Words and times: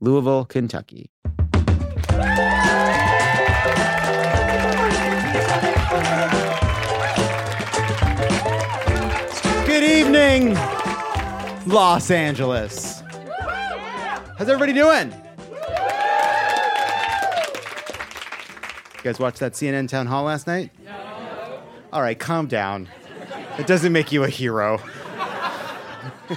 Louisville, 0.00 0.44
Kentucky. 0.44 1.10
Good 9.66 9.82
evening, 9.82 10.54
Los 11.66 12.10
Angeles. 12.10 13.02
How's 14.38 14.48
everybody 14.48 14.74
doing? 14.74 15.12
You 18.96 19.02
guys 19.02 19.18
watch 19.18 19.38
that 19.38 19.54
CNN 19.54 19.88
town 19.88 20.06
hall 20.06 20.24
last 20.24 20.46
night? 20.46 20.70
All 21.92 22.02
right, 22.02 22.18
calm 22.18 22.46
down. 22.48 22.88
It 23.58 23.66
doesn't 23.66 23.92
make 23.92 24.12
you 24.12 24.24
a 24.24 24.28
hero. 24.28 24.78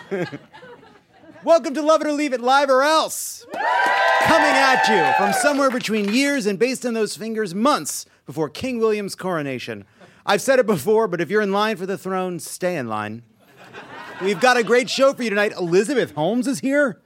Welcome 1.46 1.74
to 1.76 1.82
Lovett 1.82 2.08
or 2.08 2.12
Leave 2.12 2.34
It 2.34 2.42
Live 2.42 2.70
or 2.70 2.84
Else. 2.84 3.46
Coming 3.54 4.52
at 4.52 4.88
you 4.90 5.14
from 5.18 5.32
somewhere 5.32 5.72
between 5.72 6.14
years 6.14 6.46
and 6.46 6.60
based 6.60 6.86
on 6.86 6.94
those 6.94 7.16
fingers, 7.16 7.56
months 7.56 8.06
before 8.26 8.50
King 8.50 8.78
William's 8.78 9.16
coronation. 9.16 9.86
I've 10.26 10.42
said 10.42 10.60
it 10.60 10.66
before, 10.66 11.08
but 11.08 11.22
if 11.22 11.30
you're 11.30 11.42
in 11.42 11.54
line 11.54 11.78
for 11.78 11.86
the 11.86 11.98
throne, 11.98 12.40
stay 12.40 12.76
in 12.76 12.90
line. 12.90 13.24
We've 14.22 14.40
got 14.40 14.58
a 14.58 14.64
great 14.64 14.90
show 14.90 15.14
for 15.14 15.24
you 15.24 15.30
tonight. 15.30 15.54
Elizabeth 15.54 16.14
Holmes 16.14 16.46
is 16.46 16.60
here. 16.60 17.00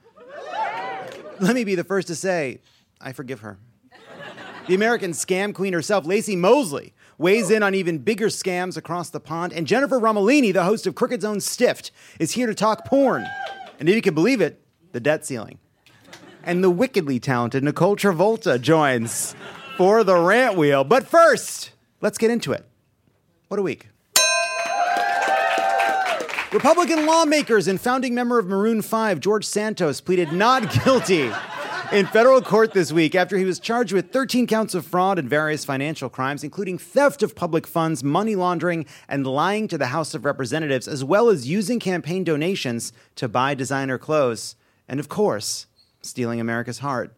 Let 1.38 1.54
me 1.54 1.62
be 1.62 1.76
the 1.76 1.84
first 1.84 2.08
to 2.08 2.16
say, 2.16 2.60
I 3.00 3.12
forgive 3.12 3.40
her. 3.40 3.58
The 4.66 4.74
American 4.74 5.12
scam 5.12 5.54
queen 5.54 5.74
herself, 5.74 6.06
Laci 6.06 6.36
Mosley, 6.36 6.92
weighs 7.18 7.50
in 7.50 7.62
on 7.62 7.76
even 7.76 7.98
bigger 7.98 8.26
scams 8.26 8.76
across 8.76 9.10
the 9.10 9.20
pond. 9.20 9.52
And 9.52 9.66
Jennifer 9.66 10.00
Romolini, 10.00 10.52
the 10.52 10.64
host 10.64 10.88
of 10.88 10.96
Crooked's 10.96 11.24
Own 11.24 11.40
Stiffed, 11.40 11.92
is 12.18 12.32
here 12.32 12.48
to 12.48 12.54
talk 12.54 12.84
porn. 12.84 13.26
And 13.78 13.88
if 13.88 13.94
you 13.94 14.02
can 14.02 14.14
believe 14.14 14.40
it, 14.40 14.60
the 14.92 15.00
debt 15.00 15.26
ceiling. 15.26 15.58
And 16.42 16.62
the 16.62 16.70
wickedly 16.70 17.18
talented 17.18 17.64
Nicole 17.64 17.96
Travolta 17.96 18.60
joins 18.60 19.34
for 19.76 20.04
the 20.04 20.16
rant 20.16 20.56
wheel. 20.56 20.84
But 20.84 21.06
first, 21.06 21.72
let's 22.00 22.18
get 22.18 22.30
into 22.30 22.52
it. 22.52 22.66
What 23.48 23.58
a 23.58 23.62
week. 23.62 23.88
Republican 26.52 27.04
lawmakers 27.06 27.66
and 27.66 27.80
founding 27.80 28.14
member 28.14 28.38
of 28.38 28.46
Maroon 28.46 28.80
5, 28.80 29.18
George 29.18 29.44
Santos, 29.44 30.00
pleaded 30.00 30.32
not 30.32 30.72
guilty 30.84 31.32
in 31.94 32.06
federal 32.06 32.42
court 32.42 32.72
this 32.72 32.90
week 32.90 33.14
after 33.14 33.38
he 33.38 33.44
was 33.44 33.60
charged 33.60 33.92
with 33.92 34.10
13 34.10 34.48
counts 34.48 34.74
of 34.74 34.84
fraud 34.84 35.16
and 35.16 35.30
various 35.30 35.64
financial 35.64 36.08
crimes, 36.08 36.42
including 36.42 36.76
theft 36.76 37.22
of 37.22 37.36
public 37.36 37.68
funds, 37.68 38.02
money 38.02 38.34
laundering, 38.34 38.84
and 39.08 39.24
lying 39.24 39.68
to 39.68 39.78
the 39.78 39.86
House 39.86 40.12
of 40.12 40.24
Representatives, 40.24 40.88
as 40.88 41.04
well 41.04 41.28
as 41.28 41.48
using 41.48 41.78
campaign 41.78 42.24
donations 42.24 42.92
to 43.14 43.28
buy 43.28 43.54
designer 43.54 43.96
clothes. 43.96 44.56
And 44.88 44.98
of 44.98 45.08
course, 45.08 45.66
stealing 46.02 46.40
America's 46.40 46.80
heart. 46.80 47.16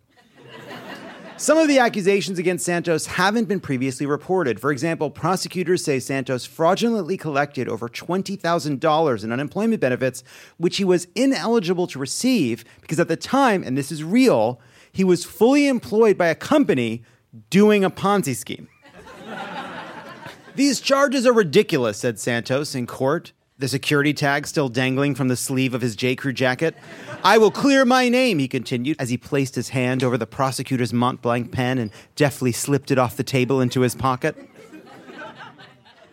Some 1.39 1.59
of 1.59 1.69
the 1.69 1.81
accusations 1.81 2.39
against 2.39 2.65
Santos 2.65 3.05
haven't 3.05 3.45
been 3.45 3.61
previously 3.61 4.07
reported. 4.07 4.59
For 4.59 4.73
example, 4.73 5.11
prosecutors 5.11 5.85
say 5.85 6.01
Santos 6.01 6.47
fraudulently 6.47 7.19
collected 7.19 7.69
over 7.69 7.91
$20,000 7.91 9.25
in 9.25 9.33
unemployment 9.33 9.81
benefits, 9.83 10.25
which 10.57 10.79
he 10.79 10.85
was 10.85 11.09
ineligible 11.15 11.87
to 11.89 11.99
receive 11.99 12.65
because 12.81 12.99
at 12.99 13.09
the 13.09 13.19
time, 13.19 13.63
and 13.63 13.77
this 13.77 13.93
is 13.93 14.03
real, 14.03 14.63
he 14.97 15.05
was 15.05 15.27
fully 15.27 15.69
employed 15.69 16.17
by 16.17 16.29
a 16.29 16.35
company 16.35 17.03
doing 17.51 17.85
a 17.85 17.91
Ponzi 17.91 18.35
scheme. 18.35 18.67
These 20.55 20.81
charges 20.81 21.27
are 21.27 21.35
ridiculous, 21.35 21.99
said 21.99 22.19
Santos 22.19 22.75
in 22.75 22.87
court 22.87 23.33
the 23.59 23.69
security 23.69 24.13
tag 24.13 24.47
still 24.47 24.69
dangling 24.69 25.15
from 25.15 25.29
the 25.29 25.37
sleeve 25.37 25.73
of 25.73 25.81
his 25.81 25.97
J. 25.97 26.15
Crew 26.15 26.33
jacket. 26.33 26.75
I 27.25 27.39
will 27.39 27.51
clear 27.51 27.85
my 27.85 28.09
name, 28.09 28.39
he 28.39 28.49
continued 28.49 28.97
as 28.99 29.09
he 29.09 29.17
placed 29.17 29.55
his 29.55 29.71
hand 29.71 30.05
over 30.05 30.19
the 30.19 30.27
prosecutor's 30.27 30.93
Montblanc 30.93 31.53
pen 31.53 31.79
and 31.79 31.91
deftly 32.17 32.53
slipped 32.53 32.91
it 32.91 32.99
off 32.99 33.17
the 33.17 33.25
table 33.25 33.61
into 33.61 33.81
his 33.81 33.95
pocket. 33.95 34.37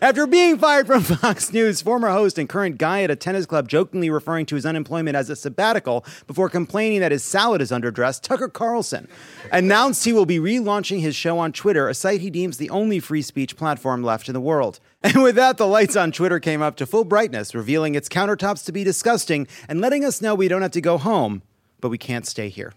After 0.03 0.27
being 0.27 0.57
fired 0.57 0.85
from 0.85 1.01
Fox 1.01 1.53
News, 1.53 1.81
former 1.81 2.09
host 2.09 2.37
and 2.37 2.49
current 2.49 2.77
guy 2.77 3.03
at 3.03 3.09
a 3.09 3.15
tennis 3.15 3.45
club 3.45 3.69
jokingly 3.69 4.09
referring 4.09 4.45
to 4.47 4.55
his 4.55 4.65
unemployment 4.65 5.15
as 5.15 5.29
a 5.29 5.35
sabbatical 5.37 6.03
before 6.27 6.49
complaining 6.49 6.99
that 6.99 7.13
his 7.13 7.23
salad 7.23 7.61
is 7.61 7.71
underdressed, 7.71 8.19
Tucker 8.19 8.49
Carlson 8.49 9.07
announced 9.49 10.03
he 10.03 10.11
will 10.11 10.25
be 10.25 10.39
relaunching 10.39 10.99
his 10.99 11.15
show 11.15 11.39
on 11.39 11.53
Twitter, 11.53 11.87
a 11.87 11.93
site 11.93 12.19
he 12.19 12.29
deems 12.29 12.57
the 12.57 12.69
only 12.69 12.99
free 12.99 13.21
speech 13.21 13.55
platform 13.55 14.03
left 14.03 14.27
in 14.27 14.33
the 14.33 14.41
world. 14.41 14.81
And 15.05 15.21
with 15.23 15.35
that, 15.35 15.55
the 15.57 15.67
lights 15.67 15.95
on 15.97 16.11
Twitter 16.11 16.39
came 16.39 16.61
up 16.61 16.77
to 16.77 16.85
full 16.85 17.05
brightness, 17.05 17.55
revealing 17.55 17.95
its 17.95 18.09
countertops 18.09 18.65
to 18.65 18.73
be 18.73 18.83
disgusting 18.83 19.47
and 19.69 19.79
letting 19.79 20.03
us 20.03 20.21
know 20.21 20.35
we 20.35 20.49
don't 20.49 20.61
have 20.61 20.71
to 20.71 20.81
go 20.81 20.97
home, 20.97 21.43
but 21.79 21.89
we 21.89 21.97
can't 21.97 22.25
stay 22.25 22.47
here. 22.49 22.73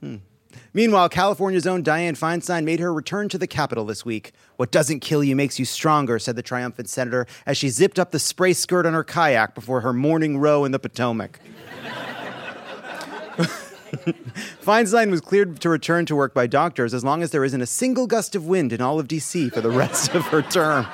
Hmm. 0.00 0.16
Meanwhile, 0.76 1.08
California's 1.08 1.66
own 1.66 1.82
Dianne 1.82 2.18
Feinstein 2.18 2.64
made 2.64 2.80
her 2.80 2.92
return 2.92 3.30
to 3.30 3.38
the 3.38 3.46
Capitol 3.46 3.86
this 3.86 4.04
week. 4.04 4.32
What 4.56 4.70
doesn't 4.70 5.00
kill 5.00 5.24
you 5.24 5.34
makes 5.34 5.58
you 5.58 5.64
stronger, 5.64 6.18
said 6.18 6.36
the 6.36 6.42
triumphant 6.42 6.90
senator 6.90 7.26
as 7.46 7.56
she 7.56 7.70
zipped 7.70 7.98
up 7.98 8.10
the 8.10 8.18
spray 8.18 8.52
skirt 8.52 8.84
on 8.84 8.92
her 8.92 9.02
kayak 9.02 9.54
before 9.54 9.80
her 9.80 9.94
morning 9.94 10.36
row 10.36 10.66
in 10.66 10.72
the 10.72 10.78
Potomac. 10.78 11.40
Feinstein 14.60 15.10
was 15.10 15.22
cleared 15.22 15.62
to 15.62 15.70
return 15.70 16.04
to 16.04 16.14
work 16.14 16.34
by 16.34 16.46
doctors 16.46 16.92
as 16.92 17.02
long 17.02 17.22
as 17.22 17.30
there 17.30 17.42
isn't 17.42 17.62
a 17.62 17.66
single 17.66 18.06
gust 18.06 18.34
of 18.34 18.46
wind 18.46 18.70
in 18.70 18.82
all 18.82 19.00
of 19.00 19.08
D.C. 19.08 19.48
for 19.48 19.62
the 19.62 19.70
rest 19.70 20.14
of 20.14 20.26
her 20.26 20.42
term. 20.42 20.86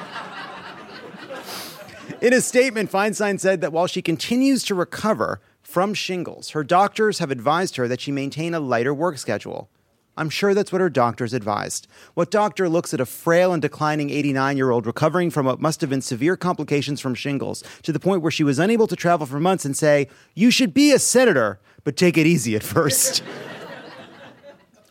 In 2.20 2.32
a 2.32 2.40
statement, 2.40 2.92
Feinstein 2.92 3.40
said 3.40 3.60
that 3.62 3.72
while 3.72 3.88
she 3.88 4.00
continues 4.00 4.62
to 4.62 4.76
recover, 4.76 5.40
from 5.72 5.94
shingles. 5.94 6.50
Her 6.50 6.62
doctors 6.62 7.18
have 7.18 7.30
advised 7.30 7.76
her 7.76 7.88
that 7.88 7.98
she 7.98 8.12
maintain 8.12 8.52
a 8.52 8.60
lighter 8.60 8.92
work 8.92 9.16
schedule. 9.16 9.70
I'm 10.18 10.28
sure 10.28 10.52
that's 10.52 10.70
what 10.70 10.82
her 10.82 10.90
doctors 10.90 11.32
advised. 11.32 11.86
What 12.12 12.30
doctor 12.30 12.68
looks 12.68 12.92
at 12.92 13.00
a 13.00 13.06
frail 13.06 13.54
and 13.54 13.62
declining 13.62 14.10
89 14.10 14.58
year 14.58 14.70
old 14.70 14.84
recovering 14.84 15.30
from 15.30 15.46
what 15.46 15.62
must 15.62 15.80
have 15.80 15.88
been 15.88 16.02
severe 16.02 16.36
complications 16.36 17.00
from 17.00 17.14
shingles 17.14 17.64
to 17.84 17.92
the 17.92 17.98
point 17.98 18.20
where 18.20 18.30
she 18.30 18.44
was 18.44 18.58
unable 18.58 18.86
to 18.86 18.94
travel 18.94 19.24
for 19.24 19.40
months 19.40 19.64
and 19.64 19.74
say, 19.74 20.08
You 20.34 20.50
should 20.50 20.74
be 20.74 20.92
a 20.92 20.98
senator, 20.98 21.58
but 21.84 21.96
take 21.96 22.18
it 22.18 22.26
easy 22.26 22.54
at 22.54 22.62
first? 22.62 23.22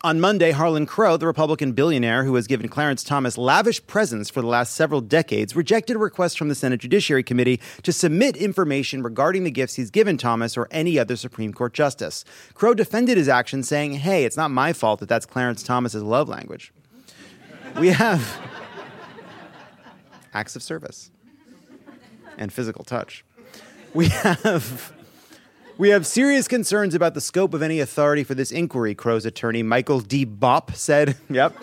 On 0.04 0.18
Monday, 0.18 0.50
Harlan 0.50 0.84
Crow, 0.84 1.16
the 1.16 1.28
Republican 1.28 1.74
billionaire 1.74 2.24
who 2.24 2.34
has 2.34 2.48
given 2.48 2.68
Clarence 2.68 3.04
Thomas 3.04 3.38
lavish 3.38 3.86
presents 3.86 4.30
for 4.30 4.40
the 4.40 4.48
last 4.48 4.74
several 4.74 5.00
decades, 5.00 5.54
rejected 5.54 5.94
a 5.94 5.98
request 6.00 6.36
from 6.36 6.48
the 6.48 6.56
Senate 6.56 6.80
Judiciary 6.80 7.22
Committee 7.22 7.60
to 7.84 7.92
submit 7.92 8.36
information 8.36 9.04
regarding 9.04 9.44
the 9.44 9.50
gifts 9.52 9.76
he's 9.76 9.92
given 9.92 10.18
Thomas 10.18 10.56
or 10.56 10.66
any 10.72 10.98
other 10.98 11.14
Supreme 11.14 11.54
Court 11.54 11.72
justice. 11.72 12.24
Crow 12.52 12.74
defended 12.74 13.16
his 13.16 13.28
action, 13.28 13.62
saying, 13.62 13.92
Hey, 13.92 14.24
it's 14.24 14.36
not 14.36 14.50
my 14.50 14.72
fault 14.72 14.98
that 14.98 15.08
that's 15.08 15.24
Clarence 15.24 15.62
Thomas's 15.62 16.02
love 16.02 16.28
language. 16.28 16.72
We 17.78 17.90
have 17.90 18.40
acts 20.34 20.56
of 20.56 20.64
service 20.64 21.12
and 22.36 22.52
physical 22.52 22.82
touch. 22.82 23.24
We 23.94 24.08
have 24.08 24.92
we 25.78 25.88
have 25.90 26.06
serious 26.06 26.48
concerns 26.48 26.94
about 26.94 27.14
the 27.14 27.20
scope 27.20 27.54
of 27.54 27.62
any 27.62 27.80
authority 27.80 28.24
for 28.24 28.34
this 28.34 28.50
inquiry, 28.50 28.94
Crow's 28.94 29.24
attorney, 29.24 29.62
Michael 29.62 30.00
D. 30.00 30.26
Bopp, 30.26 30.74
said. 30.74 31.16
Yep. 31.30 31.56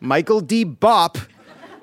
Michael 0.00 0.40
D. 0.40 0.64
Bopp 0.64 1.28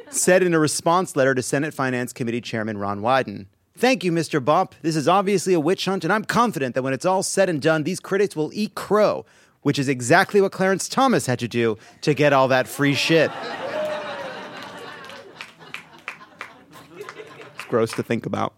said 0.09 0.43
in 0.43 0.53
a 0.53 0.59
response 0.59 1.15
letter 1.15 1.33
to 1.33 1.41
Senate 1.41 1.73
Finance 1.73 2.11
Committee 2.11 2.41
Chairman 2.41 2.77
Ron 2.77 2.99
Wyden. 2.99 3.45
Thank 3.77 4.03
you, 4.03 4.11
Mr. 4.11 4.43
Bopp. 4.43 4.73
This 4.81 4.97
is 4.97 5.07
obviously 5.07 5.53
a 5.53 5.59
witch 5.59 5.85
hunt, 5.85 6.03
and 6.03 6.11
I'm 6.11 6.25
confident 6.25 6.75
that 6.75 6.83
when 6.83 6.91
it's 6.91 7.05
all 7.05 7.23
said 7.23 7.47
and 7.47 7.61
done, 7.61 7.83
these 7.83 8.01
critics 8.01 8.35
will 8.35 8.51
eat 8.53 8.75
crow, 8.75 9.25
which 9.61 9.79
is 9.79 9.87
exactly 9.87 10.41
what 10.41 10.51
Clarence 10.51 10.89
Thomas 10.89 11.25
had 11.27 11.39
to 11.39 11.47
do 11.47 11.77
to 12.01 12.13
get 12.13 12.33
all 12.33 12.49
that 12.49 12.67
free 12.67 12.93
shit. 12.93 13.31
It's 16.97 17.65
gross 17.69 17.93
to 17.93 18.03
think 18.03 18.25
about. 18.25 18.53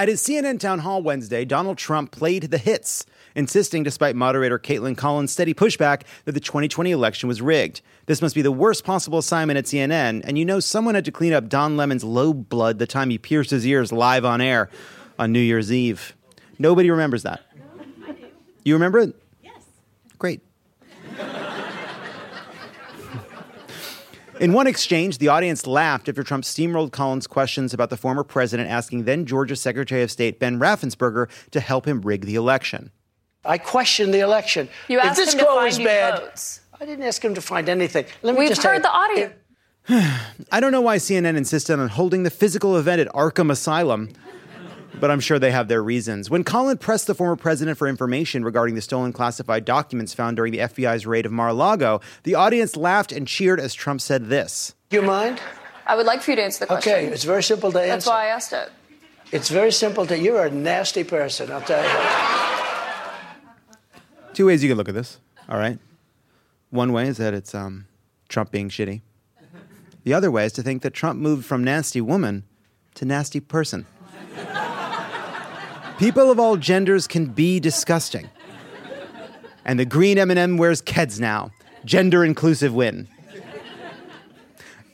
At 0.00 0.08
his 0.08 0.22
CNN 0.22 0.58
town 0.58 0.78
hall 0.78 1.02
Wednesday, 1.02 1.44
Donald 1.44 1.76
Trump 1.76 2.10
played 2.10 2.44
the 2.44 2.56
hits, 2.56 3.04
insisting, 3.34 3.82
despite 3.82 4.16
moderator 4.16 4.58
Kaitlan 4.58 4.96
Collins' 4.96 5.30
steady 5.30 5.52
pushback, 5.52 6.04
that 6.24 6.32
the 6.32 6.40
2020 6.40 6.90
election 6.90 7.28
was 7.28 7.42
rigged. 7.42 7.82
This 8.06 8.22
must 8.22 8.34
be 8.34 8.40
the 8.40 8.50
worst 8.50 8.82
possible 8.82 9.18
assignment 9.18 9.58
at 9.58 9.66
CNN, 9.66 10.22
and 10.24 10.38
you 10.38 10.46
know 10.46 10.58
someone 10.58 10.94
had 10.94 11.04
to 11.04 11.12
clean 11.12 11.34
up 11.34 11.50
Don 11.50 11.76
Lemon's 11.76 12.02
low 12.02 12.32
blood 12.32 12.78
the 12.78 12.86
time 12.86 13.10
he 13.10 13.18
pierced 13.18 13.50
his 13.50 13.66
ears 13.66 13.92
live 13.92 14.24
on 14.24 14.40
air 14.40 14.70
on 15.18 15.32
New 15.32 15.38
Year's 15.38 15.70
Eve. 15.70 16.16
Nobody 16.58 16.90
remembers 16.90 17.22
that. 17.24 17.42
You 18.64 18.72
remember 18.72 19.00
it? 19.00 19.14
Yes. 19.42 19.62
Great. 20.16 20.40
In 24.40 24.54
one 24.54 24.66
exchange, 24.66 25.18
the 25.18 25.28
audience 25.28 25.66
laughed 25.66 26.08
after 26.08 26.22
Trump 26.22 26.44
steamrolled 26.44 26.92
Collins' 26.92 27.26
questions 27.26 27.74
about 27.74 27.90
the 27.90 27.96
former 27.98 28.24
president, 28.24 28.70
asking 28.70 29.04
then 29.04 29.26
Georgia 29.26 29.54
Secretary 29.54 30.02
of 30.02 30.10
State 30.10 30.38
Ben 30.38 30.58
Raffensperger 30.58 31.28
to 31.50 31.60
help 31.60 31.86
him 31.86 32.00
rig 32.00 32.24
the 32.24 32.36
election. 32.36 32.90
I 33.44 33.58
questioned 33.58 34.14
the 34.14 34.20
election. 34.20 34.70
You 34.88 34.98
if 34.98 35.04
asked 35.04 35.16
this 35.18 35.34
him 35.34 35.40
to 35.40 35.44
find 35.44 35.66
was 35.66 35.78
bad, 35.78 36.20
votes. 36.20 36.60
I 36.80 36.86
didn't 36.86 37.04
ask 37.04 37.22
him 37.22 37.34
to 37.34 37.42
find 37.42 37.68
anything. 37.68 38.06
Let 38.22 38.32
me 38.32 38.38
We've 38.38 38.48
just 38.48 38.62
tell 38.62 38.72
heard 38.72 38.78
you, 38.78 38.82
the 38.82 38.90
audio. 38.90 39.32
I 40.50 40.58
don't 40.58 40.72
know 40.72 40.80
why 40.80 40.96
CNN 40.96 41.36
insisted 41.36 41.78
on 41.78 41.88
holding 41.88 42.22
the 42.22 42.30
physical 42.30 42.78
event 42.78 43.02
at 43.02 43.08
Arkham 43.08 43.50
Asylum, 43.50 44.08
but 45.00 45.10
I'm 45.10 45.20
sure 45.20 45.38
they 45.38 45.50
have 45.50 45.68
their 45.68 45.82
reasons. 45.82 46.28
When 46.30 46.44
Colin 46.44 46.78
pressed 46.78 47.06
the 47.06 47.14
former 47.14 47.36
president 47.36 47.78
for 47.78 47.88
information 47.88 48.44
regarding 48.44 48.74
the 48.74 48.82
stolen 48.82 49.12
classified 49.12 49.64
documents 49.64 50.12
found 50.14 50.36
during 50.36 50.52
the 50.52 50.58
FBI's 50.58 51.06
raid 51.06 51.26
of 51.26 51.32
Mar 51.32 51.48
a 51.48 51.54
Lago, 51.54 52.00
the 52.24 52.34
audience 52.34 52.76
laughed 52.76 53.12
and 53.12 53.26
cheered 53.26 53.58
as 53.58 53.74
Trump 53.74 54.00
said 54.00 54.26
this. 54.26 54.74
Do 54.90 54.96
you 54.96 55.02
mind? 55.02 55.40
I 55.86 55.96
would 55.96 56.06
like 56.06 56.22
for 56.22 56.32
you 56.32 56.36
to 56.36 56.42
answer 56.44 56.60
the 56.60 56.66
question. 56.66 56.92
Okay, 56.92 57.06
it's 57.06 57.24
very 57.24 57.42
simple 57.42 57.72
to 57.72 57.80
answer. 57.80 57.90
That's 57.90 58.06
why 58.06 58.24
I 58.24 58.28
asked 58.28 58.52
it. 58.52 58.70
It's 59.32 59.48
very 59.48 59.72
simple 59.72 60.06
to. 60.06 60.18
You're 60.18 60.44
a 60.44 60.50
nasty 60.50 61.04
person. 61.04 61.50
I'll 61.50 61.60
tell 61.60 61.82
you. 61.82 61.90
Two 64.34 64.46
ways 64.46 64.62
you 64.62 64.68
can 64.68 64.76
look 64.76 64.88
at 64.88 64.94
this, 64.94 65.18
all 65.48 65.58
right? 65.58 65.78
One 66.70 66.92
way 66.92 67.08
is 67.08 67.16
that 67.16 67.34
it's 67.34 67.54
um, 67.54 67.86
Trump 68.28 68.50
being 68.50 68.68
shitty. 68.68 69.02
The 70.04 70.14
other 70.14 70.30
way 70.30 70.46
is 70.46 70.52
to 70.54 70.62
think 70.62 70.82
that 70.82 70.94
Trump 70.94 71.20
moved 71.20 71.44
from 71.44 71.62
nasty 71.62 72.00
woman 72.00 72.44
to 72.94 73.04
nasty 73.04 73.40
person. 73.40 73.86
People 76.00 76.30
of 76.30 76.40
all 76.40 76.56
genders 76.56 77.06
can 77.06 77.26
be 77.26 77.60
disgusting. 77.60 78.30
And 79.66 79.78
the 79.78 79.84
green 79.84 80.16
M&M 80.16 80.56
wears 80.56 80.80
Keds 80.80 81.20
now. 81.20 81.50
Gender 81.84 82.24
inclusive 82.24 82.74
win. 82.74 83.06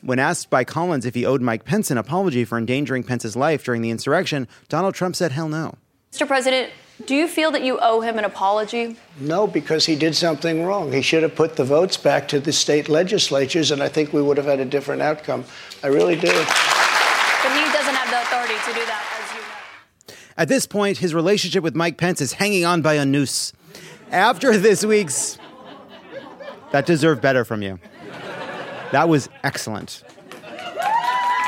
When 0.01 0.19
asked 0.19 0.49
by 0.49 0.65
Collins 0.65 1.05
if 1.05 1.15
he 1.15 1.25
owed 1.25 1.41
Mike 1.41 1.63
Pence 1.63 1.89
an 1.91 1.97
apology 1.97 2.43
for 2.43 2.57
endangering 2.57 3.03
Pence's 3.03 3.37
life 3.37 3.63
during 3.63 3.81
the 3.81 3.89
insurrection, 3.89 4.49
Donald 4.67 4.95
Trump 4.95 5.15
said 5.15 5.31
hell 5.31 5.47
no. 5.47 5.75
Mr. 6.11 6.27
President, 6.27 6.73
do 7.05 7.15
you 7.15 7.29
feel 7.29 7.51
that 7.51 7.63
you 7.63 7.79
owe 7.81 8.01
him 8.01 8.17
an 8.17 8.25
apology? 8.25 8.97
No, 9.17 9.47
because 9.47 9.85
he 9.85 9.95
did 9.95 10.13
something 10.13 10.65
wrong. 10.65 10.91
He 10.91 11.01
should 11.01 11.23
have 11.23 11.35
put 11.35 11.55
the 11.55 11.63
votes 11.63 11.95
back 11.95 12.27
to 12.27 12.41
the 12.41 12.51
state 12.51 12.89
legislatures, 12.89 13.71
and 13.71 13.81
I 13.81 13.87
think 13.87 14.11
we 14.11 14.21
would 14.21 14.35
have 14.35 14.45
had 14.45 14.59
a 14.59 14.65
different 14.65 15.01
outcome. 15.01 15.45
I 15.81 15.87
really 15.87 16.17
do. 16.17 16.27
But 16.27 17.53
he 17.53 17.63
doesn't 17.71 17.95
have 17.95 18.09
the 18.09 18.21
authority 18.23 18.55
to 18.55 18.73
do 18.73 18.85
that, 18.87 19.03
as 19.03 19.05
you 19.05 19.05
know. 19.05 19.06
At 20.37 20.47
this 20.47 20.67
point, 20.67 20.99
his 20.99 21.13
relationship 21.13 21.63
with 21.63 21.75
Mike 21.75 21.97
Pence 21.97 22.21
is 22.21 22.33
hanging 22.33 22.63
on 22.63 22.81
by 22.81 22.93
a 22.93 23.05
noose. 23.05 23.53
After 24.11 24.57
this 24.57 24.85
week's, 24.85 25.39
that 26.71 26.85
deserved 26.85 27.21
better 27.21 27.43
from 27.43 27.61
you. 27.61 27.79
That 28.91 29.09
was 29.09 29.29
excellent. 29.43 30.03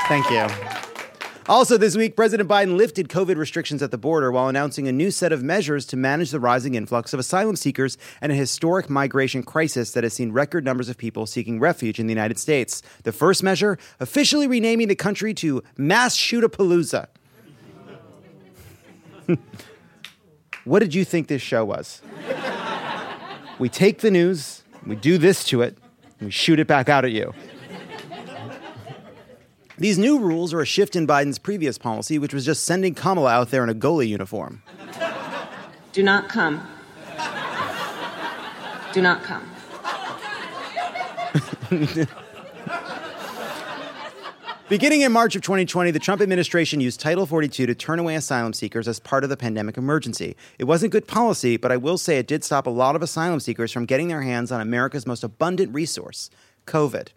Thank 0.07 0.29
you. 0.31 0.47
Also, 1.47 1.77
this 1.77 1.95
week, 1.97 2.15
President 2.15 2.47
Biden 2.47 2.77
lifted 2.77 3.09
COVID 3.09 3.35
restrictions 3.35 3.81
at 3.81 3.89
the 3.89 3.97
border 3.97 4.31
while 4.31 4.49
announcing 4.49 4.87
a 4.87 4.91
new 4.91 5.09
set 5.09 5.31
of 5.31 5.41
measures 5.41 5.85
to 5.87 5.97
manage 5.97 6.29
the 6.29 6.39
rising 6.39 6.75
influx 6.75 7.11
of 7.11 7.19
asylum 7.19 7.55
seekers 7.55 7.97
and 8.21 8.31
a 8.31 8.35
historic 8.35 8.87
migration 8.87 9.41
crisis 9.41 9.91
that 9.93 10.03
has 10.03 10.13
seen 10.13 10.31
record 10.31 10.63
numbers 10.63 10.89
of 10.89 10.97
people 10.97 11.25
seeking 11.25 11.59
refuge 11.59 11.99
in 11.99 12.05
the 12.05 12.13
United 12.13 12.37
States. 12.37 12.83
The 13.01 13.11
first 13.11 13.41
measure, 13.41 13.79
officially 13.99 14.45
renaming 14.45 14.89
the 14.89 14.95
country 14.95 15.33
to 15.35 15.63
Mass 15.75 16.15
Shootapalooza. 16.15 17.07
what 20.63 20.79
did 20.79 20.93
you 20.93 21.05
think 21.05 21.27
this 21.27 21.41
show 21.41 21.65
was? 21.65 22.01
we 23.59 23.69
take 23.69 23.99
the 23.99 24.11
news, 24.11 24.63
we 24.85 24.95
do 24.95 25.17
this 25.17 25.43
to 25.45 25.61
it, 25.61 25.77
and 26.19 26.27
we 26.27 26.31
shoot 26.31 26.59
it 26.59 26.67
back 26.67 26.89
out 26.89 27.05
at 27.05 27.11
you. 27.11 27.33
These 29.77 29.97
new 29.97 30.19
rules 30.19 30.53
are 30.53 30.59
a 30.59 30.65
shift 30.65 30.95
in 30.95 31.07
Biden's 31.07 31.39
previous 31.39 31.77
policy, 31.77 32.19
which 32.19 32.33
was 32.33 32.45
just 32.45 32.65
sending 32.65 32.93
Kamala 32.93 33.31
out 33.31 33.49
there 33.49 33.63
in 33.63 33.69
a 33.69 33.73
goalie 33.73 34.09
uniform. 34.09 34.61
Do 35.93 36.03
not 36.03 36.27
come. 36.27 36.61
Do 38.91 39.01
not 39.01 39.23
come. 39.23 39.49
Beginning 44.69 45.01
in 45.01 45.11
March 45.11 45.35
of 45.35 45.41
2020, 45.41 45.89
the 45.89 45.97
Trump 45.97 46.21
administration 46.21 46.79
used 46.79 46.99
Title 46.99 47.25
42 47.25 47.65
to 47.65 47.73
turn 47.73 47.97
away 47.97 48.13
asylum 48.13 48.53
seekers 48.53 48.87
as 48.87 48.99
part 48.99 49.23
of 49.23 49.31
the 49.31 49.35
pandemic 49.35 49.77
emergency. 49.77 50.35
It 50.59 50.65
wasn't 50.65 50.91
good 50.91 51.07
policy, 51.07 51.57
but 51.57 51.71
I 51.71 51.77
will 51.77 51.97
say 51.97 52.19
it 52.19 52.27
did 52.27 52.43
stop 52.43 52.67
a 52.67 52.69
lot 52.69 52.95
of 52.95 53.01
asylum 53.01 53.39
seekers 53.39 53.71
from 53.71 53.87
getting 53.87 54.09
their 54.09 54.21
hands 54.21 54.51
on 54.51 54.61
America's 54.61 55.07
most 55.07 55.23
abundant 55.23 55.73
resource 55.73 56.29
COVID. 56.67 57.07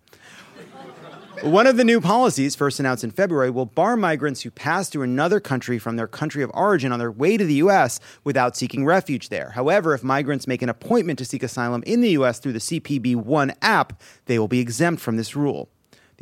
One 1.42 1.66
of 1.66 1.76
the 1.76 1.84
new 1.84 2.00
policies, 2.00 2.56
first 2.56 2.80
announced 2.80 3.04
in 3.04 3.10
February, 3.10 3.50
will 3.50 3.66
bar 3.66 3.98
migrants 3.98 4.40
who 4.40 4.50
pass 4.50 4.88
through 4.88 5.02
another 5.02 5.38
country 5.38 5.78
from 5.78 5.96
their 5.96 6.08
country 6.08 6.42
of 6.42 6.50
origin 6.54 6.90
on 6.90 7.00
their 7.00 7.12
way 7.12 7.36
to 7.36 7.44
the 7.44 7.54
U.S. 7.54 8.00
without 8.24 8.56
seeking 8.56 8.86
refuge 8.86 9.28
there. 9.28 9.50
However, 9.50 9.92
if 9.92 10.02
migrants 10.02 10.46
make 10.46 10.62
an 10.62 10.70
appointment 10.70 11.18
to 11.18 11.26
seek 11.26 11.42
asylum 11.42 11.82
in 11.84 12.00
the 12.00 12.12
U.S. 12.12 12.38
through 12.38 12.54
the 12.54 12.60
CBP 12.60 13.16
One 13.16 13.52
app, 13.60 14.00
they 14.24 14.38
will 14.38 14.48
be 14.48 14.60
exempt 14.60 15.02
from 15.02 15.18
this 15.18 15.36
rule. 15.36 15.68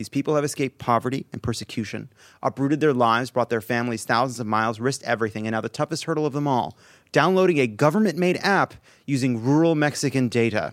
These 0.01 0.09
people 0.09 0.35
have 0.35 0.45
escaped 0.45 0.79
poverty 0.79 1.27
and 1.31 1.43
persecution, 1.43 2.09
uprooted 2.43 2.81
their 2.81 2.95
lives, 2.95 3.31
brought 3.31 3.51
their 3.51 3.61
families 3.61 4.03
thousands 4.03 4.41
of 4.41 4.47
miles, 4.47 4.81
risked 4.81 5.05
everything, 5.05 5.47
and 5.47 5.53
now 5.53 5.61
the 5.61 5.69
toughest 5.69 6.05
hurdle 6.05 6.25
of 6.25 6.33
them 6.33 6.49
all 6.49 6.75
downloading 7.13 7.59
a 7.59 7.67
government 7.67 8.17
made 8.17 8.39
app 8.39 8.73
using 9.05 9.45
rural 9.45 9.75
Mexican 9.75 10.29
data. 10.29 10.73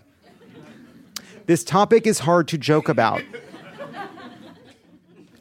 This 1.44 1.62
topic 1.62 2.06
is 2.06 2.20
hard 2.20 2.48
to 2.48 2.56
joke 2.56 2.88
about. 2.88 3.20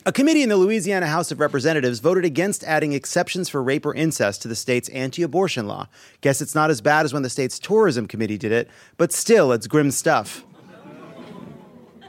A 0.06 0.12
committee 0.12 0.44
in 0.44 0.50
the 0.50 0.58
Louisiana 0.58 1.08
House 1.08 1.32
of 1.32 1.40
Representatives 1.40 2.00
voted 2.00 2.26
against 2.26 2.66
adding 2.66 2.92
exceptions 2.92 3.48
for 3.48 3.64
rape 3.64 3.86
or 3.86 3.96
incest 3.96 4.42
to 4.42 4.50
the 4.50 4.56
state's 4.58 4.90
anti 4.90 5.24
abortion 5.24 5.66
law. 5.66 5.88
Guess 6.20 6.42
it's 6.42 6.54
not 6.54 6.70
as 6.70 6.82
bad 6.82 7.06
as 7.06 7.14
when 7.14 7.24
the 7.24 7.30
state's 7.30 7.58
tourism 7.58 8.06
committee 8.06 8.38
did 8.38 8.52
it, 8.52 8.68
but 8.98 9.14
still, 9.14 9.54
it's 9.54 9.66
grim 9.66 9.92
stuff. 9.92 10.44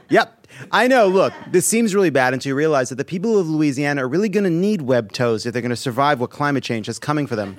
Yep. 0.09 0.38
I 0.71 0.87
know, 0.87 1.07
look, 1.07 1.33
this 1.51 1.65
seems 1.65 1.95
really 1.95 2.09
bad 2.09 2.33
until 2.33 2.49
you 2.49 2.55
realize 2.55 2.89
that 2.89 2.95
the 2.95 3.05
people 3.05 3.37
of 3.37 3.49
Louisiana 3.49 4.03
are 4.03 4.07
really 4.07 4.29
going 4.29 4.43
to 4.43 4.49
need 4.49 4.81
web 4.81 5.11
toes 5.11 5.45
if 5.45 5.53
they're 5.53 5.61
going 5.61 5.69
to 5.69 5.75
survive 5.75 6.19
what 6.19 6.29
climate 6.29 6.63
change 6.63 6.87
has 6.87 6.99
coming 6.99 7.27
for 7.27 7.35
them. 7.35 7.57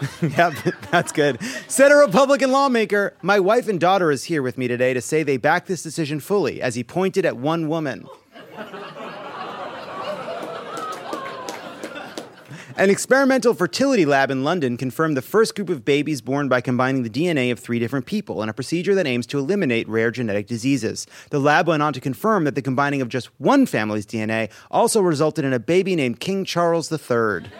yep, 0.22 0.54
that's 0.90 1.12
good. 1.12 1.42
Said 1.66 1.90
a 1.90 1.96
Republican 1.96 2.52
lawmaker, 2.52 3.14
My 3.22 3.40
wife 3.40 3.68
and 3.68 3.80
daughter 3.80 4.10
is 4.10 4.24
here 4.24 4.42
with 4.42 4.56
me 4.56 4.68
today 4.68 4.94
to 4.94 5.00
say 5.00 5.22
they 5.22 5.36
back 5.36 5.66
this 5.66 5.82
decision 5.82 6.20
fully, 6.20 6.62
as 6.62 6.74
he 6.74 6.84
pointed 6.84 7.26
at 7.26 7.36
one 7.36 7.68
woman. 7.68 8.06
An 12.78 12.90
experimental 12.90 13.54
fertility 13.54 14.04
lab 14.04 14.30
in 14.30 14.44
London 14.44 14.76
confirmed 14.76 15.16
the 15.16 15.20
first 15.20 15.56
group 15.56 15.68
of 15.68 15.84
babies 15.84 16.20
born 16.20 16.48
by 16.48 16.60
combining 16.60 17.02
the 17.02 17.10
DNA 17.10 17.50
of 17.50 17.58
three 17.58 17.80
different 17.80 18.06
people 18.06 18.40
in 18.40 18.48
a 18.48 18.52
procedure 18.52 18.94
that 18.94 19.04
aims 19.04 19.26
to 19.26 19.38
eliminate 19.40 19.88
rare 19.88 20.12
genetic 20.12 20.46
diseases. 20.46 21.04
The 21.30 21.40
lab 21.40 21.66
went 21.66 21.82
on 21.82 21.92
to 21.94 22.00
confirm 22.00 22.44
that 22.44 22.54
the 22.54 22.62
combining 22.62 23.02
of 23.02 23.08
just 23.08 23.30
one 23.38 23.66
family's 23.66 24.06
DNA 24.06 24.48
also 24.70 25.00
resulted 25.00 25.44
in 25.44 25.52
a 25.52 25.58
baby 25.58 25.96
named 25.96 26.20
King 26.20 26.44
Charles 26.44 26.92
III. 26.92 27.50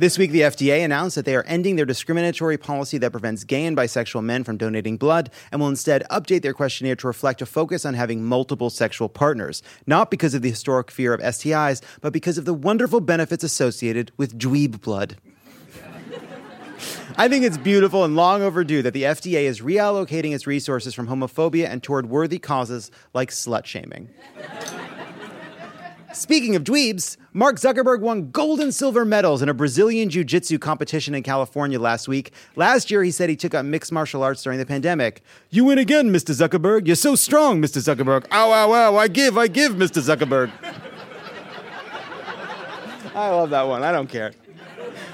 This 0.00 0.16
week, 0.16 0.30
the 0.30 0.40
FDA 0.40 0.82
announced 0.82 1.14
that 1.16 1.26
they 1.26 1.36
are 1.36 1.42
ending 1.42 1.76
their 1.76 1.84
discriminatory 1.84 2.56
policy 2.56 2.96
that 2.96 3.12
prevents 3.12 3.44
gay 3.44 3.66
and 3.66 3.76
bisexual 3.76 4.24
men 4.24 4.44
from 4.44 4.56
donating 4.56 4.96
blood 4.96 5.28
and 5.52 5.60
will 5.60 5.68
instead 5.68 6.04
update 6.10 6.40
their 6.40 6.54
questionnaire 6.54 6.96
to 6.96 7.06
reflect 7.06 7.42
a 7.42 7.44
focus 7.44 7.84
on 7.84 7.92
having 7.92 8.24
multiple 8.24 8.70
sexual 8.70 9.10
partners, 9.10 9.62
not 9.86 10.10
because 10.10 10.32
of 10.32 10.40
the 10.40 10.48
historic 10.48 10.90
fear 10.90 11.12
of 11.12 11.20
STIs, 11.20 11.82
but 12.00 12.14
because 12.14 12.38
of 12.38 12.46
the 12.46 12.54
wonderful 12.54 13.02
benefits 13.02 13.44
associated 13.44 14.10
with 14.16 14.38
dweeb 14.38 14.80
blood. 14.80 15.18
I 17.18 17.28
think 17.28 17.44
it's 17.44 17.58
beautiful 17.58 18.02
and 18.02 18.16
long 18.16 18.40
overdue 18.40 18.80
that 18.80 18.94
the 18.94 19.02
FDA 19.02 19.42
is 19.42 19.60
reallocating 19.60 20.34
its 20.34 20.46
resources 20.46 20.94
from 20.94 21.08
homophobia 21.08 21.66
and 21.68 21.82
toward 21.82 22.08
worthy 22.08 22.38
causes 22.38 22.90
like 23.12 23.28
slut 23.28 23.66
shaming. 23.66 24.08
Speaking 26.12 26.56
of 26.56 26.64
dweebs, 26.64 27.16
Mark 27.32 27.56
Zuckerberg 27.56 28.00
won 28.00 28.32
gold 28.32 28.58
and 28.58 28.74
silver 28.74 29.04
medals 29.04 29.42
in 29.42 29.48
a 29.48 29.54
Brazilian 29.54 30.08
jiu 30.08 30.24
jitsu 30.24 30.58
competition 30.58 31.14
in 31.14 31.22
California 31.22 31.78
last 31.78 32.08
week. 32.08 32.32
Last 32.56 32.90
year, 32.90 33.04
he 33.04 33.12
said 33.12 33.30
he 33.30 33.36
took 33.36 33.54
up 33.54 33.64
mixed 33.64 33.92
martial 33.92 34.24
arts 34.24 34.42
during 34.42 34.58
the 34.58 34.66
pandemic. 34.66 35.22
You 35.50 35.64
win 35.66 35.78
again, 35.78 36.10
Mr. 36.10 36.34
Zuckerberg. 36.34 36.88
You're 36.88 36.96
so 36.96 37.14
strong, 37.14 37.62
Mr. 37.62 37.78
Zuckerberg. 37.78 38.26
Ow, 38.32 38.50
ow, 38.50 38.74
ow. 38.74 38.96
I 38.96 39.06
give, 39.06 39.38
I 39.38 39.46
give, 39.46 39.74
Mr. 39.74 40.02
Zuckerberg. 40.02 40.50
I 43.14 43.28
love 43.30 43.50
that 43.50 43.68
one. 43.68 43.84
I 43.84 43.92
don't 43.92 44.08
care. 44.08 44.32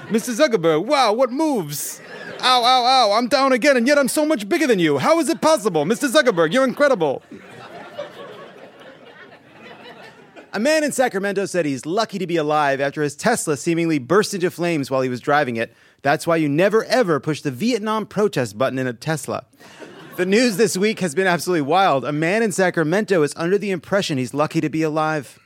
Mr. 0.07 0.33
Zuckerberg, 0.33 0.85
wow, 0.85 1.13
what 1.13 1.31
moves? 1.31 2.01
Ow, 2.41 2.63
ow, 2.63 2.85
ow. 2.85 3.11
I'm 3.11 3.27
down 3.27 3.51
again, 3.51 3.77
and 3.77 3.85
yet 3.85 3.99
I'm 3.99 4.07
so 4.07 4.25
much 4.25 4.49
bigger 4.49 4.65
than 4.65 4.79
you. 4.79 4.97
How 4.97 5.19
is 5.19 5.29
it 5.29 5.41
possible? 5.41 5.85
Mr. 5.85 6.09
Zuckerberg, 6.09 6.53
you're 6.53 6.63
incredible. 6.63 7.21
A 10.57 10.59
man 10.59 10.83
in 10.83 10.91
Sacramento 10.91 11.45
said 11.45 11.67
he's 11.67 11.85
lucky 11.85 12.17
to 12.17 12.25
be 12.25 12.35
alive 12.35 12.81
after 12.81 13.03
his 13.03 13.15
Tesla 13.15 13.55
seemingly 13.55 13.99
burst 13.99 14.33
into 14.33 14.49
flames 14.49 14.89
while 14.89 15.01
he 15.01 15.07
was 15.07 15.21
driving 15.21 15.55
it. 15.55 15.71
That's 16.01 16.25
why 16.25 16.37
you 16.37 16.49
never 16.49 16.83
ever 16.85 17.19
push 17.19 17.41
the 17.41 17.51
Vietnam 17.51 18.07
protest 18.07 18.57
button 18.57 18.79
in 18.79 18.87
a 18.87 18.93
Tesla. 18.93 19.45
The 20.15 20.25
news 20.25 20.57
this 20.57 20.75
week 20.75 20.99
has 21.01 21.13
been 21.13 21.27
absolutely 21.27 21.61
wild. 21.61 22.05
A 22.05 22.11
man 22.11 22.41
in 22.41 22.51
Sacramento 22.51 23.21
is 23.21 23.35
under 23.35 23.59
the 23.59 23.69
impression 23.69 24.17
he's 24.17 24.33
lucky 24.33 24.59
to 24.59 24.67
be 24.67 24.81
alive. 24.81 25.37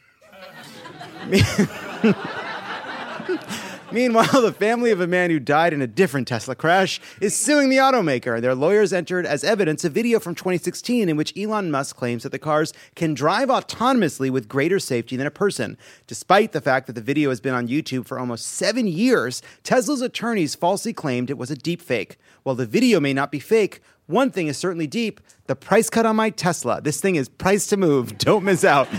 Meanwhile, 3.92 4.42
the 4.42 4.54
family 4.54 4.92
of 4.92 5.02
a 5.02 5.08
man 5.08 5.32
who 5.32 5.40
died 5.40 5.74
in 5.74 5.82
a 5.82 5.88
different 5.88 6.28
Tesla 6.28 6.56
crash 6.56 7.02
is 7.20 7.36
suing 7.36 7.70
the 7.70 7.78
automaker. 7.78 8.40
Their 8.40 8.56
lawyers 8.56 8.94
entered 8.94 9.26
as 9.26 9.44
evidence 9.44 9.84
a 9.84 9.90
video 9.90 10.18
from 10.20 10.34
2016 10.34 11.10
in 11.10 11.18
which 11.18 11.38
Elon 11.38 11.70
Musk 11.72 11.98
claims 11.98 12.24
that 12.24 12.32
the 12.32 12.40
cars 12.40 12.72
can 12.96 13.14
drive 13.14 13.50
autonomously 13.50 14.30
with 14.30 14.48
greater 14.48 14.80
safety 14.80 15.18
than 15.18 15.28
a 15.28 15.32
person. 15.32 15.78
Despite 16.08 16.54
the 16.54 16.62
fact 16.62 16.88
that 16.88 16.94
the 16.94 17.02
video 17.02 17.30
has 17.30 17.42
been 17.42 17.54
on 17.54 17.68
YouTube 17.68 18.06
for 18.06 18.18
almost 18.18 18.46
seven 18.46 18.88
years, 18.88 19.42
Tesla's 19.64 20.02
attorneys 20.02 20.56
falsely 20.56 20.94
claimed 20.94 21.30
it 21.30 21.38
was 21.38 21.52
a 21.52 21.56
deep 21.56 21.82
fake. 21.82 22.18
While 22.44 22.56
the 22.56 22.66
video 22.66 23.02
may 23.02 23.14
not 23.14 23.30
be 23.30 23.40
fake, 23.40 23.82
one 24.08 24.32
thing 24.32 24.48
is 24.48 24.58
certainly 24.58 24.88
deep 24.88 25.20
the 25.48 25.56
price 25.56 25.90
cut 25.90 26.06
on 26.06 26.16
my 26.16 26.30
Tesla. 26.30 26.80
This 26.82 27.02
thing 27.02 27.18
is 27.18 27.28
priced 27.28 27.70
to 27.72 27.78
move. 27.78 28.18
Don't 28.18 28.46
miss 28.46 28.64
out. 28.64 28.88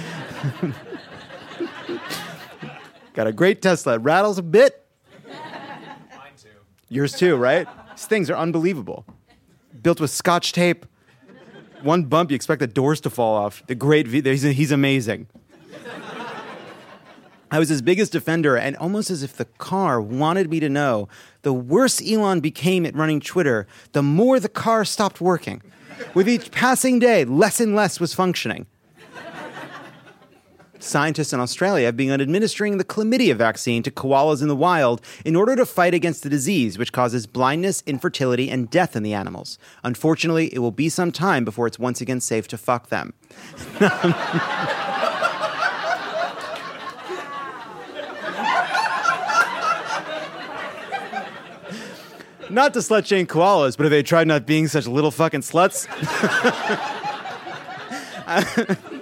Got 3.15 3.27
a 3.27 3.33
great 3.33 3.61
Tesla. 3.63 3.95
It 3.95 4.03
rattles 4.03 4.39
a 4.39 4.43
bit, 4.43 4.82
Yours 6.93 7.15
too, 7.15 7.37
right? 7.37 7.67
These 7.93 8.05
things 8.05 8.29
are 8.29 8.37
unbelievable. 8.37 9.07
Built 9.83 9.99
with 9.99 10.11
scotch 10.11 10.53
tape. 10.53 10.85
One 11.81 12.05
bump, 12.05 12.31
you 12.31 12.35
expect 12.35 12.61
the 12.61 12.67
doors 12.67 13.01
to 13.01 13.11
fall 13.11 13.35
off. 13.35 13.67
The 13.67 13.75
great, 13.75 14.07
v- 14.07 14.21
he's, 14.21 14.43
he's 14.43 14.71
amazing. 14.71 15.27
I 17.51 17.59
was 17.59 17.71
his 17.71 17.81
biggest 17.81 18.13
defender, 18.13 18.59
and 18.59 18.77
almost 18.77 19.11
as 19.11 19.23
if 19.23 19.39
the 19.39 19.47
car 19.47 20.03
wanted 20.03 20.51
me 20.51 20.61
to 20.61 20.69
know, 20.69 21.09
the 21.41 21.55
worse 21.55 22.03
Elon 22.07 22.41
became 22.41 22.85
at 22.85 22.95
running 22.95 23.21
Twitter, 23.21 23.67
the 23.93 24.03
more 24.03 24.39
the 24.39 24.51
car 24.51 24.85
stopped 24.85 25.19
working. 25.19 25.63
With 26.13 26.29
each 26.29 26.51
passing 26.51 26.99
day, 26.99 27.25
less 27.25 27.59
and 27.59 27.75
less 27.75 28.01
was 28.01 28.13
functioning 28.13 28.67
scientists 30.83 31.33
in 31.33 31.41
Australia 31.41 31.87
have 31.87 31.97
begun 31.97 32.21
administering 32.21 32.79
the 32.79 32.85
chlamydia 32.85 33.35
vaccine 33.35 33.83
to 33.83 33.91
koalas 33.91 34.43
in 34.43 34.49
the 34.49 34.57
wild 34.57 35.01
in 35.25 35.37
order 35.37 35.57
to 35.57 35.65
fight 35.65 35.95
against 35.95 36.23
the 36.23 36.29
disease, 36.29 36.79
which 36.79 36.93
causes 36.93 37.27
blindness, 37.27 37.83
infertility, 37.87 38.51
and 38.51 38.71
death 38.71 38.97
in 38.97 39.03
the 39.03 39.15
animals. 39.15 39.59
Unfortunately, 39.85 40.53
it 40.53 40.59
will 40.59 40.71
be 40.71 40.89
some 40.89 41.13
time 41.13 41.45
before 41.45 41.67
it's 41.67 41.79
once 41.79 42.01
again 42.01 42.21
safe 42.21 42.49
to 42.49 42.59
fuck 42.59 42.89
them. 42.89 43.15
not 52.51 52.75
to 52.75 52.81
slut 52.81 53.07
shame 53.07 53.27
koalas, 53.27 53.77
but 53.77 53.85
have 53.85 53.91
they 53.91 54.03
tried 54.03 54.27
not 54.27 54.47
being 54.47 54.69
such 54.69 54.87
little 54.87 55.11
fucking 55.11 55.41
sluts? 55.41 55.89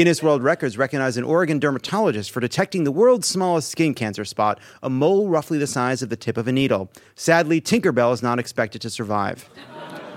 Guinness 0.00 0.22
World 0.22 0.42
Records 0.42 0.78
recognized 0.78 1.18
an 1.18 1.24
Oregon 1.24 1.58
dermatologist 1.58 2.30
for 2.30 2.40
detecting 2.40 2.84
the 2.84 2.90
world's 2.90 3.28
smallest 3.28 3.70
skin 3.70 3.92
cancer 3.92 4.24
spot, 4.24 4.58
a 4.82 4.88
mole 4.88 5.28
roughly 5.28 5.58
the 5.58 5.66
size 5.66 6.00
of 6.00 6.08
the 6.08 6.16
tip 6.16 6.38
of 6.38 6.48
a 6.48 6.52
needle. 6.52 6.90
Sadly, 7.16 7.60
Tinkerbell 7.60 8.14
is 8.14 8.22
not 8.22 8.38
expected 8.38 8.80
to 8.80 8.88
survive. 8.88 9.50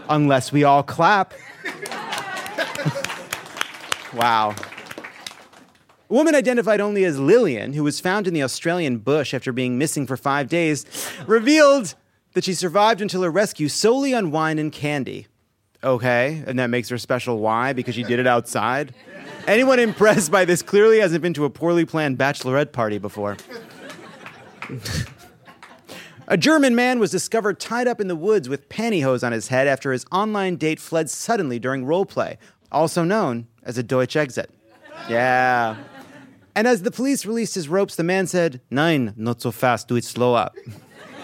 Unless 0.07 0.53
we 0.53 0.63
all 0.63 0.83
clap. 0.83 1.33
wow. 4.13 4.55
A 6.09 6.13
woman 6.13 6.33
identified 6.33 6.79
only 6.79 7.03
as 7.03 7.19
Lillian, 7.19 7.73
who 7.73 7.83
was 7.83 7.99
found 7.99 8.25
in 8.25 8.33
the 8.33 8.43
Australian 8.43 8.99
bush 8.99 9.33
after 9.33 9.51
being 9.51 9.77
missing 9.77 10.07
for 10.07 10.15
five 10.15 10.47
days, 10.47 10.85
revealed 11.27 11.95
that 12.35 12.45
she 12.45 12.53
survived 12.53 13.01
until 13.01 13.21
her 13.21 13.29
rescue 13.29 13.67
solely 13.67 14.13
on 14.13 14.31
wine 14.31 14.59
and 14.59 14.71
candy. 14.71 15.27
Okay, 15.83 16.43
and 16.47 16.57
that 16.59 16.69
makes 16.69 16.87
her 16.89 16.97
special. 16.97 17.39
Why? 17.39 17.73
Because 17.73 17.95
she 17.95 18.03
did 18.03 18.19
it 18.19 18.27
outside? 18.27 18.93
Anyone 19.47 19.79
impressed 19.79 20.31
by 20.31 20.45
this 20.45 20.61
clearly 20.61 20.99
hasn't 20.99 21.21
been 21.21 21.33
to 21.33 21.43
a 21.43 21.49
poorly 21.49 21.85
planned 21.85 22.17
bachelorette 22.17 22.71
party 22.71 22.97
before. 22.97 23.35
a 26.27 26.37
German 26.37 26.73
man 26.73 26.99
was 26.99 27.11
discovered 27.11 27.59
tied 27.59 27.87
up 27.87 27.99
in 27.99 28.07
the 28.07 28.15
woods 28.15 28.47
with 28.47 28.69
pantyhose 28.69 29.25
on 29.25 29.33
his 29.33 29.49
head 29.49 29.67
after 29.67 29.91
his 29.91 30.05
online 30.11 30.55
date 30.55 30.79
fled 30.79 31.09
suddenly 31.09 31.59
during 31.59 31.83
role 31.83 32.05
play, 32.05 32.37
also 32.71 33.03
known 33.03 33.47
as 33.63 33.77
a 33.77 33.83
Deutsch 33.83 34.15
exit. 34.15 34.49
Yeah. 35.09 35.75
And 36.55 36.65
as 36.65 36.83
the 36.83 36.91
police 36.91 37.25
released 37.25 37.55
his 37.55 37.67
ropes, 37.67 37.97
the 37.97 38.03
man 38.03 38.27
said, 38.27 38.61
Nein, 38.69 39.13
not 39.17 39.41
so 39.41 39.51
fast, 39.51 39.89
do 39.89 39.97
it 39.97 40.05
slow 40.05 40.35
up. 40.35 40.55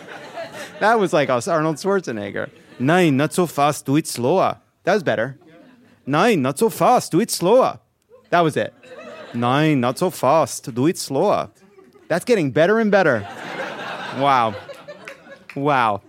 that 0.82 1.00
was 1.00 1.14
like 1.14 1.30
Arnold 1.30 1.78
Schwarzenegger. 1.78 2.50
Nein, 2.80 3.18
not 3.18 3.34
so 3.34 3.46
fast, 3.46 3.86
do 3.86 3.98
it 3.98 4.08
slower. 4.08 4.58
That 4.84 4.94
was 4.94 5.04
better. 5.04 5.38
Nine, 6.06 6.42
not 6.42 6.58
so 6.58 6.70
fast, 6.70 7.12
do 7.12 7.20
it 7.20 7.30
slower. 7.30 7.80
That 8.30 8.42
was 8.42 8.58
it. 8.58 8.74
Nine, 9.34 9.80
not 9.80 9.98
so 10.00 10.10
fast. 10.10 10.74
Do 10.74 10.88
it 10.88 10.98
slower. 10.98 11.50
That's 12.08 12.26
getting 12.26 12.52
better 12.52 12.80
and 12.80 12.90
better. 12.90 13.28
Wow. 14.18 14.56
Wow. 15.56 16.02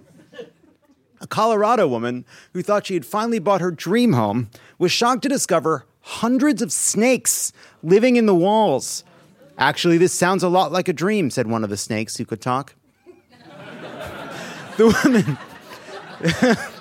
A 1.20 1.26
Colorado 1.26 1.86
woman 1.86 2.24
who 2.54 2.62
thought 2.62 2.86
she 2.86 2.94
had 2.94 3.04
finally 3.04 3.38
bought 3.38 3.60
her 3.60 3.70
dream 3.70 4.14
home 4.14 4.48
was 4.78 4.90
shocked 4.90 5.22
to 5.22 5.28
discover 5.28 5.84
hundreds 6.00 6.62
of 6.62 6.72
snakes 6.72 7.52
living 7.82 8.16
in 8.16 8.24
the 8.24 8.34
walls. 8.34 9.04
Actually, 9.58 9.98
this 9.98 10.14
sounds 10.14 10.42
a 10.42 10.48
lot 10.48 10.72
like 10.72 10.88
a 10.88 10.94
dream, 10.94 11.28
said 11.28 11.46
one 11.46 11.62
of 11.62 11.68
the 11.68 11.76
snakes 11.76 12.16
who 12.16 12.24
could 12.24 12.40
talk. 12.40 12.74
the 14.78 14.98
woman. 15.04 15.38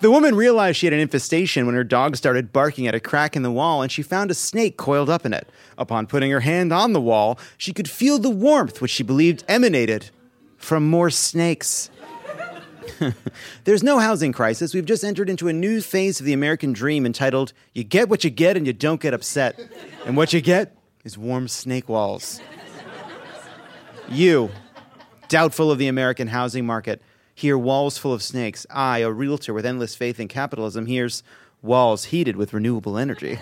The 0.00 0.10
woman 0.10 0.34
realized 0.34 0.78
she 0.78 0.86
had 0.86 0.94
an 0.94 1.00
infestation 1.00 1.66
when 1.66 1.74
her 1.74 1.84
dog 1.84 2.16
started 2.16 2.52
barking 2.52 2.86
at 2.86 2.94
a 2.94 3.00
crack 3.00 3.36
in 3.36 3.42
the 3.42 3.50
wall 3.50 3.82
and 3.82 3.92
she 3.92 4.02
found 4.02 4.30
a 4.30 4.34
snake 4.34 4.78
coiled 4.78 5.10
up 5.10 5.26
in 5.26 5.34
it. 5.34 5.46
Upon 5.76 6.06
putting 6.06 6.30
her 6.30 6.40
hand 6.40 6.72
on 6.72 6.94
the 6.94 7.00
wall, 7.00 7.38
she 7.58 7.74
could 7.74 7.88
feel 7.88 8.18
the 8.18 8.30
warmth 8.30 8.80
which 8.80 8.90
she 8.90 9.02
believed 9.02 9.44
emanated 9.46 10.10
from 10.56 10.88
more 10.88 11.10
snakes. 11.10 11.90
There's 13.64 13.82
no 13.82 13.98
housing 13.98 14.32
crisis. 14.32 14.72
We've 14.72 14.86
just 14.86 15.04
entered 15.04 15.28
into 15.28 15.48
a 15.48 15.52
new 15.52 15.82
phase 15.82 16.18
of 16.18 16.24
the 16.26 16.32
American 16.32 16.72
dream 16.72 17.04
entitled 17.04 17.52
You 17.74 17.84
Get 17.84 18.08
What 18.08 18.24
You 18.24 18.30
Get 18.30 18.56
and 18.56 18.66
You 18.66 18.72
Don't 18.72 19.00
Get 19.02 19.12
Upset. 19.12 19.60
And 20.06 20.16
what 20.16 20.32
you 20.32 20.40
get 20.40 20.76
is 21.04 21.18
warm 21.18 21.46
snake 21.46 21.90
walls. 21.90 22.40
You, 24.08 24.50
doubtful 25.28 25.70
of 25.70 25.78
the 25.78 25.88
American 25.88 26.28
housing 26.28 26.64
market, 26.64 27.02
hear 27.40 27.56
walls 27.56 27.96
full 27.96 28.12
of 28.12 28.22
snakes. 28.22 28.66
I, 28.70 28.98
a 28.98 29.10
realtor 29.10 29.54
with 29.54 29.64
endless 29.64 29.94
faith 29.94 30.20
in 30.20 30.28
capitalism, 30.28 30.84
hears 30.86 31.22
walls 31.62 32.06
heated 32.06 32.36
with 32.36 32.52
renewable 32.52 32.98
energy. 32.98 33.38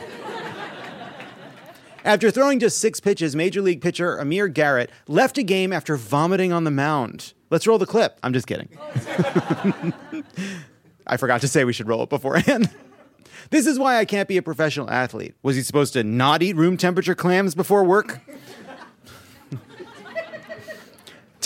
after 2.05 2.31
throwing 2.31 2.61
just 2.61 2.79
six 2.79 3.01
pitches, 3.01 3.35
Major 3.35 3.61
League 3.61 3.81
pitcher 3.81 4.17
Amir 4.17 4.47
Garrett 4.49 4.91
left 5.09 5.37
a 5.37 5.43
game 5.43 5.73
after 5.73 5.97
vomiting 5.97 6.53
on 6.53 6.63
the 6.65 6.71
mound. 6.71 7.33
Let's 7.51 7.67
roll 7.67 7.79
the 7.79 7.87
clip. 7.87 8.19
I'm 8.23 8.33
just 8.33 8.47
kidding. 8.47 8.69
I 11.07 11.17
forgot 11.17 11.41
to 11.41 11.49
say 11.49 11.65
we 11.65 11.73
should 11.73 11.89
roll 11.89 12.05
it 12.05 12.09
beforehand. 12.09 12.71
this 13.51 13.67
is 13.67 13.79
why 13.79 13.97
I 13.97 14.05
can't 14.05 14.29
be 14.29 14.37
a 14.37 14.43
professional 14.43 14.89
athlete. 14.91 15.35
Was 15.43 15.57
he 15.57 15.63
supposed 15.63 15.95
to 15.95 16.05
not 16.05 16.43
eat 16.43 16.55
room 16.55 16.77
temperature 16.77 17.17
clams 17.17 17.57
before 17.57 17.83
work? 17.83 18.21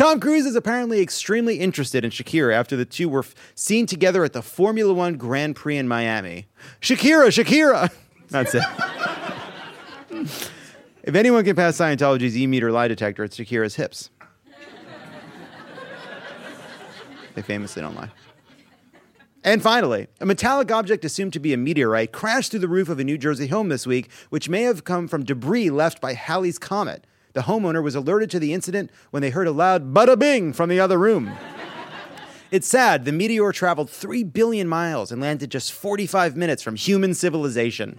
Tom 0.03 0.19
Cruise 0.19 0.47
is 0.47 0.57
apparently 0.57 1.01
extremely 1.01 1.61
interested 1.61 2.05
in 2.05 2.11
Shakira 2.11 2.53
after 2.53 2.75
the 2.77 2.85
two 2.85 3.09
were 3.09 3.21
f- 3.21 3.37
seen 3.55 3.87
together 3.87 4.25
at 4.25 4.33
the 4.33 4.43
Formula 4.43 4.93
One 4.93 5.15
Grand 5.15 5.55
Prix 5.55 5.77
in 5.77 5.87
Miami. 5.87 6.49
Shakira, 6.81 7.29
Shakira! 7.29 7.89
That's 8.29 8.53
it. 8.53 8.65
if 11.05 11.15
anyone 11.15 11.45
can 11.45 11.55
pass 11.55 11.77
Scientology's 11.77 12.37
E 12.37 12.49
meter 12.49 12.73
lie 12.73 12.89
detector, 12.89 13.23
it's 13.23 13.37
Shakira's 13.37 13.77
hips. 13.77 14.11
They 17.37 17.43
famously 17.43 17.81
don't 17.81 17.95
lie. 17.95 18.11
And 19.45 19.63
finally, 19.63 20.09
a 20.21 20.27
metallic 20.27 20.73
object 20.73 21.05
assumed 21.05 21.33
to 21.35 21.41
be 21.41 21.53
a 21.53 21.57
meteorite 21.57 22.11
crashed 22.11 22.51
through 22.51 22.59
the 22.61 22.67
roof 22.67 22.89
of 22.89 22.99
a 22.99 23.05
New 23.05 23.19
Jersey 23.19 23.47
home 23.47 23.69
this 23.69 23.87
week, 23.87 24.11
which 24.31 24.49
may 24.49 24.63
have 24.63 24.83
come 24.83 25.07
from 25.07 25.25
debris 25.25 25.71
left 25.71 26.01
by 26.01 26.15
Halley's 26.15 26.59
Comet. 26.59 27.07
The 27.33 27.43
homeowner 27.43 27.83
was 27.83 27.95
alerted 27.95 28.31
to 28.33 28.39
the 28.39 28.53
incident 28.53 28.91
when 29.11 29.23
they 29.23 29.31
heard 29.31 29.47
a 29.47 29.53
loud 29.53 29.95
bada 29.95 30.19
bing 30.19 30.53
from 30.53 30.69
the 30.69 30.81
other 30.81 30.99
room. 30.99 31.33
It's 32.51 32.69
sad, 32.69 33.07
the 33.07 33.13
meteor 33.13 33.51
traveled 33.53 33.89
3 33.89 34.25
billion 34.25 34.69
miles 34.69 35.11
and 35.11 35.23
landed 35.23 35.51
just 35.51 35.73
45 35.73 36.37
minutes 36.37 36.63
from 36.63 36.77
human 36.77 37.15
civilization. 37.15 37.99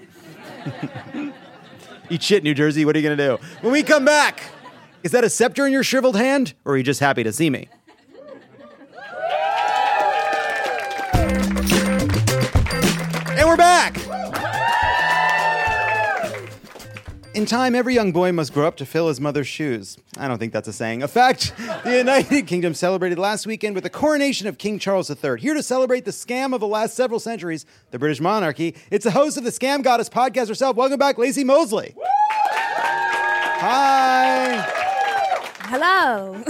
Eat 2.09 2.21
shit, 2.21 2.43
New 2.43 2.53
Jersey. 2.53 2.85
What 2.85 2.95
are 2.95 2.99
you 2.99 3.07
going 3.07 3.17
to 3.17 3.37
do? 3.37 3.43
When 3.61 3.73
we 3.73 3.81
come 3.81 4.05
back, 4.05 4.43
is 5.01 5.11
that 5.13 5.23
a 5.23 5.29
scepter 5.29 5.65
in 5.65 5.73
your 5.73 5.83
shriveled 5.83 6.15
hand, 6.15 6.53
or 6.65 6.73
are 6.73 6.77
you 6.77 6.83
just 6.83 6.99
happy 6.99 7.23
to 7.23 7.33
see 7.33 7.49
me? 7.49 7.67
In 17.33 17.47
time, 17.47 17.73
every 17.73 17.95
young 17.95 18.11
boy 18.11 18.31
must 18.31 18.53
grow 18.53 18.67
up 18.67 18.75
to 18.77 18.85
fill 18.85 19.07
his 19.07 19.19
mother's 19.19 19.47
shoes. 19.47 19.97
I 20.17 20.27
don't 20.27 20.37
think 20.37 20.53
that's 20.53 20.67
a 20.67 20.73
saying. 20.73 21.01
A 21.01 21.07
fact, 21.07 21.51
the 21.83 21.97
United 21.97 22.45
Kingdom 22.45 22.75
celebrated 22.75 23.17
last 23.17 23.47
weekend 23.47 23.73
with 23.73 23.83
the 23.83 23.89
coronation 23.89 24.45
of 24.45 24.59
King 24.59 24.77
Charles 24.77 25.09
III. 25.09 25.39
Here 25.39 25.55
to 25.55 25.63
celebrate 25.63 26.05
the 26.05 26.11
scam 26.11 26.53
of 26.53 26.59
the 26.59 26.67
last 26.67 26.93
several 26.95 27.19
centuries, 27.19 27.65
the 27.89 27.97
British 27.97 28.21
monarchy, 28.21 28.75
it's 28.91 29.03
the 29.03 29.09
host 29.09 29.37
of 29.37 29.43
the 29.43 29.49
Scam 29.49 29.81
Goddess 29.81 30.09
podcast 30.09 30.47
herself. 30.47 30.75
Welcome 30.75 30.99
back, 30.99 31.15
Laci 31.17 31.43
Mosley. 31.43 31.95
Hi. 33.65 34.63
Hello. 35.61 36.43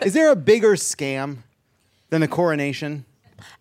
Is 0.00 0.14
there 0.14 0.30
a 0.30 0.36
bigger 0.36 0.76
scam 0.76 1.38
than 2.08 2.22
the 2.22 2.28
coronation? 2.28 3.04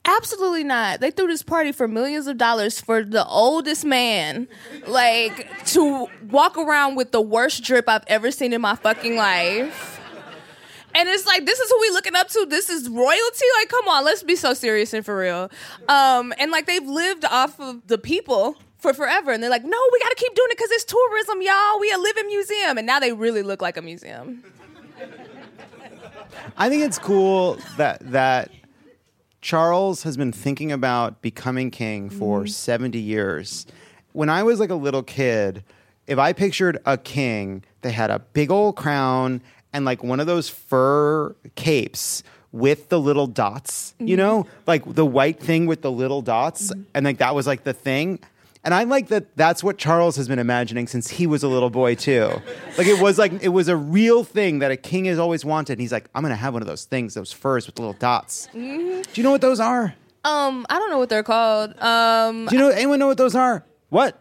Absolutely 0.05 0.63
not. 0.63 1.00
They 1.00 1.09
threw 1.09 1.27
this 1.27 1.41
party 1.41 1.71
for 1.71 1.88
millions 1.88 2.27
of 2.27 2.38
dollars 2.38 2.79
for 2.79 3.03
the 3.03 3.25
oldest 3.25 3.83
man, 3.83 4.47
like 4.88 5.65
to 5.67 6.07
walk 6.29 6.57
around 6.57 6.95
with 6.95 7.12
the 7.12 7.21
worst 7.21 7.63
drip 7.63 7.89
I've 7.89 8.03
ever 8.07 8.29
seen 8.29 8.53
in 8.53 8.62
my 8.62 8.75
fucking 8.75 9.15
life. 9.15 10.00
And 10.93 11.09
it's 11.09 11.25
like 11.25 11.45
this 11.45 11.59
is 11.59 11.69
who 11.69 11.81
we 11.81 11.89
looking 11.89 12.15
up 12.15 12.29
to. 12.29 12.45
This 12.47 12.69
is 12.69 12.88
royalty. 12.88 13.45
Like, 13.59 13.69
come 13.69 13.88
on, 13.88 14.05
let's 14.05 14.24
be 14.24 14.35
so 14.35 14.53
serious 14.53 14.93
and 14.93 15.03
for 15.03 15.17
real. 15.17 15.50
Um, 15.89 16.33
and 16.38 16.51
like 16.51 16.67
they've 16.67 16.88
lived 16.88 17.25
off 17.25 17.59
of 17.59 17.85
the 17.88 17.97
people 17.97 18.55
for 18.77 18.93
forever, 18.93 19.31
and 19.31 19.41
they're 19.41 19.50
like, 19.50 19.63
no, 19.63 19.77
we 19.91 20.00
got 20.00 20.09
to 20.09 20.15
keep 20.15 20.33
doing 20.35 20.47
it 20.51 20.57
because 20.57 20.71
it's 20.71 20.85
tourism, 20.85 21.41
y'all. 21.41 21.79
We 21.79 21.91
a 21.91 21.97
living 21.97 22.27
museum, 22.27 22.77
and 22.77 22.85
now 22.85 23.00
they 23.00 23.12
really 23.12 23.41
look 23.41 23.62
like 23.62 23.75
a 23.75 23.81
museum. 23.81 24.43
I 26.57 26.69
think 26.69 26.83
it's 26.83 27.00
cool 27.00 27.57
that 27.77 28.00
that 28.12 28.51
Charles 29.45 30.01
has 30.01 30.17
been 30.17 30.31
thinking 30.31 30.71
about 30.71 31.21
becoming 31.21 31.69
king 31.69 32.09
for 32.09 32.39
mm-hmm. 32.39 32.47
70 32.47 32.97
years. 32.97 33.67
When 34.11 34.27
I 34.27 34.41
was 34.41 34.59
like 34.59 34.71
a 34.71 34.75
little 34.75 35.03
kid, 35.03 35.63
if 36.07 36.17
I 36.17 36.33
pictured 36.33 36.79
a 36.83 36.97
king, 36.97 37.63
they 37.83 37.91
had 37.91 38.09
a 38.09 38.17
big 38.17 38.49
old 38.49 38.75
crown 38.75 39.43
and 39.71 39.85
like 39.85 40.03
one 40.03 40.19
of 40.19 40.25
those 40.25 40.49
fur 40.49 41.35
capes 41.53 42.23
with 42.51 42.89
the 42.89 42.99
little 42.99 43.27
dots, 43.27 43.93
you 43.99 44.07
mm-hmm. 44.07 44.15
know, 44.15 44.47
like 44.65 44.81
the 44.95 45.05
white 45.05 45.39
thing 45.39 45.67
with 45.67 45.83
the 45.83 45.91
little 45.91 46.23
dots. 46.23 46.71
Mm-hmm. 46.71 46.81
And 46.95 47.05
like 47.05 47.19
that 47.19 47.35
was 47.35 47.45
like 47.45 47.63
the 47.63 47.73
thing. 47.73 48.17
And 48.65 48.74
I 48.74 48.84
like 48.84 49.10
that 49.10 49.38
that's 49.38 49.63
what 49.63 49.77
Charles 49.77 50.15
has 50.17 50.27
been 50.27 50.39
imagining 50.39 50.88
since 50.88 51.07
he 51.07 51.27
was 51.27 51.43
a 51.43 51.48
little 51.48 51.69
boy 51.69 51.93
too. 51.93 52.41
Like 52.79 52.88
it 52.88 53.00
was 53.00 53.19
like 53.19 53.31
it 53.43 53.50
was 53.50 53.67
a 53.67 53.77
real 53.77 54.24
thing 54.24 54.60
that 54.60 54.72
a 54.72 54.77
king 54.77 55.05
has 55.05 55.19
always 55.19 55.45
wanted. 55.45 55.74
And 55.74 55.81
he's 55.81 55.91
like, 55.91 56.10
I'm 56.15 56.24
gonna 56.24 56.36
have 56.36 56.53
one 56.53 56.63
of 56.63 56.67
those 56.67 56.86
things, 56.86 57.13
those 57.13 57.31
furs 57.31 57.67
with 57.67 57.77
little 57.77 57.93
dots. 57.93 58.50
Do 58.53 58.60
you 58.60 59.24
know 59.24 59.29
what 59.31 59.41
those 59.41 59.60
are? 59.60 59.93
Um, 60.24 60.65
I 60.67 60.79
don't 60.79 60.89
know 60.89 60.98
what 60.98 61.10
they're 61.10 61.22
called. 61.22 61.79
Um, 61.79 62.48
Do 62.48 62.55
you 62.55 62.62
know 62.62 62.69
anyone 62.69 62.98
know 62.98 63.05
what 63.07 63.17
those 63.19 63.36
are? 63.36 63.63
What? 63.89 64.19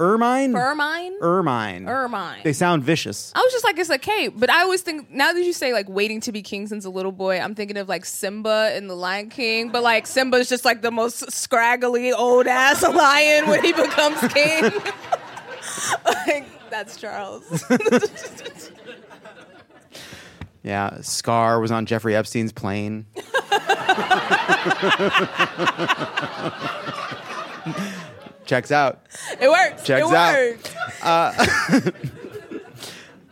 Ermine? 0.00 0.56
ermine. 0.56 1.12
Ermine. 1.20 1.86
Ermine. 1.86 2.42
They 2.42 2.54
sound 2.54 2.82
vicious. 2.82 3.32
I 3.34 3.40
was 3.40 3.52
just 3.52 3.64
like, 3.64 3.78
it's 3.78 3.90
a 3.90 3.98
cape. 3.98 4.32
But 4.36 4.48
I 4.48 4.62
always 4.62 4.80
think, 4.80 5.10
now 5.10 5.32
that 5.34 5.44
you 5.44 5.52
say 5.52 5.74
like 5.74 5.90
waiting 5.90 6.20
to 6.22 6.32
be 6.32 6.40
king 6.40 6.66
since 6.66 6.86
a 6.86 6.90
little 6.90 7.12
boy, 7.12 7.38
I'm 7.38 7.54
thinking 7.54 7.76
of 7.76 7.86
like 7.88 8.06
Simba 8.06 8.74
in 8.74 8.88
The 8.88 8.96
Lion 8.96 9.28
King. 9.28 9.68
But 9.68 9.82
like 9.82 10.06
Simba's 10.06 10.48
just 10.48 10.64
like 10.64 10.80
the 10.80 10.90
most 10.90 11.30
scraggly 11.30 12.12
old 12.12 12.46
ass 12.46 12.82
lion 12.94 13.46
when 13.48 13.62
he 13.62 13.74
becomes 13.74 14.20
king. 14.32 14.62
like, 16.06 16.46
that's 16.70 16.96
Charles. 16.96 17.64
Yeah, 20.62 21.00
Scar 21.00 21.58
was 21.58 21.70
on 21.70 21.86
Jeffrey 21.86 22.14
Epstein's 22.14 22.52
plane. 22.52 23.06
Checks 28.50 28.72
out. 28.72 29.06
It 29.40 29.48
works. 29.48 29.84
Checks 29.84 30.08
it 30.10 30.12
out. 31.02 31.36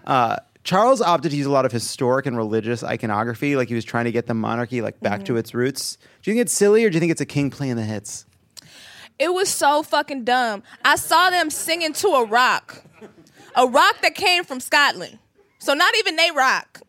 works. 0.07 0.42
Charles 0.62 1.00
opted 1.00 1.33
to 1.33 1.37
use 1.37 1.46
a 1.46 1.50
lot 1.50 1.64
of 1.64 1.72
historic 1.72 2.26
and 2.26 2.37
religious 2.37 2.85
iconography, 2.85 3.57
like 3.57 3.66
he 3.66 3.74
was 3.74 3.85
trying 3.85 4.04
to 4.04 4.12
get 4.12 4.28
the 4.28 4.35
monarchy 4.35 4.81
like 4.81 5.00
back 5.00 5.14
Mm-hmm. 5.20 5.24
to 5.24 5.37
its 5.38 5.54
roots. 5.54 5.96
Do 6.22 6.31
you 6.31 6.35
think 6.37 6.42
it's 6.42 6.52
silly, 6.52 6.85
or 6.85 6.90
do 6.90 6.94
you 6.94 7.00
think 7.00 7.11
it's 7.11 7.20
a 7.20 7.26
king 7.26 7.50
playing 7.50 7.74
the 7.74 7.83
hits? 7.83 8.26
It 9.18 9.35
was 9.35 9.48
so 9.48 9.83
fucking 9.83 10.22
dumb. 10.22 10.62
I 10.85 10.94
saw 10.94 11.31
them 11.31 11.50
singing 11.50 11.94
to 11.94 12.09
a 12.11 12.24
rock, 12.24 12.85
a 13.57 13.66
rock 13.66 14.00
that 14.02 14.14
came 14.14 14.44
from 14.44 14.61
Scotland. 14.61 15.18
So 15.59 15.74
not 15.74 15.96
even 15.96 16.14
they 16.14 16.31
rock. 16.31 16.81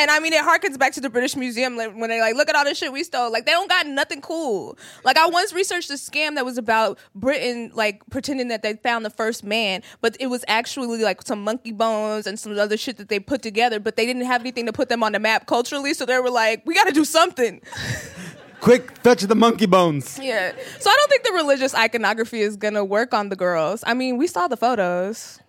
And 0.00 0.10
I 0.10 0.18
mean, 0.18 0.32
it 0.32 0.42
harkens 0.42 0.78
back 0.78 0.94
to 0.94 1.00
the 1.02 1.10
British 1.10 1.36
Museum 1.36 1.76
like, 1.76 1.92
when 1.94 2.08
they 2.08 2.22
like, 2.22 2.34
look 2.34 2.48
at 2.48 2.54
all 2.54 2.64
this 2.64 2.78
shit 2.78 2.90
we 2.90 3.04
stole. 3.04 3.30
Like, 3.30 3.44
they 3.44 3.52
don't 3.52 3.68
got 3.68 3.86
nothing 3.86 4.22
cool. 4.22 4.78
Like, 5.04 5.18
I 5.18 5.26
once 5.26 5.52
researched 5.52 5.90
a 5.90 5.94
scam 5.94 6.36
that 6.36 6.46
was 6.46 6.56
about 6.56 6.98
Britain, 7.14 7.70
like 7.74 8.00
pretending 8.08 8.48
that 8.48 8.62
they 8.62 8.76
found 8.76 9.04
the 9.04 9.10
first 9.10 9.44
man, 9.44 9.82
but 10.00 10.16
it 10.18 10.28
was 10.28 10.42
actually 10.48 11.02
like 11.02 11.20
some 11.20 11.44
monkey 11.44 11.72
bones 11.72 12.26
and 12.26 12.40
some 12.40 12.58
other 12.58 12.78
shit 12.78 12.96
that 12.96 13.10
they 13.10 13.20
put 13.20 13.42
together. 13.42 13.78
But 13.78 13.96
they 13.96 14.06
didn't 14.06 14.24
have 14.24 14.40
anything 14.40 14.64
to 14.64 14.72
put 14.72 14.88
them 14.88 15.02
on 15.02 15.12
the 15.12 15.18
map 15.18 15.46
culturally, 15.46 15.92
so 15.92 16.06
they 16.06 16.18
were 16.18 16.30
like, 16.30 16.64
we 16.64 16.74
got 16.74 16.86
to 16.86 16.94
do 16.94 17.04
something. 17.04 17.60
Quick, 18.62 18.96
fetch 19.02 19.20
the 19.20 19.34
monkey 19.34 19.66
bones. 19.66 20.18
Yeah. 20.18 20.52
So 20.78 20.88
I 20.88 20.96
don't 20.96 21.10
think 21.10 21.24
the 21.24 21.32
religious 21.32 21.74
iconography 21.74 22.40
is 22.40 22.56
gonna 22.56 22.84
work 22.84 23.12
on 23.12 23.28
the 23.28 23.36
girls. 23.36 23.84
I 23.86 23.92
mean, 23.92 24.16
we 24.16 24.26
saw 24.26 24.48
the 24.48 24.56
photos. 24.56 25.40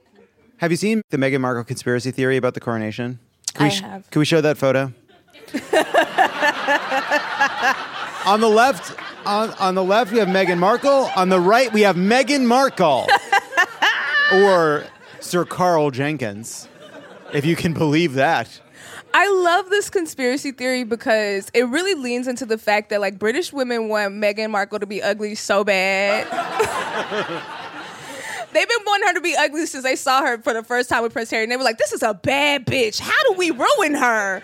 Have 0.58 0.72
you 0.72 0.78
seen 0.78 1.02
the 1.10 1.18
Meghan 1.18 1.40
Markle 1.42 1.64
conspiracy 1.64 2.12
theory 2.12 2.38
about 2.38 2.54
the 2.54 2.60
coronation? 2.60 3.20
Can 3.54 3.68
we. 3.68 4.04
Can 4.12 4.20
we 4.20 4.26
show 4.26 4.42
that 4.42 4.58
photo? 4.58 4.94
on 8.26 8.40
the 8.40 8.48
left, 8.50 8.96
on, 9.26 9.50
on 9.52 9.76
the 9.76 9.84
left 9.84 10.12
we 10.12 10.20
have 10.20 10.28
Meghan 10.30 10.58
Markle. 10.58 11.10
On 11.16 11.30
the 11.30 11.40
right 11.40 11.72
we 11.74 11.82
have 11.82 11.96
Meghan 11.96 12.46
Markle, 12.46 13.08
or 14.34 14.86
Sir 15.20 15.44
Karl 15.46 15.92
Jenkins, 15.92 16.68
if 17.34 17.46
you 17.46 17.56
can 17.56 17.74
believe 17.74 18.14
that. 18.14 18.62
I 19.14 19.30
love 19.30 19.70
this 19.70 19.90
conspiracy 19.90 20.54
theory 20.54 20.86
because 20.86 21.52
it 21.54 21.64
really 21.64 21.96
leans 21.96 22.30
into 22.30 22.46
the 22.46 22.58
fact 22.58 22.92
that 22.92 23.02
like 23.02 23.20
British 23.20 23.52
women 23.52 23.90
want 23.90 24.14
Meghan 24.14 24.52
Markle 24.52 24.80
to 24.80 24.86
be 24.86 25.02
ugly 25.02 25.36
so 25.36 25.66
bad. 25.66 26.28
They've 28.54 28.68
been 28.68 28.78
wanting 28.86 29.08
her 29.08 29.14
to 29.16 29.22
be 29.22 29.36
ugly 29.36 29.66
since 29.66 29.84
they 29.84 29.96
saw 29.96 30.22
her 30.22 30.38
for 30.40 30.54
the 30.54 30.64
first 30.64 30.90
time 30.90 31.04
with 31.04 31.14
Prince 31.14 31.30
Harry, 31.32 31.44
and 31.44 31.52
they 31.52 31.58
were 31.58 31.64
like, 31.64 31.78
"This 31.78 31.92
is 31.94 32.04
a 32.04 32.14
bad 32.14 32.66
bitch. 32.66 33.00
How 33.00 33.24
do 33.30 33.34
we 33.34 33.52
ruin 33.52 33.94
her?" 33.96 34.42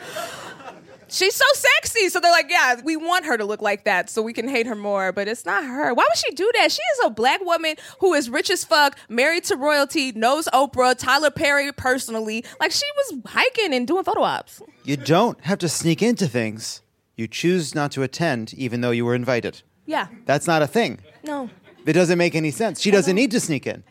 She's 1.09 1.35
so 1.35 1.45
sexy, 1.53 2.09
so 2.09 2.19
they're 2.19 2.31
like, 2.31 2.47
"Yeah, 2.49 2.81
we 2.83 2.97
want 2.97 3.23
her 3.25 3.37
to 3.37 3.45
look 3.45 3.61
like 3.61 3.85
that, 3.85 4.09
so 4.09 4.21
we 4.21 4.33
can 4.33 4.49
hate 4.49 4.67
her 4.67 4.75
more." 4.75 5.13
But 5.13 5.29
it's 5.29 5.45
not 5.45 5.63
her. 5.63 5.93
Why 5.93 6.03
would 6.03 6.17
she 6.17 6.31
do 6.35 6.51
that? 6.55 6.69
She 6.69 6.81
is 6.81 7.05
a 7.05 7.09
black 7.09 7.39
woman 7.45 7.75
who 7.99 8.13
is 8.13 8.29
rich 8.29 8.49
as 8.49 8.65
fuck, 8.65 8.97
married 9.07 9.45
to 9.45 9.55
royalty, 9.55 10.11
knows 10.11 10.49
Oprah, 10.53 10.97
Tyler 10.97 11.31
Perry 11.31 11.71
personally. 11.71 12.43
Like 12.59 12.71
she 12.73 12.83
was 12.97 13.19
hiking 13.25 13.73
and 13.73 13.87
doing 13.87 14.03
photo 14.03 14.21
ops. 14.23 14.61
You 14.83 14.97
don't 14.97 15.39
have 15.45 15.59
to 15.59 15.69
sneak 15.69 16.01
into 16.03 16.27
things. 16.27 16.81
You 17.15 17.27
choose 17.27 17.73
not 17.73 17.91
to 17.93 18.03
attend, 18.03 18.53
even 18.55 18.81
though 18.81 18.91
you 18.91 19.05
were 19.05 19.15
invited. 19.15 19.61
Yeah, 19.85 20.07
That's 20.25 20.45
not 20.45 20.61
a 20.61 20.67
thing. 20.67 20.99
no. 21.23 21.49
It 21.85 21.93
doesn't 21.93 22.17
make 22.17 22.35
any 22.35 22.51
sense. 22.51 22.81
She 22.81 22.91
doesn't 22.91 23.15
need 23.15 23.31
to 23.31 23.39
sneak 23.39 23.65
in. 23.65 23.81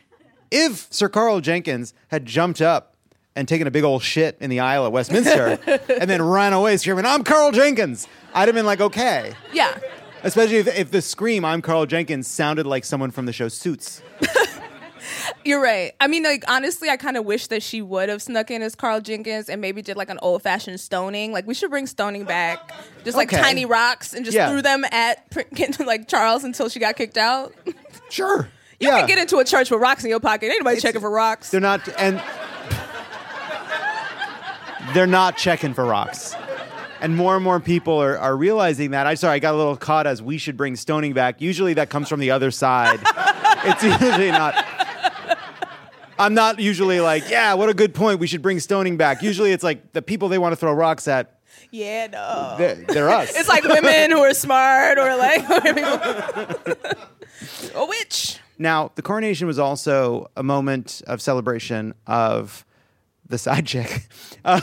If 0.50 0.86
Sir 0.92 1.08
Karl 1.08 1.40
Jenkins 1.40 1.92
had 2.08 2.24
jumped 2.26 2.60
up 2.60 2.94
and 3.34 3.46
taken 3.46 3.66
a 3.66 3.70
big 3.70 3.84
old 3.84 4.02
shit 4.02 4.36
in 4.40 4.48
the 4.50 4.60
aisle 4.60 4.86
at 4.86 4.92
Westminster 4.92 5.58
and 6.00 6.08
then 6.08 6.22
ran 6.22 6.52
away 6.52 6.76
screaming, 6.76 7.04
I'm 7.06 7.24
Karl 7.24 7.52
Jenkins, 7.52 8.06
I'd 8.34 8.48
have 8.48 8.54
been 8.54 8.66
like, 8.66 8.80
okay. 8.80 9.32
Yeah. 9.52 9.78
Especially 10.22 10.56
if, 10.56 10.66
if 10.68 10.90
the 10.90 11.02
scream, 11.02 11.44
I'm 11.44 11.62
Karl 11.62 11.86
Jenkins, 11.86 12.26
sounded 12.28 12.66
like 12.66 12.84
someone 12.84 13.10
from 13.10 13.26
the 13.26 13.32
show 13.32 13.48
Suits. 13.48 14.02
You're 15.44 15.62
right. 15.62 15.92
I 16.00 16.08
mean, 16.08 16.24
like 16.24 16.42
honestly, 16.48 16.88
I 16.90 16.96
kind 16.96 17.16
of 17.16 17.24
wish 17.24 17.46
that 17.48 17.62
she 17.62 17.80
would 17.80 18.08
have 18.08 18.20
snuck 18.20 18.50
in 18.50 18.62
as 18.62 18.74
Karl 18.74 19.00
Jenkins 19.00 19.48
and 19.48 19.60
maybe 19.60 19.80
did 19.80 19.96
like 19.96 20.10
an 20.10 20.18
old 20.20 20.42
fashioned 20.42 20.80
stoning. 20.80 21.30
Like 21.30 21.46
we 21.46 21.54
should 21.54 21.70
bring 21.70 21.86
stoning 21.86 22.24
back, 22.24 22.72
just 23.04 23.16
like 23.16 23.32
Okay. 23.32 23.40
tiny 23.40 23.64
rocks 23.64 24.12
and 24.14 24.24
just 24.24 24.34
Yeah. 24.34 24.48
threw 24.50 24.62
them 24.62 24.84
at 24.90 25.24
like 25.86 26.08
Charles 26.08 26.42
until 26.42 26.68
she 26.68 26.80
got 26.80 26.96
kicked 26.96 27.16
out. 27.18 27.54
Sure. 28.10 28.48
You 28.78 28.90
can 28.90 29.06
get 29.06 29.18
into 29.18 29.38
a 29.38 29.44
church 29.44 29.70
with 29.70 29.80
rocks 29.80 30.04
in 30.04 30.10
your 30.10 30.20
pocket. 30.20 30.50
Ain't 30.50 30.60
nobody 30.60 30.80
checking 30.80 31.00
for 31.00 31.10
rocks. 31.10 31.50
They're 31.50 31.60
not, 31.60 31.88
and 31.98 32.22
they're 34.94 35.06
not 35.06 35.36
checking 35.36 35.74
for 35.74 35.84
rocks. 35.84 36.34
And 37.00 37.16
more 37.16 37.36
and 37.36 37.44
more 37.44 37.60
people 37.60 38.00
are, 38.02 38.18
are 38.18 38.36
realizing 38.36 38.92
that. 38.92 39.06
I'm 39.06 39.16
sorry, 39.16 39.34
I 39.34 39.38
got 39.38 39.54
a 39.54 39.56
little 39.56 39.76
caught 39.76 40.06
as 40.06 40.22
we 40.22 40.38
should 40.38 40.56
bring 40.56 40.76
stoning 40.76 41.12
back. 41.12 41.40
Usually 41.40 41.74
that 41.74 41.90
comes 41.90 42.08
from 42.08 42.20
the 42.20 42.30
other 42.30 42.50
side. 42.50 43.00
it's 43.64 43.82
usually 43.82 44.30
not. 44.30 44.64
I'm 46.18 46.32
not 46.32 46.58
usually 46.58 47.00
like, 47.00 47.28
yeah, 47.28 47.52
what 47.54 47.68
a 47.68 47.74
good 47.74 47.94
point. 47.94 48.20
We 48.20 48.26
should 48.26 48.40
bring 48.40 48.58
stoning 48.60 48.96
back. 48.96 49.22
Usually 49.22 49.52
it's 49.52 49.62
like 49.62 49.92
the 49.92 50.00
people 50.00 50.28
they 50.28 50.38
want 50.38 50.52
to 50.52 50.56
throw 50.56 50.72
rocks 50.72 51.06
at, 51.08 51.35
Yeah, 51.70 52.08
no. 52.08 52.54
they're, 52.58 52.74
they're 52.74 53.10
us. 53.10 53.34
It's 53.36 53.48
like 53.48 53.64
women 53.64 54.10
who 54.10 54.18
are 54.18 54.34
smart 54.34 54.98
or 54.98 55.16
like 55.16 55.42
a 57.74 57.86
witch. 57.86 58.38
Now, 58.58 58.90
the 58.94 59.02
coronation 59.02 59.46
was 59.46 59.58
also 59.58 60.30
a 60.36 60.42
moment 60.42 61.02
of 61.06 61.20
celebration 61.20 61.94
of 62.06 62.64
the 63.28 63.38
side 63.38 63.66
chick. 63.66 64.08
Uh, 64.44 64.60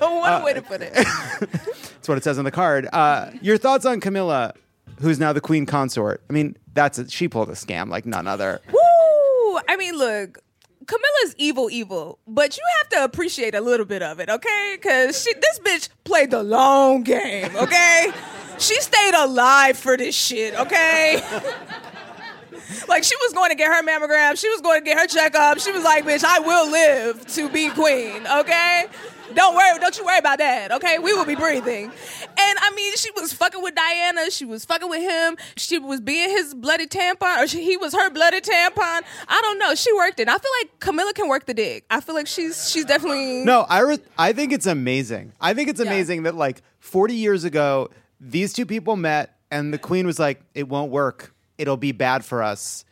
One 0.00 0.42
way 0.42 0.52
to 0.52 0.60
put 0.60 0.82
it. 0.82 0.92
That's 0.94 2.08
what 2.08 2.18
it 2.18 2.24
says 2.24 2.38
on 2.38 2.44
the 2.44 2.50
card. 2.50 2.88
Uh, 2.92 3.30
your 3.40 3.56
thoughts 3.56 3.86
on 3.86 4.00
Camilla, 4.00 4.52
who's 5.00 5.20
now 5.20 5.32
the 5.32 5.40
queen 5.40 5.64
consort? 5.64 6.20
I 6.28 6.32
mean, 6.32 6.56
that's 6.72 6.98
a, 6.98 7.08
she 7.08 7.28
pulled 7.28 7.50
a 7.50 7.52
scam 7.52 7.88
like 7.88 8.04
none 8.04 8.26
other. 8.26 8.60
Woo! 8.72 9.60
I 9.68 9.76
mean, 9.78 9.96
look, 9.96 10.40
Camilla's 10.86 11.34
evil, 11.38 11.70
evil, 11.70 12.18
but 12.26 12.56
you 12.56 12.62
have 12.78 12.88
to 12.90 13.04
appreciate 13.04 13.54
a 13.54 13.60
little 13.60 13.86
bit 13.86 14.02
of 14.02 14.20
it, 14.20 14.28
okay? 14.28 14.76
Because 14.76 15.22
she, 15.22 15.32
this 15.34 15.58
bitch 15.60 15.88
played 16.04 16.30
the 16.30 16.42
long 16.42 17.02
game, 17.02 17.54
okay? 17.56 18.12
she 18.58 18.80
stayed 18.80 19.14
alive 19.14 19.76
for 19.76 19.96
this 19.96 20.14
shit, 20.14 20.54
okay? 20.54 21.22
like 22.88 23.04
she 23.04 23.16
was 23.16 23.32
going 23.32 23.50
to 23.50 23.56
get 23.56 23.68
her 23.68 23.82
mammogram, 23.82 24.38
she 24.38 24.48
was 24.48 24.60
going 24.60 24.80
to 24.80 24.84
get 24.84 24.98
her 24.98 25.06
checkup. 25.06 25.58
She 25.58 25.72
was 25.72 25.84
like, 25.84 26.04
"Bitch, 26.04 26.24
I 26.24 26.38
will 26.40 26.70
live 26.70 27.26
to 27.34 27.48
be 27.48 27.70
queen." 27.70 28.26
Okay. 28.26 28.86
Don't 29.32 29.54
worry, 29.56 29.78
don't 29.78 29.96
you 29.96 30.04
worry 30.04 30.18
about 30.18 30.38
that, 30.38 30.70
okay? 30.72 30.98
We 30.98 31.14
will 31.14 31.24
be 31.24 31.34
breathing. 31.34 31.84
And 31.86 32.58
I 32.60 32.70
mean, 32.76 32.94
she 32.96 33.10
was 33.12 33.32
fucking 33.32 33.62
with 33.62 33.74
Diana. 33.74 34.30
She 34.30 34.44
was 34.44 34.64
fucking 34.64 34.88
with 34.88 35.00
him. 35.00 35.36
She 35.56 35.78
was 35.78 36.00
being 36.00 36.28
his 36.30 36.52
bloody 36.54 36.86
tampon, 36.86 37.38
or 37.42 37.46
she, 37.46 37.64
he 37.64 37.76
was 37.76 37.94
her 37.94 38.10
bloody 38.10 38.40
tampon. 38.40 39.02
I 39.28 39.40
don't 39.42 39.58
know. 39.58 39.74
She 39.74 39.92
worked 39.94 40.20
it. 40.20 40.28
I 40.28 40.36
feel 40.36 40.50
like 40.62 40.78
Camilla 40.80 41.12
can 41.14 41.28
work 41.28 41.46
the 41.46 41.54
dick. 41.54 41.84
I 41.90 42.00
feel 42.00 42.14
like 42.14 42.26
she's 42.26 42.70
she's 42.70 42.84
definitely 42.84 43.44
No, 43.44 43.62
I 43.68 43.80
re- 43.80 43.98
I 44.18 44.32
think 44.34 44.52
it's 44.52 44.66
amazing. 44.66 45.32
I 45.40 45.54
think 45.54 45.68
it's 45.70 45.80
Yeah. 45.80 45.86
amazing 45.86 46.24
that 46.24 46.34
like 46.34 46.60
40 46.80 47.14
years 47.14 47.44
ago, 47.44 47.88
these 48.20 48.52
two 48.52 48.66
people 48.66 48.96
met 48.96 49.36
and 49.50 49.72
the 49.72 49.78
queen 49.78 50.06
was 50.06 50.18
like, 50.18 50.42
"It 50.54 50.68
won't 50.68 50.90
work. 50.90 51.34
It'll 51.56 51.76
be 51.76 51.92
bad 51.92 52.24
for 52.24 52.42
us." 52.42 52.84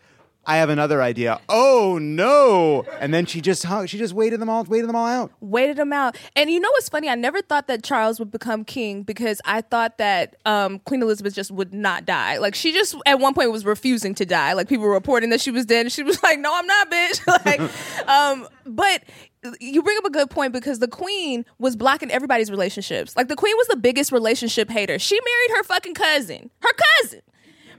I 0.44 0.56
have 0.56 0.70
another 0.70 1.00
idea. 1.00 1.40
Oh 1.48 1.98
no! 2.00 2.84
And 3.00 3.14
then 3.14 3.26
she 3.26 3.40
just 3.40 3.64
hung, 3.64 3.86
she 3.86 3.98
just 3.98 4.12
waited 4.12 4.40
them 4.40 4.48
all 4.48 4.64
waited 4.64 4.88
them 4.88 4.96
all 4.96 5.06
out. 5.06 5.30
waited 5.40 5.76
them 5.76 5.92
out. 5.92 6.16
And 6.34 6.50
you 6.50 6.58
know 6.58 6.70
what's 6.72 6.88
funny? 6.88 7.08
I 7.08 7.14
never 7.14 7.42
thought 7.42 7.68
that 7.68 7.84
Charles 7.84 8.18
would 8.18 8.30
become 8.30 8.64
king 8.64 9.02
because 9.02 9.40
I 9.44 9.60
thought 9.60 9.98
that 9.98 10.36
um, 10.44 10.80
Queen 10.80 11.02
Elizabeth 11.02 11.34
just 11.34 11.50
would 11.50 11.72
not 11.72 12.04
die. 12.04 12.38
Like 12.38 12.54
she 12.54 12.72
just 12.72 12.96
at 13.06 13.20
one 13.20 13.34
point 13.34 13.52
was 13.52 13.64
refusing 13.64 14.14
to 14.16 14.26
die. 14.26 14.54
Like 14.54 14.68
people 14.68 14.84
were 14.84 14.92
reporting 14.92 15.30
that 15.30 15.40
she 15.40 15.50
was 15.50 15.64
dead, 15.64 15.86
and 15.86 15.92
she 15.92 16.02
was 16.02 16.20
like, 16.24 16.38
"No, 16.40 16.52
I'm 16.52 16.66
not, 16.66 16.90
bitch." 16.90 17.26
like, 17.44 18.08
um, 18.08 18.48
but 18.66 19.02
you 19.60 19.82
bring 19.82 19.98
up 19.98 20.04
a 20.04 20.10
good 20.10 20.30
point 20.30 20.52
because 20.52 20.78
the 20.78 20.88
Queen 20.88 21.44
was 21.58 21.76
blocking 21.76 22.10
everybody's 22.10 22.50
relationships. 22.50 23.16
Like 23.16 23.28
the 23.28 23.36
Queen 23.36 23.56
was 23.56 23.68
the 23.68 23.76
biggest 23.76 24.12
relationship 24.12 24.70
hater. 24.70 24.98
She 24.98 25.18
married 25.20 25.58
her 25.58 25.62
fucking 25.64 25.94
cousin, 25.94 26.50
her 26.60 26.70
cousin. 27.00 27.20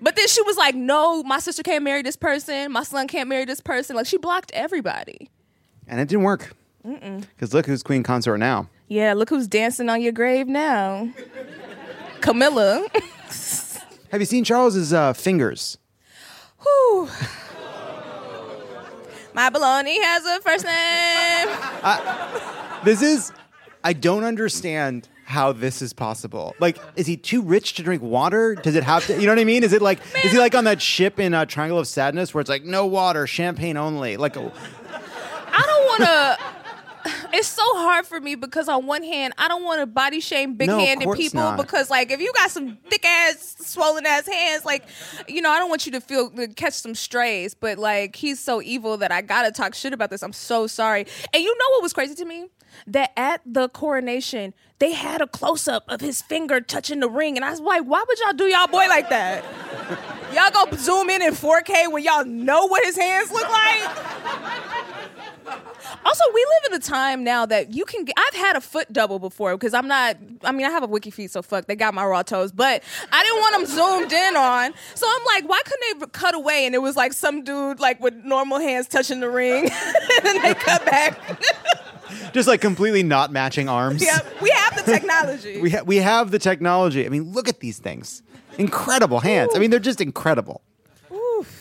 But 0.03 0.17
then 0.17 0.27
she 0.27 0.41
was 0.41 0.57
like, 0.57 0.75
"No, 0.75 1.23
my 1.23 1.39
sister 1.39 1.63
can't 1.63 1.83
marry 1.83 2.01
this 2.01 2.17
person. 2.17 2.73
My 2.73 2.83
son 2.83 3.07
can't 3.07 3.29
marry 3.29 3.45
this 3.45 3.61
person." 3.61 3.95
Like 3.95 4.05
she 4.05 4.17
blocked 4.17 4.51
everybody. 4.53 5.29
And 5.87 5.99
it 6.01 6.09
didn't 6.09 6.23
work. 6.23 6.53
Because 6.83 7.53
look 7.53 7.65
who's 7.65 7.81
queen 7.81 8.03
consort 8.03 8.39
now. 8.39 8.69
Yeah, 8.89 9.13
look 9.13 9.29
who's 9.29 9.47
dancing 9.47 9.89
on 9.89 10.01
your 10.01 10.11
grave 10.11 10.47
now. 10.47 11.09
Camilla. 12.19 12.85
Have 14.11 14.19
you 14.19 14.25
seen 14.25 14.43
Charles's 14.43 14.91
uh, 14.91 15.13
fingers? 15.13 15.77
Whew. 16.61 17.09
My 19.33 19.49
baloney 19.49 19.99
has 20.03 20.25
a 20.25 20.41
first 20.41 20.65
name. 20.65 21.47
This 22.83 23.01
is, 23.01 23.31
I 23.83 23.93
don't 23.93 24.23
understand 24.23 25.07
how 25.25 25.51
this 25.51 25.81
is 25.81 25.93
possible. 25.93 26.55
Like, 26.59 26.77
is 26.95 27.07
he 27.07 27.17
too 27.17 27.41
rich 27.41 27.73
to 27.75 27.83
drink 27.83 28.01
water? 28.01 28.55
Does 28.55 28.75
it 28.75 28.83
have 28.83 29.07
to, 29.07 29.19
you 29.19 29.25
know 29.25 29.31
what 29.31 29.39
I 29.39 29.45
mean? 29.45 29.63
Is 29.63 29.73
it 29.73 29.81
like, 29.81 29.99
is 30.23 30.31
he 30.31 30.37
like 30.37 30.55
on 30.55 30.65
that 30.65 30.81
ship 30.81 31.19
in 31.19 31.33
uh, 31.33 31.45
Triangle 31.45 31.79
of 31.79 31.87
Sadness 31.87 32.33
where 32.33 32.41
it's 32.41 32.49
like, 32.49 32.63
no 32.63 32.85
water, 32.85 33.25
champagne 33.25 33.77
only? 33.77 34.17
Like, 34.17 34.35
I 34.37 34.41
don't 34.41 35.85
want 35.85 36.03
to. 36.03 36.37
It's 37.33 37.47
so 37.47 37.63
hard 37.75 38.05
for 38.05 38.19
me 38.19 38.35
because 38.35 38.69
on 38.69 38.85
one 38.85 39.03
hand, 39.03 39.33
I 39.37 39.47
don't 39.47 39.63
want 39.63 39.79
to 39.81 39.85
body 39.85 40.19
shame 40.19 40.55
big 40.55 40.69
handed 40.69 41.11
people 41.13 41.39
not. 41.41 41.57
because, 41.57 41.89
like, 41.89 42.11
if 42.11 42.21
you 42.21 42.31
got 42.33 42.51
some 42.51 42.77
thick 42.89 43.05
ass, 43.05 43.55
swollen 43.59 44.05
ass 44.05 44.27
hands, 44.27 44.65
like, 44.65 44.85
you 45.27 45.41
know, 45.41 45.49
I 45.51 45.59
don't 45.59 45.69
want 45.69 45.85
you 45.85 45.91
to 45.93 46.01
feel 46.01 46.29
to 46.31 46.47
catch 46.47 46.73
some 46.73 46.95
strays. 46.95 47.53
But 47.53 47.77
like, 47.77 48.15
he's 48.15 48.39
so 48.39 48.61
evil 48.61 48.97
that 48.97 49.11
I 49.11 49.21
gotta 49.21 49.51
talk 49.51 49.73
shit 49.73 49.93
about 49.93 50.09
this. 50.09 50.23
I'm 50.23 50.33
so 50.33 50.67
sorry. 50.67 51.05
And 51.33 51.43
you 51.43 51.49
know 51.49 51.65
what 51.71 51.83
was 51.83 51.93
crazy 51.93 52.15
to 52.15 52.25
me? 52.25 52.47
That 52.87 53.11
at 53.17 53.41
the 53.45 53.69
coronation, 53.69 54.53
they 54.79 54.93
had 54.93 55.21
a 55.21 55.27
close 55.27 55.67
up 55.67 55.85
of 55.87 56.01
his 56.01 56.21
finger 56.21 56.59
touching 56.59 56.99
the 57.01 57.09
ring, 57.09 57.35
and 57.37 57.45
I 57.45 57.51
was 57.51 57.59
like, 57.59 57.83
why 57.83 58.03
would 58.07 58.19
y'all 58.19 58.33
do 58.33 58.45
y'all 58.45 58.67
boy 58.67 58.87
like 58.87 59.09
that? 59.09 59.43
Y'all 60.33 60.49
go 60.49 60.75
zoom 60.77 61.09
in 61.11 61.21
in 61.21 61.33
4K 61.33 61.91
when 61.91 62.03
y'all 62.03 62.25
know 62.25 62.65
what 62.65 62.83
his 62.83 62.97
hands 62.97 63.31
look 63.31 63.47
like. 63.47 63.89
Also, 66.05 66.23
we 66.33 66.45
live 66.45 66.71
in 66.71 66.77
a 66.77 66.79
time 66.79 67.23
now 67.23 67.45
that 67.45 67.73
you 67.73 67.85
can. 67.85 68.05
Get, 68.05 68.15
I've 68.17 68.33
had 68.39 68.55
a 68.55 68.61
foot 68.61 68.91
double 68.91 69.19
before 69.19 69.55
because 69.55 69.73
I'm 69.73 69.87
not. 69.87 70.17
I 70.43 70.51
mean, 70.51 70.65
I 70.65 70.69
have 70.69 70.83
a 70.83 70.87
wiki 70.87 71.11
feet, 71.11 71.31
so 71.31 71.41
fuck. 71.41 71.65
They 71.67 71.75
got 71.75 71.93
my 71.93 72.05
raw 72.05 72.23
toes, 72.23 72.51
but 72.51 72.83
I 73.11 73.23
didn't 73.23 73.39
want 73.39 73.55
them 73.55 73.75
zoomed 73.75 74.11
in 74.11 74.35
on. 74.37 74.73
So 74.95 75.07
I'm 75.09 75.25
like, 75.25 75.49
why 75.49 75.61
couldn't 75.65 75.99
they 75.99 76.05
cut 76.07 76.35
away 76.35 76.65
and 76.65 76.75
it 76.75 76.81
was 76.81 76.95
like 76.95 77.13
some 77.13 77.43
dude 77.43 77.79
like 77.79 77.99
with 77.99 78.13
normal 78.23 78.59
hands 78.59 78.87
touching 78.87 79.19
the 79.19 79.29
ring, 79.29 79.63
and 80.17 80.25
then 80.25 80.41
they 80.41 80.53
cut 80.53 80.85
back. 80.85 81.19
just 82.33 82.47
like 82.47 82.61
completely 82.61 83.03
not 83.03 83.31
matching 83.31 83.69
arms. 83.69 84.03
yeah, 84.03 84.19
we 84.41 84.49
have 84.51 84.75
the 84.75 84.91
technology. 84.91 85.61
We, 85.61 85.69
ha- 85.71 85.83
we 85.85 85.97
have 85.97 86.31
the 86.31 86.39
technology. 86.39 87.05
I 87.05 87.09
mean, 87.09 87.31
look 87.31 87.47
at 87.47 87.59
these 87.59 87.79
things. 87.79 88.21
Incredible 88.57 89.19
hands. 89.19 89.51
I 89.55 89.59
mean, 89.59 89.71
they're 89.71 89.79
just 89.79 90.01
incredible. 90.01 90.61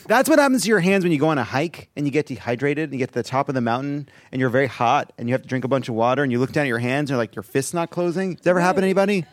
That's 0.07 0.29
what 0.29 0.39
happens 0.39 0.63
to 0.63 0.69
your 0.69 0.79
hands 0.79 1.03
when 1.03 1.11
you 1.11 1.19
go 1.19 1.29
on 1.29 1.37
a 1.37 1.43
hike 1.43 1.89
and 1.95 2.05
you 2.05 2.11
get 2.11 2.27
dehydrated 2.27 2.85
and 2.85 2.93
you 2.93 2.99
get 2.99 3.09
to 3.09 3.15
the 3.15 3.23
top 3.23 3.49
of 3.49 3.55
the 3.55 3.61
mountain 3.61 4.07
and 4.31 4.39
you're 4.39 4.49
very 4.49 4.67
hot 4.67 5.11
and 5.17 5.27
you 5.29 5.33
have 5.33 5.41
to 5.41 5.47
drink 5.47 5.65
a 5.65 5.67
bunch 5.67 5.89
of 5.89 5.95
water 5.95 6.23
and 6.23 6.31
you 6.31 6.39
look 6.39 6.51
down 6.51 6.65
at 6.65 6.67
your 6.67 6.79
hands 6.79 7.09
and 7.09 7.11
you're 7.11 7.17
like 7.17 7.35
your 7.35 7.43
fist's 7.43 7.73
not 7.73 7.89
closing. 7.89 8.35
Does 8.35 8.43
that 8.43 8.51
ever 8.51 8.61
happen 8.61 8.81
to 8.81 8.87
anybody? 8.87 9.25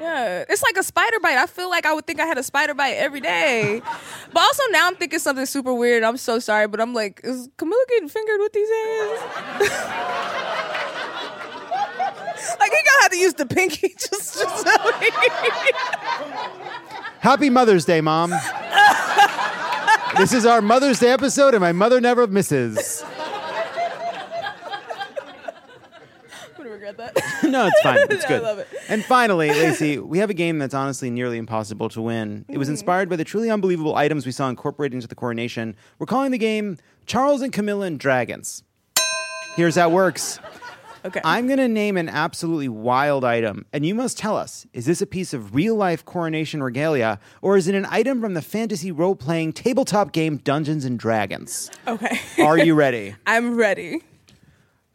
Yeah, 0.00 0.44
it's 0.48 0.62
like 0.62 0.76
a 0.76 0.82
spider 0.82 1.18
bite. 1.20 1.38
I 1.38 1.46
feel 1.46 1.70
like 1.70 1.86
I 1.86 1.94
would 1.94 2.06
think 2.06 2.20
I 2.20 2.26
had 2.26 2.36
a 2.36 2.42
spider 2.42 2.74
bite 2.74 2.94
every 2.96 3.20
day. 3.20 3.80
But 4.32 4.40
also 4.42 4.62
now 4.70 4.88
I'm 4.88 4.96
thinking 4.96 5.20
something 5.20 5.46
super 5.46 5.72
weird. 5.72 6.02
I'm 6.02 6.16
so 6.16 6.40
sorry, 6.40 6.66
but 6.66 6.80
I'm 6.80 6.92
like, 6.92 7.20
is 7.22 7.48
Camilla 7.56 7.84
getting 7.88 8.08
fingered 8.08 8.40
with 8.40 8.52
these 8.52 8.68
hands? 8.68 9.60
like 12.60 12.70
he 12.72 12.76
gonna 12.76 13.02
have 13.02 13.10
to 13.12 13.18
use 13.18 13.34
the 13.34 13.46
pinky 13.46 13.88
just, 13.98 14.10
just 14.10 14.66
so 14.66 14.92
he- 15.00 15.10
Happy 17.20 17.48
Mother's 17.48 17.84
Day, 17.84 18.00
Mom. 18.00 18.30
This 20.16 20.32
is 20.32 20.46
our 20.46 20.62
Mother's 20.62 21.00
Day 21.00 21.10
episode 21.10 21.54
and 21.54 21.60
my 21.60 21.72
mother 21.72 22.00
never 22.00 22.26
misses. 22.28 23.02
I'm 23.02 23.10
gonna 26.56 26.70
regret 26.70 26.96
that. 26.98 27.16
no, 27.44 27.66
it's 27.66 27.80
fine. 27.80 27.98
It's 28.10 28.24
good. 28.28 28.40
I 28.40 28.44
love 28.44 28.58
it. 28.58 28.68
And 28.88 29.04
finally, 29.04 29.48
Laci, 29.48 30.00
we 30.00 30.18
have 30.18 30.30
a 30.30 30.34
game 30.34 30.58
that's 30.58 30.72
honestly 30.72 31.10
nearly 31.10 31.36
impossible 31.36 31.88
to 31.90 32.00
win. 32.00 32.44
It 32.48 32.58
was 32.58 32.68
mm-hmm. 32.68 32.74
inspired 32.74 33.08
by 33.08 33.16
the 33.16 33.24
truly 33.24 33.50
unbelievable 33.50 33.96
items 33.96 34.24
we 34.24 34.32
saw 34.32 34.48
incorporated 34.48 34.94
into 34.94 35.08
the 35.08 35.16
coronation. 35.16 35.74
We're 35.98 36.06
calling 36.06 36.30
the 36.30 36.38
game 36.38 36.78
Charles 37.06 37.42
and 37.42 37.52
Camilla 37.52 37.86
and 37.86 37.98
Dragons. 37.98 38.62
Here's 39.56 39.74
how 39.74 39.90
it 39.90 39.92
works. 39.92 40.38
Okay. 41.04 41.20
I'm 41.22 41.46
going 41.46 41.58
to 41.58 41.68
name 41.68 41.98
an 41.98 42.08
absolutely 42.08 42.68
wild 42.68 43.26
item, 43.26 43.66
and 43.74 43.84
you 43.84 43.94
must 43.94 44.16
tell 44.16 44.38
us 44.38 44.66
is 44.72 44.86
this 44.86 45.02
a 45.02 45.06
piece 45.06 45.34
of 45.34 45.54
real 45.54 45.74
life 45.74 46.02
coronation 46.04 46.62
regalia, 46.62 47.20
or 47.42 47.58
is 47.58 47.68
it 47.68 47.74
an 47.74 47.86
item 47.90 48.22
from 48.22 48.32
the 48.32 48.40
fantasy 48.40 48.90
role 48.90 49.14
playing 49.14 49.52
tabletop 49.52 50.12
game 50.12 50.38
Dungeons 50.38 50.84
and 50.84 50.98
Dragons? 50.98 51.70
okay. 51.86 52.18
Are 52.38 52.56
you 52.56 52.74
ready? 52.74 53.16
I'm 53.26 53.56
ready. 53.56 54.02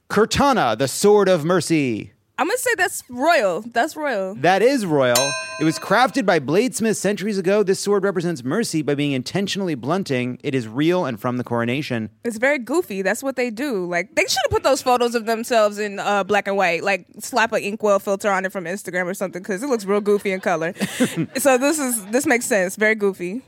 Curtana, 0.09 0.75
the 0.75 0.87
Sword 0.87 1.29
of 1.29 1.45
Mercy. 1.45 2.13
I'm 2.39 2.47
gonna 2.47 2.57
say 2.57 2.71
that's 2.77 3.03
royal. 3.09 3.59
That's 3.63 3.97
royal. 3.97 4.33
That 4.35 4.61
is 4.61 4.85
royal. 4.85 5.33
It 5.59 5.65
was 5.65 5.77
crafted 5.77 6.25
by 6.25 6.39
bladesmiths 6.39 6.95
centuries 6.95 7.37
ago. 7.37 7.63
This 7.63 7.81
sword 7.81 8.05
represents 8.05 8.45
mercy 8.45 8.81
by 8.81 8.95
being 8.95 9.11
intentionally 9.11 9.75
blunting. 9.75 10.39
It 10.41 10.55
is 10.55 10.65
real 10.65 11.05
and 11.05 11.19
from 11.19 11.35
the 11.35 11.43
coronation. 11.43 12.09
It's 12.23 12.37
very 12.37 12.57
goofy. 12.57 13.01
That's 13.01 13.21
what 13.21 13.35
they 13.35 13.49
do. 13.49 13.85
Like 13.85 14.15
they 14.15 14.21
should 14.21 14.39
have 14.45 14.51
put 14.51 14.63
those 14.63 14.81
photos 14.81 15.15
of 15.15 15.25
themselves 15.25 15.79
in 15.79 15.99
uh, 15.99 16.23
black 16.23 16.47
and 16.47 16.55
white. 16.55 16.81
Like 16.81 17.07
slap 17.19 17.51
an 17.51 17.61
inkwell 17.61 17.99
filter 17.99 18.31
on 18.31 18.45
it 18.45 18.53
from 18.53 18.63
Instagram 18.63 19.07
or 19.07 19.13
something 19.13 19.41
because 19.41 19.61
it 19.61 19.67
looks 19.67 19.83
real 19.83 19.99
goofy 19.99 20.31
in 20.31 20.39
color. 20.39 20.73
so 21.35 21.57
this 21.57 21.77
is 21.77 22.05
this 22.05 22.25
makes 22.25 22.45
sense. 22.45 22.77
Very 22.77 22.95
goofy. 22.95 23.41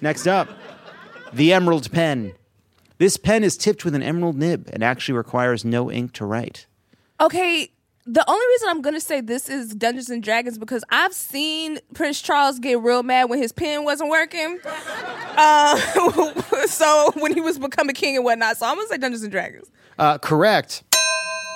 Next 0.00 0.28
up, 0.28 0.48
the 1.32 1.52
Emerald 1.52 1.90
Pen. 1.90 2.34
This 2.98 3.16
pen 3.16 3.42
is 3.42 3.56
tipped 3.56 3.84
with 3.84 3.96
an 3.96 4.02
emerald 4.02 4.36
nib 4.36 4.70
and 4.72 4.84
actually 4.84 5.16
requires 5.18 5.64
no 5.64 5.90
ink 5.90 6.12
to 6.12 6.24
write. 6.24 6.66
Okay, 7.20 7.72
the 8.08 8.24
only 8.26 8.46
reason 8.46 8.68
I'm 8.70 8.80
gonna 8.80 9.00
say 9.00 9.20
this 9.20 9.50
is 9.50 9.74
Dungeons 9.74 10.08
and 10.08 10.22
Dragons 10.22 10.56
because 10.56 10.82
I've 10.88 11.12
seen 11.12 11.78
Prince 11.92 12.22
Charles 12.22 12.58
get 12.58 12.80
real 12.80 13.02
mad 13.02 13.24
when 13.24 13.38
his 13.38 13.52
pen 13.52 13.84
wasn't 13.84 14.10
working. 14.10 14.58
Uh, 15.40 15.76
so 16.66 17.12
when 17.14 17.32
he 17.32 17.40
was 17.40 17.60
becoming 17.60 17.94
king 17.94 18.16
and 18.16 18.24
whatnot. 18.24 18.56
So 18.56 18.66
I'm 18.66 18.74
gonna 18.74 18.88
say 18.88 18.98
Dungeons 18.98 19.22
and 19.22 19.30
Dragons. 19.30 19.70
Uh, 19.96 20.18
correct. 20.18 20.82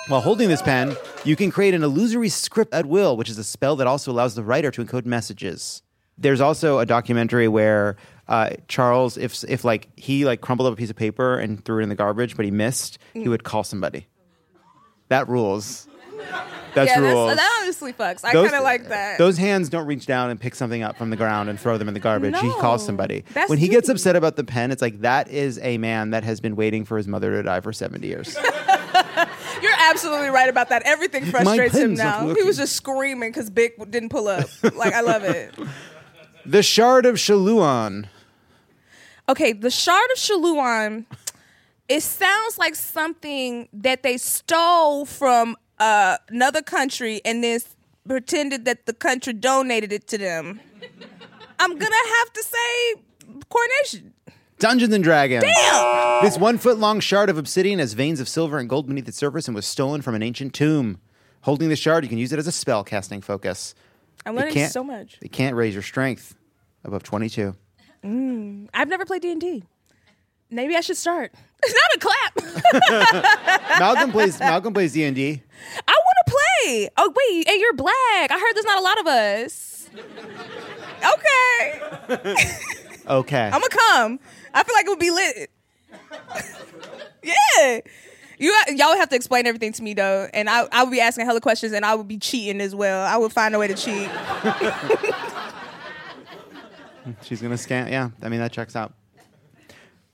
While 0.06 0.20
holding 0.20 0.48
this 0.48 0.62
pen, 0.62 0.94
you 1.24 1.34
can 1.34 1.50
create 1.50 1.74
an 1.74 1.82
illusory 1.82 2.28
script 2.28 2.72
at 2.72 2.86
will, 2.86 3.16
which 3.16 3.28
is 3.28 3.38
a 3.38 3.42
spell 3.42 3.74
that 3.76 3.88
also 3.88 4.12
allows 4.12 4.36
the 4.36 4.44
writer 4.44 4.70
to 4.70 4.84
encode 4.84 5.04
messages. 5.04 5.82
There's 6.16 6.40
also 6.40 6.78
a 6.78 6.86
documentary 6.86 7.48
where 7.48 7.96
uh, 8.28 8.50
Charles, 8.68 9.16
if 9.16 9.42
if 9.48 9.64
like 9.64 9.88
he 9.96 10.24
like 10.24 10.42
crumpled 10.42 10.68
up 10.68 10.74
a 10.74 10.76
piece 10.76 10.90
of 10.90 10.96
paper 10.96 11.40
and 11.40 11.64
threw 11.64 11.80
it 11.80 11.82
in 11.82 11.88
the 11.88 11.96
garbage, 11.96 12.36
but 12.36 12.44
he 12.44 12.52
missed, 12.52 12.98
he 13.14 13.28
would 13.28 13.42
call 13.42 13.64
somebody. 13.64 14.06
That 15.08 15.28
rules. 15.28 15.88
That's 16.74 16.90
yeah, 16.90 17.00
rules. 17.00 17.28
that's, 17.28 17.40
that 17.40 17.60
honestly 17.62 17.92
fucks. 17.92 18.24
I 18.24 18.32
kind 18.32 18.54
of 18.54 18.62
like 18.62 18.88
that. 18.88 19.18
Those 19.18 19.36
hands 19.36 19.68
don't 19.68 19.86
reach 19.86 20.06
down 20.06 20.30
and 20.30 20.40
pick 20.40 20.54
something 20.54 20.82
up 20.82 20.96
from 20.96 21.10
the 21.10 21.16
ground 21.16 21.50
and 21.50 21.60
throw 21.60 21.76
them 21.76 21.86
in 21.86 21.92
the 21.92 22.00
garbage. 22.00 22.34
He 22.38 22.50
calls 22.52 22.82
somebody. 22.84 23.24
when 23.46 23.58
he 23.58 23.68
gets 23.68 23.90
upset 23.90 24.16
about 24.16 24.36
the 24.36 24.44
pen, 24.44 24.70
it's 24.70 24.80
like 24.80 25.02
that 25.02 25.28
is 25.28 25.58
a 25.62 25.76
man 25.76 26.10
that 26.10 26.24
has 26.24 26.40
been 26.40 26.56
waiting 26.56 26.86
for 26.86 26.96
his 26.96 27.06
mother 27.06 27.30
to 27.32 27.42
die 27.42 27.60
for 27.60 27.74
70 27.74 28.06
years. 28.06 28.36
You're 29.62 29.72
absolutely 29.80 30.28
right 30.28 30.48
about 30.48 30.70
that. 30.70 30.82
Everything 30.84 31.26
frustrates 31.26 31.76
him 31.76 31.94
now. 31.94 32.34
He 32.34 32.42
was 32.42 32.56
just 32.56 32.74
screaming 32.74 33.30
because 33.30 33.50
Big 33.50 33.72
didn't 33.90 34.08
pull 34.08 34.28
up. 34.28 34.48
Like 34.74 34.94
I 34.94 35.02
love 35.02 35.24
it. 35.24 35.54
the 36.46 36.62
Shard 36.62 37.06
of 37.06 37.16
Shaluan. 37.16 38.08
Okay, 39.28 39.52
the 39.52 39.70
Shard 39.70 40.10
of 40.10 40.18
Shaluan. 40.18 41.04
It 41.88 42.02
sounds 42.02 42.58
like 42.58 42.74
something 42.74 43.68
that 43.72 44.02
they 44.02 44.16
stole 44.16 45.04
from 45.04 45.56
uh, 45.82 46.16
another 46.28 46.62
country 46.62 47.20
and 47.24 47.42
then 47.42 47.60
pretended 48.06 48.64
that 48.64 48.86
the 48.86 48.92
country 48.92 49.32
donated 49.32 49.92
it 49.92 50.06
to 50.08 50.18
them. 50.18 50.60
I'm 51.58 51.76
gonna 51.78 52.04
have 52.18 52.32
to 52.32 52.42
say 52.42 53.02
coronation. 53.48 54.14
Dungeons 54.58 54.94
and 54.94 55.02
Dragons. 55.02 55.42
Damn! 55.42 56.24
This 56.24 56.38
one 56.38 56.56
foot 56.58 56.78
long 56.78 57.00
shard 57.00 57.28
of 57.30 57.36
obsidian 57.36 57.80
has 57.80 57.94
veins 57.94 58.20
of 58.20 58.28
silver 58.28 58.58
and 58.58 58.68
gold 58.68 58.86
beneath 58.86 59.08
its 59.08 59.16
surface 59.16 59.48
and 59.48 59.54
was 59.56 59.66
stolen 59.66 60.02
from 60.02 60.14
an 60.14 60.22
ancient 60.22 60.54
tomb. 60.54 61.00
Holding 61.42 61.68
the 61.68 61.74
shard, 61.76 62.04
you 62.04 62.08
can 62.08 62.18
use 62.18 62.32
it 62.32 62.38
as 62.38 62.46
a 62.46 62.52
spell 62.52 62.84
casting 62.84 63.20
focus. 63.20 63.74
I'm 64.24 64.38
It 64.38 64.40
learning 64.40 64.68
so 64.68 64.84
much. 64.84 65.18
It 65.20 65.32
can't 65.32 65.56
raise 65.56 65.74
your 65.74 65.82
strength 65.82 66.36
above 66.84 67.02
22. 67.02 67.56
I've 68.72 68.88
never 68.88 69.04
played 69.04 69.22
D 69.22 69.32
and 69.32 69.40
D. 69.40 69.64
Maybe 70.52 70.76
I 70.76 70.80
should 70.80 70.96
start. 70.96 71.32
It's 71.64 71.74
not 71.74 71.90
a 71.94 71.98
clap. 72.00 73.78
Malcolm 73.78 74.10
plays 74.16 74.40
Malcolm 74.40 74.74
plays 74.74 74.92
D&D. 74.94 75.42
I 75.86 75.92
want 75.92 76.16
to 76.26 76.32
play. 76.32 76.88
Oh 76.96 77.14
wait, 77.16 77.48
and 77.48 77.60
you're 77.60 77.72
black. 77.74 77.94
I 78.32 78.36
heard 78.36 78.52
there's 78.56 78.64
not 78.64 78.78
a 78.80 78.82
lot 78.82 78.98
of 78.98 79.06
us. 79.06 79.88
Okay, 81.14 82.34
Okay. 83.06 83.44
I'm 83.44 83.52
gonna 83.52 83.68
come. 83.68 84.18
I 84.52 84.64
feel 84.64 84.74
like 84.74 84.86
it 84.86 84.88
would 84.88 84.98
be 84.98 85.12
lit. 85.12 85.50
yeah. 87.22 87.80
You 88.38 88.52
y'all 88.74 88.88
would 88.88 88.98
have 88.98 89.10
to 89.10 89.14
explain 89.16 89.46
everything 89.46 89.72
to 89.74 89.82
me 89.84 89.94
though, 89.94 90.28
and 90.34 90.50
I 90.50 90.66
I 90.72 90.82
would 90.82 90.90
be 90.90 91.00
asking 91.00 91.26
hella 91.26 91.40
questions, 91.40 91.72
and 91.72 91.84
I 91.86 91.94
would 91.94 92.08
be 92.08 92.18
cheating 92.18 92.60
as 92.60 92.74
well. 92.74 93.06
I 93.06 93.16
would 93.18 93.32
find 93.32 93.54
a 93.54 93.58
way 93.60 93.68
to 93.68 93.74
cheat. 93.74 94.10
She's 97.22 97.40
to 97.40 97.56
scan. 97.56 97.86
Yeah, 97.92 98.10
I 98.20 98.28
mean, 98.28 98.40
that 98.40 98.50
checks 98.50 98.74
out. 98.74 98.94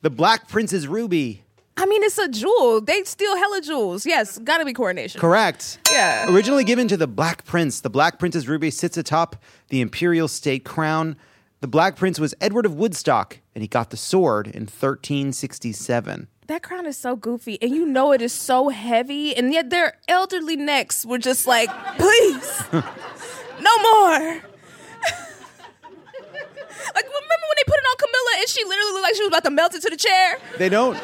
The 0.00 0.10
Black 0.10 0.48
Prince's 0.48 0.86
Ruby. 0.86 1.42
I 1.76 1.86
mean, 1.86 2.02
it's 2.02 2.18
a 2.18 2.28
jewel. 2.28 2.80
They 2.80 3.02
steal 3.04 3.36
hella 3.36 3.60
jewels. 3.60 4.06
Yes, 4.06 4.38
gotta 4.38 4.64
be 4.64 4.72
coronation. 4.72 5.20
Correct. 5.20 5.78
Yeah. 5.90 6.32
Originally 6.32 6.64
given 6.64 6.88
to 6.88 6.96
the 6.96 7.06
Black 7.06 7.44
Prince, 7.44 7.80
the 7.80 7.90
Black 7.90 8.18
Prince's 8.18 8.48
ruby 8.48 8.70
sits 8.70 8.96
atop 8.96 9.36
the 9.68 9.80
imperial 9.80 10.28
state 10.28 10.64
crown. 10.64 11.16
The 11.60 11.68
Black 11.68 11.96
Prince 11.96 12.20
was 12.20 12.34
Edward 12.40 12.66
of 12.66 12.74
Woodstock, 12.74 13.38
and 13.54 13.62
he 13.62 13.68
got 13.68 13.90
the 13.90 13.96
sword 13.96 14.46
in 14.46 14.62
1367. 14.62 16.28
That 16.46 16.62
crown 16.62 16.86
is 16.86 16.96
so 16.96 17.14
goofy, 17.14 17.60
and 17.60 17.72
you 17.72 17.84
know 17.84 18.12
it 18.12 18.22
is 18.22 18.32
so 18.32 18.68
heavy, 18.68 19.36
and 19.36 19.52
yet 19.52 19.70
their 19.70 19.98
elderly 20.08 20.56
necks 20.56 21.04
were 21.04 21.18
just 21.18 21.46
like, 21.46 21.68
please, 21.96 22.62
no 22.72 23.78
more. 23.82 24.42
Like, 26.94 27.04
remember 27.04 27.46
when 27.48 27.56
they 27.56 27.64
put 27.66 27.76
it 27.76 27.86
on 27.90 27.96
Camilla 27.98 28.32
and 28.40 28.48
she 28.48 28.64
literally 28.64 28.92
looked 28.92 29.02
like 29.02 29.14
she 29.14 29.22
was 29.22 29.28
about 29.28 29.44
to 29.44 29.50
melt 29.50 29.74
into 29.74 29.88
the 29.90 29.96
chair? 29.96 30.38
They 30.58 30.68
don't. 30.68 30.98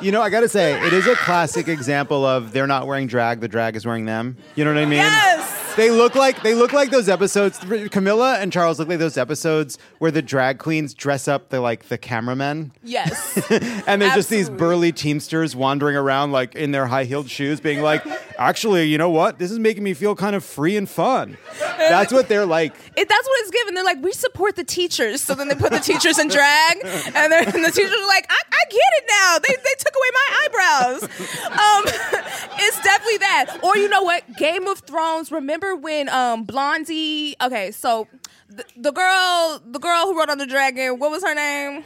You 0.00 0.12
know, 0.12 0.20
I 0.20 0.28
gotta 0.28 0.48
say, 0.48 0.84
it 0.86 0.92
is 0.92 1.06
a 1.06 1.14
classic 1.14 1.68
example 1.68 2.26
of 2.26 2.52
they're 2.52 2.66
not 2.66 2.86
wearing 2.86 3.06
drag, 3.06 3.40
the 3.40 3.48
drag 3.48 3.76
is 3.76 3.86
wearing 3.86 4.04
them. 4.04 4.36
You 4.54 4.64
know 4.64 4.74
what 4.74 4.80
I 4.82 4.84
mean? 4.86 4.98
Yes. 4.98 5.33
They 5.76 5.90
look 5.90 6.14
like 6.14 6.42
they 6.42 6.54
look 6.54 6.72
like 6.72 6.90
those 6.90 7.08
episodes. 7.08 7.58
Camilla 7.90 8.38
and 8.38 8.52
Charles 8.52 8.78
look 8.78 8.88
like 8.88 8.98
those 8.98 9.18
episodes 9.18 9.78
where 9.98 10.10
the 10.10 10.22
drag 10.22 10.58
queens 10.58 10.94
dress 10.94 11.26
up 11.26 11.48
the 11.48 11.60
like 11.60 11.88
the 11.88 11.98
cameramen. 11.98 12.72
Yes. 12.82 13.36
and 13.86 14.00
there's 14.00 14.14
just 14.14 14.30
these 14.30 14.48
burly 14.48 14.92
teamsters 14.92 15.56
wandering 15.56 15.96
around 15.96 16.32
like 16.32 16.54
in 16.54 16.70
their 16.70 16.86
high 16.86 17.04
heeled 17.04 17.28
shoes, 17.28 17.60
being 17.60 17.82
like, 17.82 18.06
"Actually, 18.38 18.84
you 18.84 18.98
know 18.98 19.10
what? 19.10 19.38
This 19.38 19.50
is 19.50 19.58
making 19.58 19.82
me 19.82 19.94
feel 19.94 20.14
kind 20.14 20.36
of 20.36 20.44
free 20.44 20.76
and 20.76 20.88
fun." 20.88 21.36
That's 21.78 22.12
what 22.12 22.28
they're 22.28 22.46
like. 22.46 22.72
It, 22.96 23.08
that's 23.08 23.28
what 23.28 23.40
it's 23.40 23.50
given. 23.50 23.74
They're 23.74 23.84
like, 23.84 24.02
we 24.02 24.12
support 24.12 24.56
the 24.56 24.64
teachers. 24.64 25.22
So 25.22 25.34
then 25.34 25.48
they 25.48 25.54
put 25.54 25.72
the 25.72 25.78
teachers 25.78 26.18
in 26.18 26.28
drag, 26.28 26.76
and, 26.84 27.32
they're, 27.32 27.42
and 27.42 27.64
the 27.64 27.70
teachers 27.70 27.90
are 27.90 28.06
like, 28.06 28.26
I, 28.30 28.40
I 28.52 28.64
get 28.70 28.90
it 28.94 29.04
now. 29.08 29.38
They, 29.38 29.54
they 29.56 29.74
took 29.78 29.94
away 29.94 30.10
my 30.12 30.28
eyebrows. 30.44 31.02
Um, 31.50 32.22
it's 32.58 32.80
definitely 32.80 33.18
that. 33.18 33.58
Or 33.62 33.76
you 33.76 33.88
know 33.88 34.02
what? 34.02 34.36
Game 34.36 34.66
of 34.66 34.78
Thrones. 34.80 35.30
Remember 35.32 35.63
when 35.76 36.08
um, 36.08 36.44
Blondie? 36.44 37.34
Okay, 37.40 37.70
so 37.70 38.06
the, 38.48 38.64
the 38.76 38.92
girl, 38.92 39.62
the 39.64 39.78
girl 39.78 40.04
who 40.06 40.18
wrote 40.18 40.30
on 40.30 40.38
the 40.38 40.46
dragon. 40.46 40.98
What 40.98 41.10
was 41.10 41.22
her 41.22 41.34
name? 41.34 41.84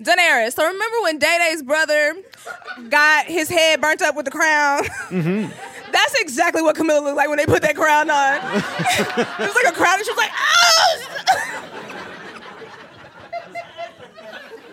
Daenerys. 0.00 0.54
So 0.54 0.64
remember 0.64 0.96
when 1.02 1.18
Day 1.18 1.38
Day's 1.38 1.62
brother 1.62 2.14
got 2.88 3.26
his 3.26 3.48
head 3.48 3.80
burnt 3.80 4.00
up 4.00 4.14
with 4.14 4.26
the 4.26 4.30
crown? 4.30 4.84
That's 5.92 6.14
exactly 6.20 6.62
what 6.62 6.76
Camilla 6.76 7.00
looked 7.00 7.16
like 7.16 7.28
when 7.28 7.38
they 7.38 7.46
put 7.46 7.62
that 7.62 7.74
crown 7.74 8.10
on. 8.10 8.34
it 8.44 9.38
was 9.38 9.54
like 9.54 9.66
a 9.66 9.72
crown, 9.72 9.98
and 9.98 10.04
she 10.04 10.10
was 10.10 10.18
like, 10.18 10.30
"Oh!" 10.36 11.04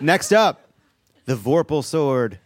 Next 0.00 0.32
up, 0.32 0.68
the 1.24 1.34
Vorpal 1.34 1.82
sword. 1.82 2.38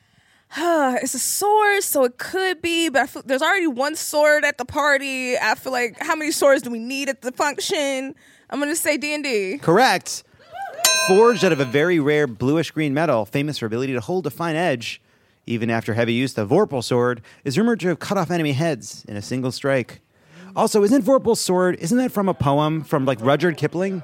It's 0.57 1.15
a 1.15 1.19
sword, 1.19 1.83
so 1.83 2.05
it 2.05 2.19
could 2.19 2.61
be, 2.61 2.89
but 2.89 3.03
I 3.03 3.07
feel, 3.07 3.23
there's 3.25 3.43
already 3.43 3.67
one 3.67 3.97
sword 3.97 4.45
at 4.45 4.59
the 4.59 4.65
party. 4.65 5.39
I 5.39 5.55
feel 5.55 5.73
like 5.73 5.99
how 6.01 6.17
many 6.17 6.33
swords 6.33 6.63
do 6.63 6.71
we 6.71 6.79
need 6.79 7.09
at 7.09 7.23
the 7.23 7.33
function? 7.33 8.15
I'm 8.51 8.59
gonna 8.59 8.77
say 8.77 8.97
D 8.97 9.15
and 9.15 9.23
D. 9.23 9.59
Correct. 9.59 10.25
Forged 11.07 11.45
out 11.45 11.53
of 11.53 11.61
a 11.61 11.65
very 11.65 12.01
rare 12.01 12.27
bluish 12.27 12.71
green 12.71 12.95
metal, 12.95 13.25
famous 13.25 13.59
for 13.59 13.67
ability 13.67 13.93
to 13.93 14.01
hold 14.01 14.27
a 14.27 14.31
fine 14.31 14.57
edge. 14.57 15.01
Even 15.47 15.71
after 15.71 15.95
heavy 15.95 16.13
use, 16.13 16.35
the 16.35 16.47
Vorpal 16.47 16.85
sword 16.85 17.23
is 17.45 17.57
rumored 17.57 17.81
to 17.81 17.89
have 17.89 17.99
cut 17.99 18.19
off 18.19 18.31
enemy 18.31 18.53
heads 18.53 19.05
in 19.09 19.17
a 19.17 19.23
single 19.23 19.51
strike. 19.51 20.01
Also, 20.55 20.83
isn't 20.83 21.03
Vorpal's 21.03 21.41
sword, 21.41 21.77
isn't 21.81 21.99
that 21.99 22.13
from 22.13 22.29
a 22.29 22.35
poem 22.35 22.83
from 22.83 23.05
like 23.05 23.21
Rudyard 23.21 23.57
Kipling? 23.57 24.03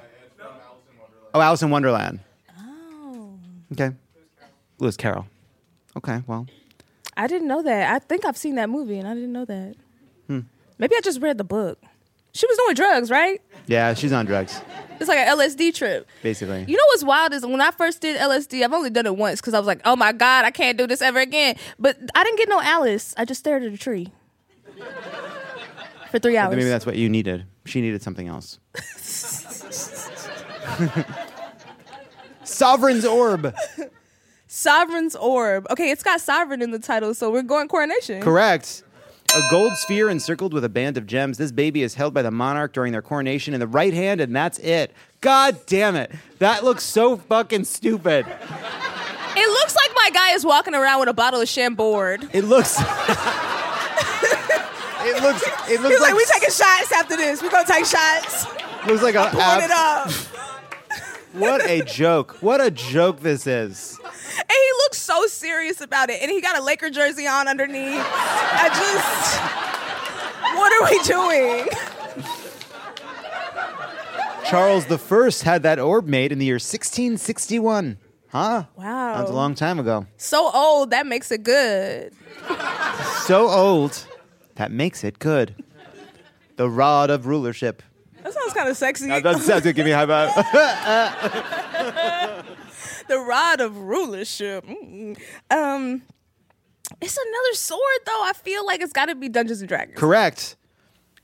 Oh, 1.35 1.41
Alice 1.41 1.63
in 1.63 1.71
Wonderland. 1.71 2.21
Oh. 2.59 3.39
Okay. 3.73 3.91
Lewis 4.79 4.97
Carroll. 4.97 5.27
Okay, 5.97 6.23
well. 6.27 6.47
I 7.17 7.27
didn't 7.27 7.49
know 7.49 7.63
that. 7.63 7.95
I 7.95 7.99
think 7.99 8.25
I've 8.25 8.37
seen 8.37 8.57
that 8.57 8.69
movie, 8.69 8.99
and 8.99 9.09
I 9.09 9.15
didn't 9.15 9.33
know 9.33 9.45
that. 9.47 9.75
Hmm. 10.27 10.41
Maybe 10.79 10.95
I 10.97 11.01
just 11.03 11.21
read 11.23 11.39
the 11.39 11.45
book. 11.45 11.79
She 12.35 12.47
was 12.47 12.59
doing 12.59 12.75
drugs, 12.75 13.11
right? 13.11 13.41
Yeah, 13.67 13.95
she's 13.95 14.13
on 14.13 14.27
drugs, 14.27 14.61
It's 15.01 15.09
like 15.09 15.17
an 15.19 15.39
LSD 15.39 15.75
trip. 15.75 16.07
basically. 16.23 16.67
You 16.69 16.77
know 16.77 16.83
what's 16.89 17.03
wild 17.03 17.33
is 17.33 17.47
when 17.47 17.63
I 17.63 17.71
first 17.71 18.03
did 18.03 18.19
LSD, 18.19 18.63
I've 18.63 18.75
only 18.75 18.91
done 18.91 19.07
it 19.07 19.17
once 19.17 19.41
because 19.41 19.55
I 19.55 19.59
was 19.59 19.67
like, 19.67 19.81
oh 19.87 19.97
my 19.97 20.13
God, 20.13 20.45
I 20.45 20.51
can't 20.51 20.77
do 20.77 20.87
this 20.87 21.01
ever 21.01 21.19
again. 21.19 21.57
But 21.79 21.97
I 22.15 22.25
didn't 22.25 22.37
get 22.39 22.51
no 22.51 22.61
Alice. 22.61 23.15
I 23.17 23.25
just 23.25 23.41
stared 23.41 23.63
at 23.63 23.73
a 23.73 23.79
tree 23.79 24.09
for 26.11 26.19
three 26.19 26.37
hours. 26.37 26.55
Maybe 26.55 26.69
that's 26.69 26.85
what 26.85 26.97
you 26.97 27.09
needed. 27.09 27.47
She 27.65 27.81
needed 27.81 28.03
something 28.03 28.29
else. 28.29 28.59
Sovereign's 32.45 33.07
Orb. 33.07 33.55
Sovereign's 34.57 35.15
Orb. 35.15 35.67
Okay, 35.71 35.91
it's 35.91 36.03
got 36.03 36.19
sovereign 36.19 36.63
in 36.63 36.71
the 36.71 36.79
title, 36.79 37.13
so 37.13 37.31
we're 37.31 37.43
going 37.43 37.69
coronation. 37.69 38.23
Correct. 38.23 38.83
A 39.35 39.43
gold 39.51 39.75
sphere 39.75 40.09
encircled 40.09 40.55
with 40.55 40.65
a 40.65 40.71
band 40.71 40.97
of 40.97 41.07
gems. 41.07 41.37
This 41.37 41.53
baby 41.53 41.83
is 41.83 41.93
held 41.95 42.15
by 42.15 42.23
the 42.23 42.31
monarch 42.31 42.73
during 42.73 42.91
their 42.91 43.03
coronation 43.03 43.53
in 43.53 43.61
the 43.61 43.67
right 43.67 43.93
hand, 43.93 44.19
and 44.23 44.35
that's 44.35 44.59
it. 44.61 44.93
God 45.21 45.59
damn 45.67 45.95
it. 45.95 46.11
That 46.39 46.65
looks 46.65 46.85
so 46.85 47.19
fucking 47.19 47.65
stupid. 47.65 48.25
It 49.37 49.49
looks 49.51 49.77
like 49.77 49.91
my 49.95 50.09
guy 50.15 50.33
is 50.33 50.43
walking 50.47 50.75
around 50.75 51.01
with 51.01 51.11
a 51.11 51.15
bottle 51.15 51.43
of 51.43 51.49
Chambord. 51.51 52.27
It 52.33 52.45
looks. 52.45 52.79
it 52.81 52.87
looks. 55.23 55.43
It 55.69 55.83
looks 55.83 55.93
He's 55.93 56.01
like, 56.01 56.01
like. 56.01 56.15
we 56.15 56.25
taking 56.33 56.49
shots 56.49 56.93
after 56.93 57.15
this. 57.19 57.43
We're 57.43 57.51
gonna 57.51 57.67
take 57.67 57.85
shots. 57.85 58.47
looks 58.87 59.03
like 59.03 59.17
a. 59.17 59.29
Pulling 59.33 59.65
it 59.65 59.71
up. 59.71 60.11
What 61.39 61.69
a 61.69 61.83
joke. 61.83 62.39
What 62.41 62.61
a 62.61 62.71
joke 62.71 63.21
this 63.21 63.47
is. 63.47 63.99
And 64.03 64.51
he 64.51 64.71
looks 64.83 64.99
so 64.99 65.27
serious 65.27 65.81
about 65.81 66.11
it. 66.11 66.23
And 66.23 66.31
he 66.31 66.41
got 66.41 66.59
a 66.59 66.63
Laker 66.63 66.91
jersey 66.91 67.27
on 67.27 67.47
underneath. 67.49 68.03
I 68.05 68.69
just, 68.69 69.41
what 70.57 70.73
are 70.73 70.85
we 70.91 70.99
doing? 71.03 71.69
Charles 74.47 74.87
the 74.87 74.99
First 74.99 75.43
had 75.43 75.63
that 75.65 75.79
orb 75.79 76.07
made 76.07 76.33
in 76.33 76.39
the 76.39 76.47
year 76.47 76.55
1661. 76.55 77.99
Huh? 78.29 78.65
Wow. 78.77 79.19
That's 79.19 79.31
a 79.31 79.35
long 79.35 79.55
time 79.55 79.79
ago. 79.79 80.07
So 80.17 80.51
old, 80.53 80.91
that 80.91 81.07
makes 81.07 81.31
it 81.31 81.43
good. 81.43 82.13
So 83.25 83.49
old, 83.49 84.07
that 84.55 84.71
makes 84.71 85.05
it 85.05 85.19
good. 85.19 85.65
The 86.57 86.69
rod 86.71 87.11
of 87.11 87.27
rulership. 87.27 87.83
That 88.27 88.35
sounds 88.35 88.53
kind 88.55 88.69
of 88.69 88.77
sexy. 88.77 89.07
That 89.07 89.39
sounds 89.39 89.63
good. 89.63 89.77
Give 89.77 89.85
me 89.85 89.93
a 89.93 90.05
high 90.05 90.07
five. 90.07 90.35
the 93.09 93.21
rod 93.21 93.61
of 93.61 93.79
rulership. 93.79 94.67
Mm. 94.67 95.17
Um, 95.49 96.03
it's 97.01 97.17
another 97.17 97.55
sword 97.55 97.81
though. 98.05 98.23
I 98.25 98.33
feel 98.35 98.67
like 98.67 98.81
it's 98.81 98.93
got 98.93 99.07
to 99.07 99.15
be 99.15 99.29
Dungeons 99.29 99.61
and 99.61 99.69
Dragons. 99.69 99.97
Correct. 99.97 100.57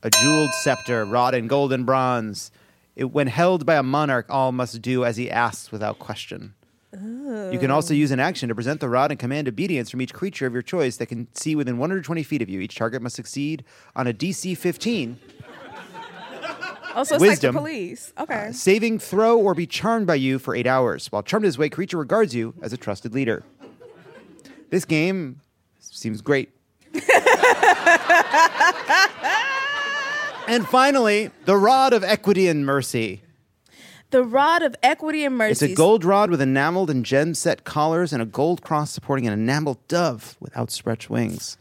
A 0.01 0.09
jeweled 0.09 0.51
scepter, 0.61 1.03
wrought 1.03 1.35
in 1.35 1.47
gold 1.47 1.73
and 1.73 1.85
bronze. 1.85 2.51
It, 2.95 3.11
when 3.11 3.27
held 3.27 3.65
by 3.65 3.75
a 3.75 3.83
monarch, 3.83 4.27
all 4.29 4.53
must 4.53 4.81
do 4.81 5.03
as 5.03 5.17
he 5.17 5.29
asks 5.29 5.73
without 5.73 5.99
question. 5.99 6.53
You 6.93 7.57
can 7.59 7.71
also 7.71 7.95
use 7.95 8.11
an 8.11 8.19
action 8.19 8.49
to 8.49 8.55
present 8.55 8.79
the 8.79 8.87
rod 8.87 9.09
and 9.09 9.19
command 9.19 9.47
obedience 9.47 9.89
from 9.89 9.99
each 9.99 10.13
creature 10.13 10.45
of 10.45 10.53
your 10.53 10.61
choice 10.61 10.97
that 10.97 11.07
can 11.07 11.27
see 11.33 11.55
within 11.55 11.79
120 11.79 12.21
feet 12.21 12.43
of 12.43 12.49
you. 12.49 12.59
Each 12.59 12.75
target 12.75 13.01
must 13.01 13.15
succeed 13.15 13.63
on 13.95 14.05
a 14.05 14.13
DC 14.13 14.55
15 14.55 15.17
Also, 16.95 17.15
it's 17.15 17.21
Wisdom. 17.21 17.55
like 17.55 17.63
the 17.63 17.69
police. 17.69 18.13
Uh, 18.17 18.23
okay. 18.23 18.51
saving 18.51 18.99
throw 18.99 19.37
or 19.37 19.53
be 19.55 19.65
charmed 19.65 20.05
by 20.07 20.15
you 20.15 20.37
for 20.39 20.55
eight 20.55 20.67
hours. 20.67 21.07
While 21.11 21.23
charmed 21.23 21.45
this 21.45 21.57
way, 21.57 21.69
creature 21.69 21.97
regards 21.97 22.35
you 22.35 22.53
as 22.61 22.71
a 22.73 22.77
trusted 22.77 23.13
leader. 23.13 23.43
This 24.69 24.85
game 24.85 25.39
seems 25.79 26.21
great. 26.21 26.49
and 30.47 30.67
finally, 30.67 31.29
the 31.45 31.55
rod 31.57 31.93
of 31.93 32.03
equity 32.03 32.47
and 32.47 32.65
mercy. 32.65 33.21
the 34.11 34.23
rod 34.23 34.61
of 34.61 34.75
equity 34.83 35.25
and 35.25 35.37
mercy. 35.37 35.65
It's 35.65 35.73
a 35.73 35.75
gold 35.75 36.03
rod 36.05 36.29
with 36.29 36.41
enameled 36.41 36.89
and 36.89 37.03
gem 37.05 37.33
set 37.33 37.63
collars 37.63 38.13
and 38.13 38.21
a 38.21 38.25
gold 38.25 38.61
cross 38.61 38.91
supporting 38.91 39.25
an 39.27 39.33
enameled 39.33 39.87
dove 39.87 40.37
with 40.39 40.55
outstretched 40.55 41.09
wings. 41.09 41.57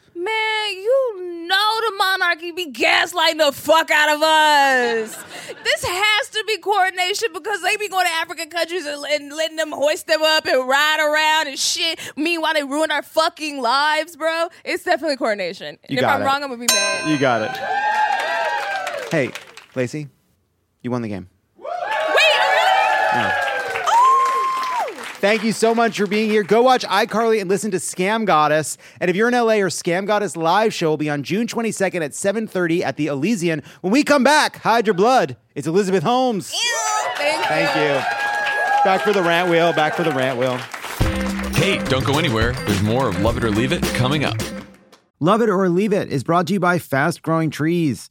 Man, 2.33 2.43
you 2.43 2.53
know 2.53 2.57
the 2.57 2.63
monarchy 2.63 2.73
be 2.73 2.73
gaslighting 2.73 3.39
the 3.39 3.53
fuck 3.53 3.91
out 3.91 4.15
of 4.17 4.23
us. 4.23 5.17
this 5.65 5.85
has 5.85 6.29
to 6.31 6.45
be 6.47 6.59
coordination 6.59 7.29
because 7.33 7.63
they 7.63 7.77
be 7.77 7.89
going 7.89 8.07
to 8.07 8.13
African 8.13 8.49
countries 8.51 8.87
and, 8.87 9.05
and 9.05 9.33
letting 9.33 9.57
them 9.57 9.73
hoist 9.73 10.07
them 10.07 10.23
up 10.23 10.47
and 10.47 10.67
ride 10.69 11.01
around 11.01 11.49
and 11.49 11.59
shit. 11.59 11.99
Meanwhile, 12.17 12.55
they 12.55 12.63
ruin 12.65 12.91
our 12.91 13.03
fucking 13.03 13.61
lives, 13.61 14.17
bro. 14.17 14.49
It's 14.65 14.85
definitely 14.85 15.17
coordination. 15.17 15.79
You 15.89 15.99
And 15.99 15.99
You 15.99 15.99
if 15.99 16.05
I'm 16.05 16.23
it. 16.23 16.25
wrong, 16.25 16.43
I'm 16.43 16.51
gonna 16.51 16.57
be 16.59 16.67
mad. 16.67 17.11
You 17.11 17.19
got 17.19 17.43
it. 17.43 17.57
Hey, 19.11 19.29
Laci, 19.75 20.09
you 20.83 20.91
won 20.91 21.03
the 21.03 21.09
game. 21.09 21.29
Wait, 21.57 21.67
really? 21.67 23.33
Thank 25.23 25.45
you 25.45 25.53
so 25.53 25.73
much 25.73 25.99
for 25.99 26.09
being 26.09 26.29
here. 26.29 26.43
Go 26.43 26.63
watch 26.63 26.85
iCarly 26.85 27.41
and 27.41 27.49
listen 27.49 27.71
to 27.71 27.77
Scam 27.77 28.25
Goddess. 28.25 28.77
And 29.01 29.09
if 29.09 29.15
you're 29.15 29.29
in 29.29 29.35
LA, 29.35 29.59
our 29.59 29.69
Scam 29.69 30.05
Goddess 30.05 30.37
live 30.37 30.75
show 30.75 30.91
will 30.91 30.97
be 30.97 31.09
on 31.09 31.23
June 31.23 31.47
22nd 31.47 32.03
at 32.03 32.13
7:30 32.13 32.83
at 32.83 32.97
the 32.97 33.07
Elysian. 33.07 33.63
When 33.83 33.93
we 33.93 34.03
come 34.03 34.25
back, 34.25 34.57
hide 34.57 34.85
your 34.85 34.95
blood. 34.95 35.37
It's 35.55 35.69
Elizabeth 35.69 36.03
Holmes. 36.03 36.51
Thank 36.51 37.39
you. 37.39 37.45
Thank 37.45 37.77
you. 37.77 38.83
Back 38.83 39.03
for 39.03 39.13
the 39.13 39.23
rant 39.23 39.49
wheel. 39.49 39.73
Back 39.73 39.95
for 39.95 40.03
the 40.03 40.11
rant 40.11 40.41
wheel. 40.41 40.57
Hey, 41.55 41.79
don't 41.85 42.05
go 42.05 42.19
anywhere. 42.19 42.55
There's 42.67 42.83
more 42.83 43.09
of 43.09 43.21
Lovett 43.21 43.45
or 43.45 43.53
Leave 43.53 43.71
It 43.71 43.85
coming 43.95 44.25
up. 44.25 44.39
Lovett 45.21 45.49
or 45.49 45.69
Leave 45.69 45.93
It 45.93 46.09
is 46.09 46.25
brought 46.25 46.49
to 46.49 46.55
you 46.55 46.59
by 46.59 46.81
Fast 46.81 47.23
Growing 47.23 47.51
Trees. 47.51 48.11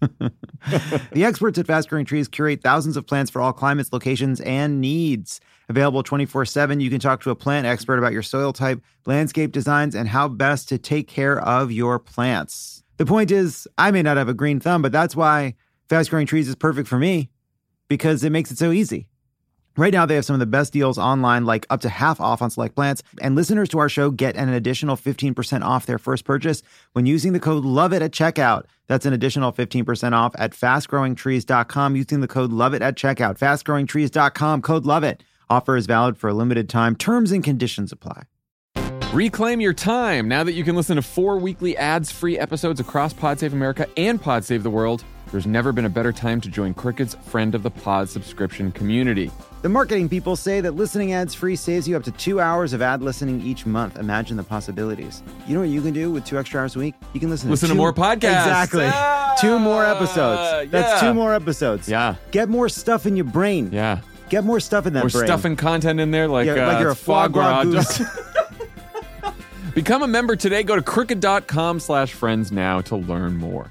the 1.12 1.24
experts 1.24 1.58
at 1.58 1.66
Fast 1.66 1.88
Growing 1.88 2.04
Trees 2.04 2.28
curate 2.28 2.62
thousands 2.62 2.96
of 2.96 3.06
plants 3.06 3.30
for 3.30 3.40
all 3.40 3.52
climates, 3.52 3.92
locations, 3.92 4.40
and 4.40 4.80
needs. 4.80 5.40
Available 5.68 6.02
24 6.02 6.44
7, 6.44 6.80
you 6.80 6.90
can 6.90 7.00
talk 7.00 7.22
to 7.22 7.30
a 7.30 7.34
plant 7.34 7.66
expert 7.66 7.98
about 7.98 8.12
your 8.12 8.22
soil 8.22 8.52
type, 8.52 8.80
landscape 9.04 9.52
designs, 9.52 9.94
and 9.94 10.08
how 10.08 10.28
best 10.28 10.68
to 10.68 10.78
take 10.78 11.08
care 11.08 11.40
of 11.40 11.72
your 11.72 11.98
plants. 11.98 12.84
The 12.98 13.06
point 13.06 13.30
is, 13.30 13.66
I 13.76 13.90
may 13.90 14.02
not 14.02 14.16
have 14.16 14.28
a 14.28 14.34
green 14.34 14.60
thumb, 14.60 14.82
but 14.82 14.92
that's 14.92 15.16
why 15.16 15.54
Fast 15.88 16.10
Growing 16.10 16.26
Trees 16.26 16.48
is 16.48 16.54
perfect 16.54 16.88
for 16.88 16.98
me 16.98 17.30
because 17.88 18.24
it 18.24 18.30
makes 18.30 18.50
it 18.50 18.58
so 18.58 18.72
easy. 18.72 19.08
Right 19.76 19.92
now, 19.92 20.06
they 20.06 20.14
have 20.14 20.24
some 20.24 20.34
of 20.34 20.40
the 20.40 20.46
best 20.46 20.72
deals 20.72 20.96
online, 20.96 21.44
like 21.44 21.66
up 21.68 21.82
to 21.82 21.88
half 21.88 22.20
off 22.20 22.40
on 22.40 22.50
select 22.50 22.74
plants. 22.74 23.02
And 23.20 23.34
listeners 23.34 23.68
to 23.70 23.78
our 23.78 23.88
show 23.88 24.10
get 24.10 24.34
an 24.36 24.48
additional 24.48 24.96
15% 24.96 25.62
off 25.62 25.84
their 25.86 25.98
first 25.98 26.24
purchase 26.24 26.62
when 26.92 27.04
using 27.04 27.34
the 27.34 27.40
code 27.40 27.64
LOVEIT 27.64 28.00
at 28.00 28.12
checkout. 28.12 28.64
That's 28.86 29.04
an 29.04 29.12
additional 29.12 29.52
15% 29.52 30.12
off 30.12 30.34
at 30.38 30.52
fastgrowingtrees.com 30.52 31.96
using 31.96 32.20
the 32.20 32.28
code 32.28 32.52
LOVEIT 32.52 32.80
at 32.80 32.96
checkout. 32.96 33.38
Fastgrowingtrees.com, 33.38 34.62
code 34.62 34.84
LOVEIT. 34.84 35.20
Offer 35.50 35.76
is 35.76 35.86
valid 35.86 36.16
for 36.16 36.28
a 36.28 36.34
limited 36.34 36.68
time. 36.68 36.96
Terms 36.96 37.30
and 37.30 37.44
conditions 37.44 37.92
apply. 37.92 38.24
Reclaim 39.12 39.60
your 39.60 39.72
time 39.72 40.26
now 40.26 40.42
that 40.42 40.52
you 40.52 40.64
can 40.64 40.74
listen 40.74 40.96
to 40.96 41.02
four 41.02 41.38
weekly 41.38 41.76
ads 41.76 42.10
free 42.10 42.38
episodes 42.38 42.80
across 42.80 43.12
Pod 43.12 43.40
Save 43.40 43.52
America 43.52 43.86
and 43.96 44.20
Pod 44.20 44.44
Save 44.44 44.62
the 44.62 44.70
World. 44.70 45.04
There's 45.32 45.46
never 45.46 45.72
been 45.72 45.84
a 45.84 45.90
better 45.90 46.12
time 46.12 46.40
to 46.42 46.48
join 46.48 46.72
Crooked's 46.72 47.14
Friend 47.16 47.54
of 47.54 47.62
the 47.62 47.70
Pod 47.70 48.08
subscription 48.08 48.70
community. 48.70 49.30
The 49.62 49.68
marketing 49.68 50.08
people 50.08 50.36
say 50.36 50.60
that 50.60 50.72
listening 50.72 51.12
ads 51.12 51.34
free 51.34 51.56
saves 51.56 51.88
you 51.88 51.96
up 51.96 52.04
to 52.04 52.12
two 52.12 52.40
hours 52.40 52.72
of 52.72 52.80
ad 52.80 53.02
listening 53.02 53.40
each 53.40 53.66
month. 53.66 53.98
Imagine 53.98 54.36
the 54.36 54.44
possibilities. 54.44 55.22
You 55.48 55.54
know 55.54 55.60
what 55.60 55.68
you 55.70 55.82
can 55.82 55.92
do 55.92 56.12
with 56.12 56.24
two 56.24 56.38
extra 56.38 56.60
hours 56.60 56.76
a 56.76 56.78
week? 56.78 56.94
You 57.12 57.18
can 57.18 57.28
listen, 57.28 57.50
Listen 57.50 57.68
to, 57.68 57.74
to 57.74 57.76
more 57.76 57.92
podcasts. 57.92 58.46
Exactly. 58.46 58.88
two 59.40 59.58
more 59.58 59.84
episodes. 59.84 60.70
That's 60.70 61.02
yeah. 61.02 61.08
two 61.08 61.14
more 61.14 61.34
episodes. 61.34 61.88
Yeah. 61.88 62.14
Get 62.30 62.48
more 62.48 62.68
stuff 62.68 63.04
in 63.06 63.16
your 63.16 63.24
brain. 63.24 63.70
Yeah. 63.72 64.00
Get 64.28 64.44
more 64.44 64.60
stuff 64.60 64.86
in 64.86 64.92
that 64.92 65.04
We're 65.04 65.10
brain. 65.10 65.26
stuffing 65.26 65.56
content 65.56 65.98
in 65.98 66.12
there 66.12 66.28
like, 66.28 66.46
Yeah, 66.46 66.64
uh, 66.68 66.72
like 66.72 66.80
you're 66.80 66.90
a 66.90 66.96
foie 66.96 67.26
gras. 67.28 67.64
goose. 67.64 68.00
Become 69.74 70.02
a 70.04 70.08
member 70.08 70.36
today. 70.36 70.62
Go 70.62 70.76
to 70.76 70.82
crooked.com 70.82 71.80
slash 71.80 72.12
friends 72.12 72.50
now 72.52 72.80
to 72.82 72.96
learn 72.96 73.36
more. 73.36 73.70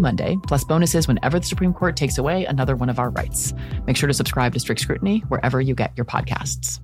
Monday, 0.00 0.38
plus 0.46 0.64
bonuses 0.64 1.08
whenever 1.08 1.38
the 1.38 1.46
Supreme 1.46 1.72
Court 1.72 1.96
takes 1.96 2.18
away 2.18 2.44
another 2.44 2.76
one 2.76 2.88
of 2.88 2.98
our 2.98 3.10
rights. 3.10 3.52
Make 3.86 3.96
sure 3.96 4.06
to 4.06 4.14
subscribe 4.14 4.52
to 4.54 4.60
Strict 4.60 4.80
Scrutiny 4.80 5.20
wherever 5.28 5.60
you 5.60 5.74
get 5.74 5.92
your 5.96 6.04
podcasts. 6.04 6.80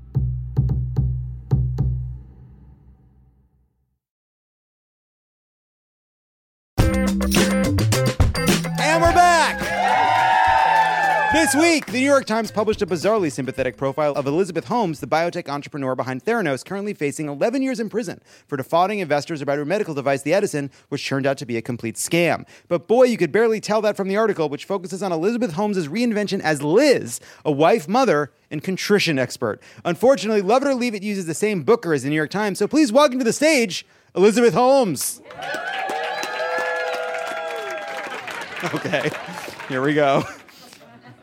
This 11.42 11.56
week, 11.56 11.86
the 11.86 11.98
New 11.98 12.06
York 12.06 12.24
Times 12.24 12.52
published 12.52 12.82
a 12.82 12.86
bizarrely 12.86 13.30
sympathetic 13.30 13.76
profile 13.76 14.12
of 14.12 14.28
Elizabeth 14.28 14.66
Holmes, 14.66 15.00
the 15.00 15.08
biotech 15.08 15.48
entrepreneur 15.48 15.96
behind 15.96 16.24
Theranos, 16.24 16.64
currently 16.64 16.94
facing 16.94 17.26
11 17.28 17.62
years 17.62 17.80
in 17.80 17.88
prison 17.88 18.20
for 18.46 18.56
defrauding 18.56 19.00
investors 19.00 19.42
about 19.42 19.58
her 19.58 19.64
medical 19.64 19.92
device, 19.92 20.22
the 20.22 20.32
Edison, 20.32 20.70
which 20.88 21.04
turned 21.04 21.26
out 21.26 21.38
to 21.38 21.44
be 21.44 21.56
a 21.56 21.60
complete 21.60 21.96
scam. 21.96 22.46
But 22.68 22.86
boy, 22.86 23.06
you 23.06 23.16
could 23.16 23.32
barely 23.32 23.60
tell 23.60 23.82
that 23.82 23.96
from 23.96 24.06
the 24.06 24.16
article, 24.16 24.48
which 24.48 24.66
focuses 24.66 25.02
on 25.02 25.10
Elizabeth 25.10 25.54
Holmes' 25.54 25.88
reinvention 25.88 26.38
as 26.38 26.62
Liz, 26.62 27.18
a 27.44 27.50
wife, 27.50 27.88
mother, 27.88 28.30
and 28.48 28.62
contrition 28.62 29.18
expert. 29.18 29.60
Unfortunately, 29.84 30.42
Lovett 30.42 30.68
or 30.68 30.76
Leave 30.76 30.94
It 30.94 31.02
uses 31.02 31.26
the 31.26 31.34
same 31.34 31.64
booker 31.64 31.92
as 31.92 32.04
the 32.04 32.08
New 32.08 32.14
York 32.14 32.30
Times, 32.30 32.60
so 32.60 32.68
please 32.68 32.92
welcome 32.92 33.18
to 33.18 33.24
the 33.24 33.32
stage, 33.32 33.84
Elizabeth 34.14 34.54
Holmes. 34.54 35.20
Okay, 38.74 39.10
here 39.68 39.82
we 39.82 39.92
go. 39.92 40.22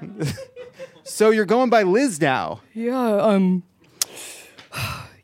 so 1.03 1.29
you're 1.29 1.45
going 1.45 1.69
by 1.69 1.83
Liz 1.83 2.19
now. 2.19 2.61
Yeah, 2.73 3.17
um. 3.17 3.63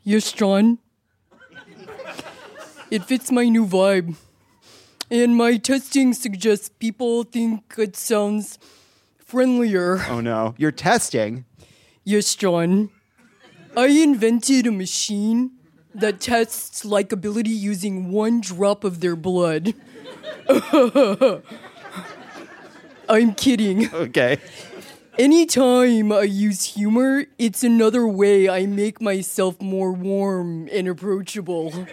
Yes, 0.02 0.32
John. 0.32 0.78
It 2.90 3.04
fits 3.04 3.32
my 3.32 3.48
new 3.48 3.66
vibe. 3.66 4.14
And 5.10 5.36
my 5.36 5.56
testing 5.56 6.12
suggests 6.14 6.68
people 6.68 7.24
think 7.24 7.74
it 7.78 7.96
sounds 7.96 8.58
friendlier. 9.18 10.04
Oh 10.08 10.20
no, 10.20 10.54
you're 10.58 10.72
testing. 10.72 11.44
Yes, 12.04 12.34
John. 12.34 12.90
I 13.76 13.86
invented 13.86 14.66
a 14.66 14.72
machine 14.72 15.52
that 15.94 16.20
tests 16.20 16.84
likability 16.84 17.56
using 17.56 18.10
one 18.10 18.40
drop 18.40 18.84
of 18.84 19.00
their 19.00 19.16
blood. 19.16 19.74
I'm 23.08 23.34
kidding. 23.34 23.92
Okay. 23.92 24.38
Anytime 25.18 26.12
I 26.12 26.22
use 26.22 26.74
humor, 26.74 27.24
it's 27.38 27.64
another 27.64 28.06
way 28.06 28.48
I 28.48 28.66
make 28.66 29.00
myself 29.00 29.60
more 29.62 29.92
warm 29.92 30.68
and 30.70 30.86
approachable. 30.88 31.86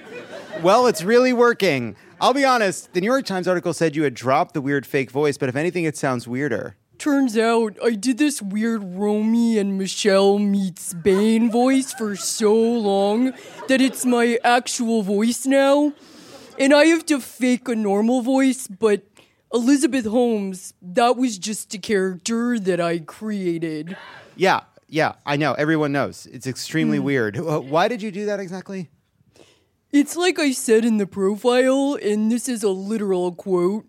Well, 0.62 0.88
it's 0.88 1.04
really 1.04 1.32
working. 1.32 1.96
I'll 2.20 2.34
be 2.34 2.44
honest, 2.44 2.94
the 2.94 3.02
New 3.02 3.08
York 3.08 3.26
Times 3.26 3.48
article 3.48 3.74
said 3.74 3.96
you 3.96 4.04
had 4.04 4.14
dropped 4.14 4.54
the 4.54 4.62
weird 4.62 4.86
fake 4.86 5.10
voice, 5.10 5.38
but 5.38 5.48
if 5.48 5.56
anything, 5.56 5.86
it 5.86 5.96
sounds 5.96 6.28
weirder. 6.28 6.76
Turns 6.98 7.38
out 7.38 7.78
I 7.84 7.92
did 7.92 8.18
this 8.18 8.42
weird 8.42 8.84
Romy 8.84 9.58
and 9.58 9.78
Michelle 9.78 10.38
meets 10.40 10.94
Bane 10.94 11.52
voice 11.52 11.94
for 11.94 12.16
so 12.16 12.54
long 12.54 13.34
that 13.68 13.82
it's 13.82 14.06
my 14.06 14.38
actual 14.44 15.02
voice 15.02 15.46
now. 15.46 15.94
And 16.60 16.74
I 16.74 16.86
have 16.86 17.06
to 17.08 17.20
fake 17.20 17.68
a 17.68 17.76
normal 17.76 18.22
voice, 18.22 18.68
but 18.68 19.02
Elizabeth 19.54 20.06
Holmes, 20.06 20.74
that 20.82 21.16
was 21.16 21.38
just 21.38 21.74
a 21.76 21.78
character 21.78 22.58
that 22.58 22.82
I 22.82 23.00
created. 23.00 23.96
Yeah, 24.36 24.62
yeah, 24.88 25.14
I 25.26 25.38
know. 25.38 25.54
Everyone 25.54 25.92
knows. 25.92 26.26
It's 26.26 26.48
extremely 26.48 26.98
weird. 27.00 27.38
Uh, 27.38 27.60
Why 27.60 27.88
did 27.88 28.02
you 28.02 28.12
do 28.12 28.26
that 28.26 28.40
exactly? 28.40 28.90
It's 29.92 30.16
like 30.16 30.40
I 30.40 30.52
said 30.54 30.86
in 30.86 30.98
the 30.98 31.06
profile, 31.06 32.00
and 32.02 32.32
this 32.32 32.50
is 32.50 32.64
a 32.64 32.70
literal 32.70 33.32
quote. 33.32 33.86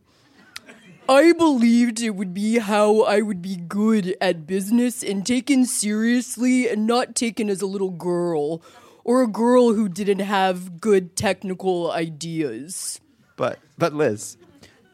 I 1.09 1.33
believed 1.33 2.01
it 2.01 2.11
would 2.11 2.35
be 2.35 2.59
how 2.59 3.03
I 3.03 3.23
would 3.23 3.41
be 3.41 3.57
good 3.57 4.17
at 4.21 4.47
business 4.47 5.03
and 5.03 5.27
taken 5.27 5.65
seriously 5.65 6.69
and 6.69 6.87
not 6.87 7.15
taken 7.15 7.49
as 7.49 7.63
a 7.63 7.67
little 7.67 7.91
girl 7.91 8.63
or 9.03 9.23
a 9.23 9.27
girl 9.27 9.75
who 9.75 9.89
didn't 9.89 10.21
have 10.21 10.81
good 10.81 11.17
technical 11.17 11.91
ideas. 11.91 13.01
But 13.37 13.59
but 13.77 13.93
Liz, 13.93 14.39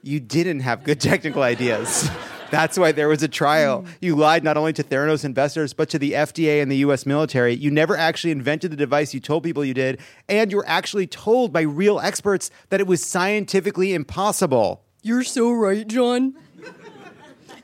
you 0.03 0.20
didn't 0.20 0.61
have 0.61 0.84
good 0.84 1.01
technical 1.01 1.42
ideas. 1.42 2.09
That's 2.51 2.76
why 2.76 2.90
there 2.90 3.09
was 3.09 3.22
a 3.22 3.28
trial. 3.28 3.84
You 4.01 4.16
lied 4.16 4.42
not 4.42 4.57
only 4.57 4.72
to 4.72 4.82
Theranos 4.82 5.24
investors, 5.24 5.72
but 5.72 5.88
to 5.90 5.98
the 6.01 6.12
FDA 6.12 6.61
and 6.61 6.70
the 6.70 6.78
US 6.78 7.07
military. 7.07 7.55
You 7.55 7.70
never 7.70 7.96
actually 7.96 8.32
invented 8.32 8.72
the 8.72 8.76
device 8.76 9.14
you 9.14 9.20
told 9.20 9.44
people 9.44 9.64
you 9.64 9.74
did, 9.74 10.01
and 10.28 10.51
you 10.51 10.57
were 10.57 10.68
actually 10.68 11.07
told 11.07 11.53
by 11.53 11.61
real 11.61 12.01
experts 12.01 12.51
that 12.70 12.80
it 12.80 12.88
was 12.88 13.05
scientifically 13.05 13.94
impossible. 13.94 14.82
You're 15.03 15.22
so 15.22 15.53
right, 15.53 15.86
John. 15.86 16.34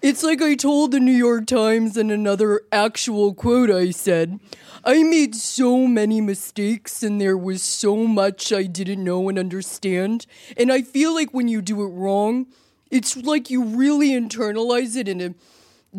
It's 0.02 0.22
like 0.22 0.42
I 0.42 0.54
told 0.54 0.92
the 0.92 1.00
New 1.00 1.12
York 1.12 1.46
Times 1.46 1.96
in 1.96 2.10
another 2.10 2.62
actual 2.70 3.34
quote 3.34 3.70
I 3.70 3.90
said. 3.90 4.38
I 4.84 5.02
made 5.02 5.34
so 5.34 5.86
many 5.86 6.20
mistakes 6.20 7.02
and 7.02 7.20
there 7.20 7.36
was 7.36 7.62
so 7.62 7.96
much 8.06 8.52
I 8.52 8.64
didn't 8.64 9.02
know 9.02 9.28
and 9.28 9.38
understand. 9.38 10.26
And 10.56 10.70
I 10.70 10.82
feel 10.82 11.14
like 11.14 11.32
when 11.32 11.48
you 11.48 11.62
do 11.62 11.82
it 11.82 11.88
wrong, 11.88 12.46
it's 12.90 13.16
like 13.16 13.50
you 13.50 13.64
really 13.64 14.10
internalize 14.10 14.96
it 14.96 15.08
in 15.08 15.20
a 15.20 15.34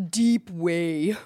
deep 0.00 0.48
way. 0.50 1.16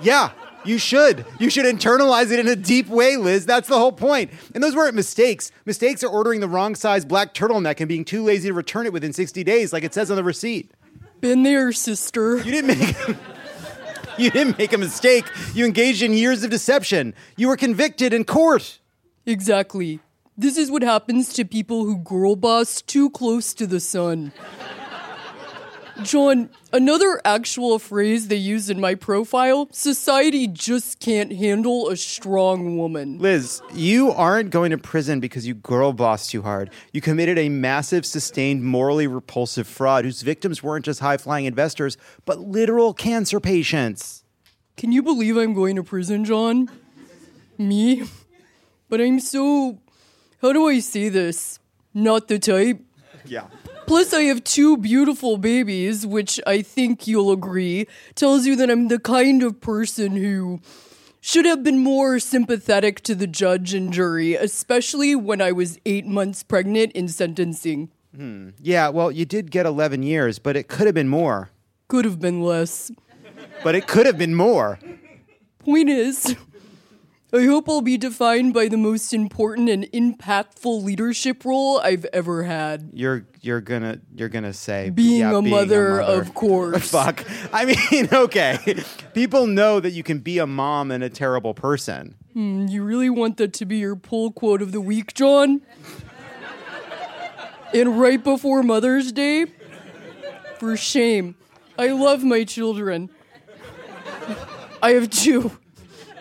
Yeah, 0.00 0.30
you 0.64 0.78
should. 0.78 1.26
You 1.38 1.50
should 1.50 1.66
internalize 1.66 2.30
it 2.30 2.38
in 2.38 2.48
a 2.48 2.56
deep 2.56 2.86
way, 2.86 3.16
Liz. 3.16 3.44
That's 3.44 3.68
the 3.68 3.78
whole 3.78 3.92
point. 3.92 4.30
And 4.54 4.62
those 4.62 4.74
weren't 4.74 4.94
mistakes. 4.94 5.50
Mistakes 5.66 6.02
are 6.02 6.08
ordering 6.08 6.40
the 6.40 6.48
wrong 6.48 6.74
size 6.74 7.04
black 7.04 7.34
turtleneck 7.34 7.80
and 7.80 7.88
being 7.88 8.04
too 8.04 8.22
lazy 8.22 8.48
to 8.48 8.54
return 8.54 8.86
it 8.86 8.92
within 8.92 9.12
60 9.12 9.42
days, 9.44 9.72
like 9.72 9.84
it 9.84 9.92
says 9.92 10.10
on 10.10 10.16
the 10.16 10.24
receipt. 10.24 10.72
Been 11.20 11.42
there, 11.42 11.70
sister. 11.72 12.38
You 12.38 12.50
didn't 12.50 12.78
make 12.78 12.96
You 14.18 14.30
didn't 14.30 14.58
make 14.58 14.72
a 14.72 14.78
mistake. 14.78 15.24
You 15.54 15.64
engaged 15.64 16.02
in 16.02 16.12
years 16.12 16.44
of 16.44 16.50
deception. 16.50 17.14
You 17.36 17.48
were 17.48 17.56
convicted 17.56 18.12
in 18.12 18.24
court. 18.24 18.78
Exactly. 19.26 20.00
This 20.36 20.56
is 20.56 20.70
what 20.70 20.82
happens 20.82 21.32
to 21.34 21.44
people 21.44 21.84
who 21.84 21.98
girl 21.98 22.36
boss 22.36 22.80
too 22.82 23.10
close 23.10 23.52
to 23.54 23.66
the 23.66 23.80
sun. 23.80 24.32
John, 26.02 26.50
another 26.72 27.20
actual 27.24 27.78
phrase 27.78 28.28
they 28.28 28.36
use 28.36 28.70
in 28.70 28.80
my 28.80 28.94
profile 28.94 29.68
society 29.72 30.46
just 30.46 31.00
can't 31.00 31.32
handle 31.32 31.88
a 31.88 31.96
strong 31.96 32.78
woman. 32.78 33.18
Liz, 33.18 33.62
you 33.74 34.10
aren't 34.12 34.50
going 34.50 34.70
to 34.70 34.78
prison 34.78 35.20
because 35.20 35.46
you 35.46 35.54
girl 35.54 35.92
bossed 35.92 36.30
too 36.30 36.42
hard. 36.42 36.70
You 36.92 37.00
committed 37.00 37.38
a 37.38 37.48
massive, 37.48 38.06
sustained, 38.06 38.64
morally 38.64 39.06
repulsive 39.06 39.66
fraud 39.66 40.04
whose 40.04 40.22
victims 40.22 40.62
weren't 40.62 40.84
just 40.84 41.00
high 41.00 41.16
flying 41.16 41.44
investors, 41.44 41.96
but 42.24 42.40
literal 42.40 42.94
cancer 42.94 43.40
patients. 43.40 44.24
Can 44.76 44.92
you 44.92 45.02
believe 45.02 45.36
I'm 45.36 45.54
going 45.54 45.76
to 45.76 45.82
prison, 45.82 46.24
John? 46.24 46.70
Me? 47.58 48.04
But 48.88 49.00
I'm 49.00 49.20
so. 49.20 49.78
How 50.40 50.52
do 50.52 50.68
I 50.68 50.78
say 50.78 51.10
this? 51.10 51.58
Not 51.92 52.28
the 52.28 52.38
type. 52.38 52.80
Yeah. 53.26 53.46
Plus, 53.90 54.14
I 54.14 54.22
have 54.22 54.44
two 54.44 54.76
beautiful 54.76 55.36
babies, 55.36 56.06
which 56.06 56.40
I 56.46 56.62
think 56.62 57.08
you'll 57.08 57.32
agree 57.32 57.88
tells 58.14 58.46
you 58.46 58.54
that 58.54 58.70
I'm 58.70 58.86
the 58.86 59.00
kind 59.00 59.42
of 59.42 59.60
person 59.60 60.12
who 60.14 60.60
should 61.20 61.44
have 61.44 61.64
been 61.64 61.80
more 61.80 62.20
sympathetic 62.20 63.00
to 63.00 63.16
the 63.16 63.26
judge 63.26 63.74
and 63.74 63.92
jury, 63.92 64.36
especially 64.36 65.16
when 65.16 65.42
I 65.42 65.50
was 65.50 65.80
eight 65.84 66.06
months 66.06 66.44
pregnant 66.44 66.92
in 66.92 67.08
sentencing. 67.08 67.90
Hmm. 68.14 68.50
Yeah, 68.60 68.90
well, 68.90 69.10
you 69.10 69.24
did 69.24 69.50
get 69.50 69.66
11 69.66 70.04
years, 70.04 70.38
but 70.38 70.56
it 70.56 70.68
could 70.68 70.86
have 70.86 70.94
been 70.94 71.08
more. 71.08 71.50
Could 71.88 72.04
have 72.04 72.20
been 72.20 72.42
less. 72.42 72.92
But 73.64 73.74
it 73.74 73.88
could 73.88 74.06
have 74.06 74.16
been 74.16 74.36
more. 74.36 74.78
Point 75.64 75.88
is, 75.88 76.36
I 77.32 77.44
hope 77.44 77.68
I'll 77.68 77.80
be 77.80 77.96
defined 77.96 78.54
by 78.54 78.66
the 78.66 78.76
most 78.76 79.12
important 79.12 79.68
and 79.68 79.84
impactful 79.92 80.82
leadership 80.82 81.44
role 81.44 81.78
I've 81.78 82.04
ever 82.06 82.42
had. 82.42 82.90
You're 82.92 83.24
you're 83.40 83.60
gonna 83.60 84.00
you're 84.12 84.28
gonna 84.28 84.52
say 84.52 84.90
Being 84.90 85.20
yeah, 85.20 85.36
a 85.36 85.42
mother, 85.42 86.00
of 86.00 86.34
course. 86.34 86.90
Fuck. 86.90 87.24
I 87.52 87.66
mean, 87.66 88.08
okay. 88.12 88.82
People 89.14 89.46
know 89.46 89.78
that 89.78 89.90
you 89.90 90.02
can 90.02 90.18
be 90.18 90.38
a 90.38 90.46
mom 90.46 90.90
and 90.90 91.04
a 91.04 91.10
terrible 91.10 91.54
person. 91.54 92.16
Hmm, 92.32 92.66
you 92.66 92.82
really 92.82 93.10
want 93.10 93.36
that 93.36 93.52
to 93.54 93.64
be 93.64 93.78
your 93.78 93.94
pull 93.94 94.32
quote 94.32 94.60
of 94.60 94.72
the 94.72 94.80
week, 94.80 95.14
John? 95.14 95.62
and 97.72 98.00
right 98.00 98.22
before 98.22 98.64
Mother's 98.64 99.12
Day? 99.12 99.46
For 100.58 100.76
shame. 100.76 101.36
I 101.78 101.88
love 101.88 102.24
my 102.24 102.42
children. 102.42 103.08
I 104.82 104.92
have 104.92 105.10
two. 105.10 105.52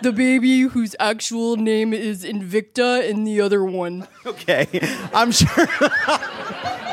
The 0.02 0.14
baby 0.14 0.62
whose 0.62 0.96
actual 1.00 1.58
name 1.58 1.94
is 1.94 2.24
Invicta 2.24 3.10
and 3.10 3.28
the 3.28 3.42
other 3.42 3.64
one. 3.64 4.08
Okay. 4.26 4.68
I'm 5.14 5.32
sure 5.32 5.68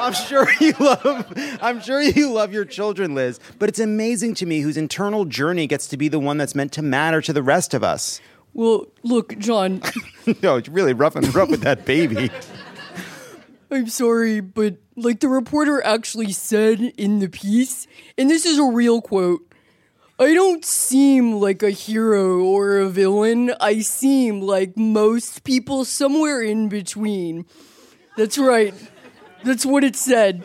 I'm 0.06 0.12
sure 0.12 0.48
you 0.60 0.72
love 0.80 1.32
I'm 1.62 1.80
sure 1.80 2.00
you 2.00 2.32
love 2.32 2.52
your 2.52 2.64
children, 2.64 3.14
Liz, 3.14 3.38
but 3.58 3.68
it's 3.68 3.78
amazing 3.78 4.34
to 4.36 4.46
me 4.46 4.60
whose 4.60 4.76
internal 4.76 5.24
journey 5.24 5.66
gets 5.66 5.86
to 5.88 5.96
be 5.96 6.08
the 6.08 6.18
one 6.18 6.36
that's 6.36 6.54
meant 6.54 6.72
to 6.72 6.82
matter 6.82 7.20
to 7.22 7.32
the 7.32 7.42
rest 7.42 7.74
of 7.74 7.84
us. 7.84 8.20
Well, 8.54 8.86
look, 9.02 9.36
John, 9.38 9.82
no, 10.42 10.56
it's 10.56 10.68
really 10.68 10.92
rough 10.92 11.14
and 11.14 11.32
rough 11.34 11.50
with 11.50 11.60
that 11.62 11.84
baby. 11.84 12.30
I'm 13.70 13.88
sorry, 13.88 14.40
but 14.40 14.76
like 14.96 15.20
the 15.20 15.28
reporter 15.28 15.84
actually 15.84 16.32
said 16.32 16.80
in 16.80 17.18
the 17.18 17.28
piece, 17.28 17.86
and 18.16 18.30
this 18.30 18.46
is 18.46 18.58
a 18.58 18.64
real 18.64 19.02
quote 19.02 19.42
I 20.18 20.32
don't 20.32 20.64
seem 20.64 21.34
like 21.34 21.62
a 21.62 21.68
hero 21.68 22.38
or 22.38 22.78
a 22.78 22.88
villain. 22.88 23.52
I 23.60 23.80
seem 23.80 24.40
like 24.40 24.74
most 24.74 25.44
people 25.44 25.84
somewhere 25.84 26.40
in 26.40 26.70
between. 26.70 27.44
That's 28.16 28.38
right. 28.38 28.72
That's 29.44 29.66
what 29.66 29.84
it 29.84 29.94
said. 29.94 30.42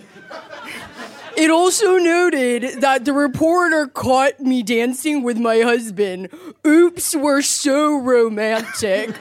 It 1.38 1.50
also 1.50 1.96
noted 1.96 2.82
that 2.82 3.06
the 3.06 3.14
reporter 3.14 3.88
caught 3.88 4.42
me 4.42 4.62
dancing 4.62 5.24
with 5.24 5.38
my 5.38 5.62
husband. 5.62 6.28
Oops, 6.68 7.16
we're 7.16 7.42
so 7.42 7.98
romantic. 7.98 9.12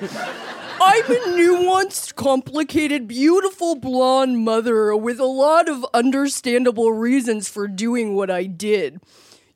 I'm 0.83 1.05
a 1.05 1.21
nuanced, 1.29 2.17
complicated, 2.17 3.07
beautiful 3.07 3.77
blonde 3.77 4.45
mother 4.45 4.97
with 4.97 5.21
a 5.21 5.27
lot 5.27 5.69
of 5.69 5.87
understandable 5.95 6.93
reasons 6.93 7.49
for 7.49 7.69
doing 7.69 8.17
what 8.17 8.33
I 8.33 8.47
did. 8.47 9.01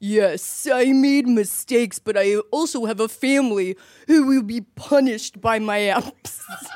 Yes, 0.07 0.69
I 0.71 0.93
made 0.93 1.27
mistakes, 1.27 1.99
but 1.99 2.15
I 2.15 2.37
also 2.51 2.85
have 2.85 3.01
a 3.01 3.09
family 3.09 3.75
who 4.07 4.27
will 4.27 4.43
be 4.43 4.61
punished 4.61 5.41
by 5.41 5.59
my 5.59 5.85
absence. 5.85 6.69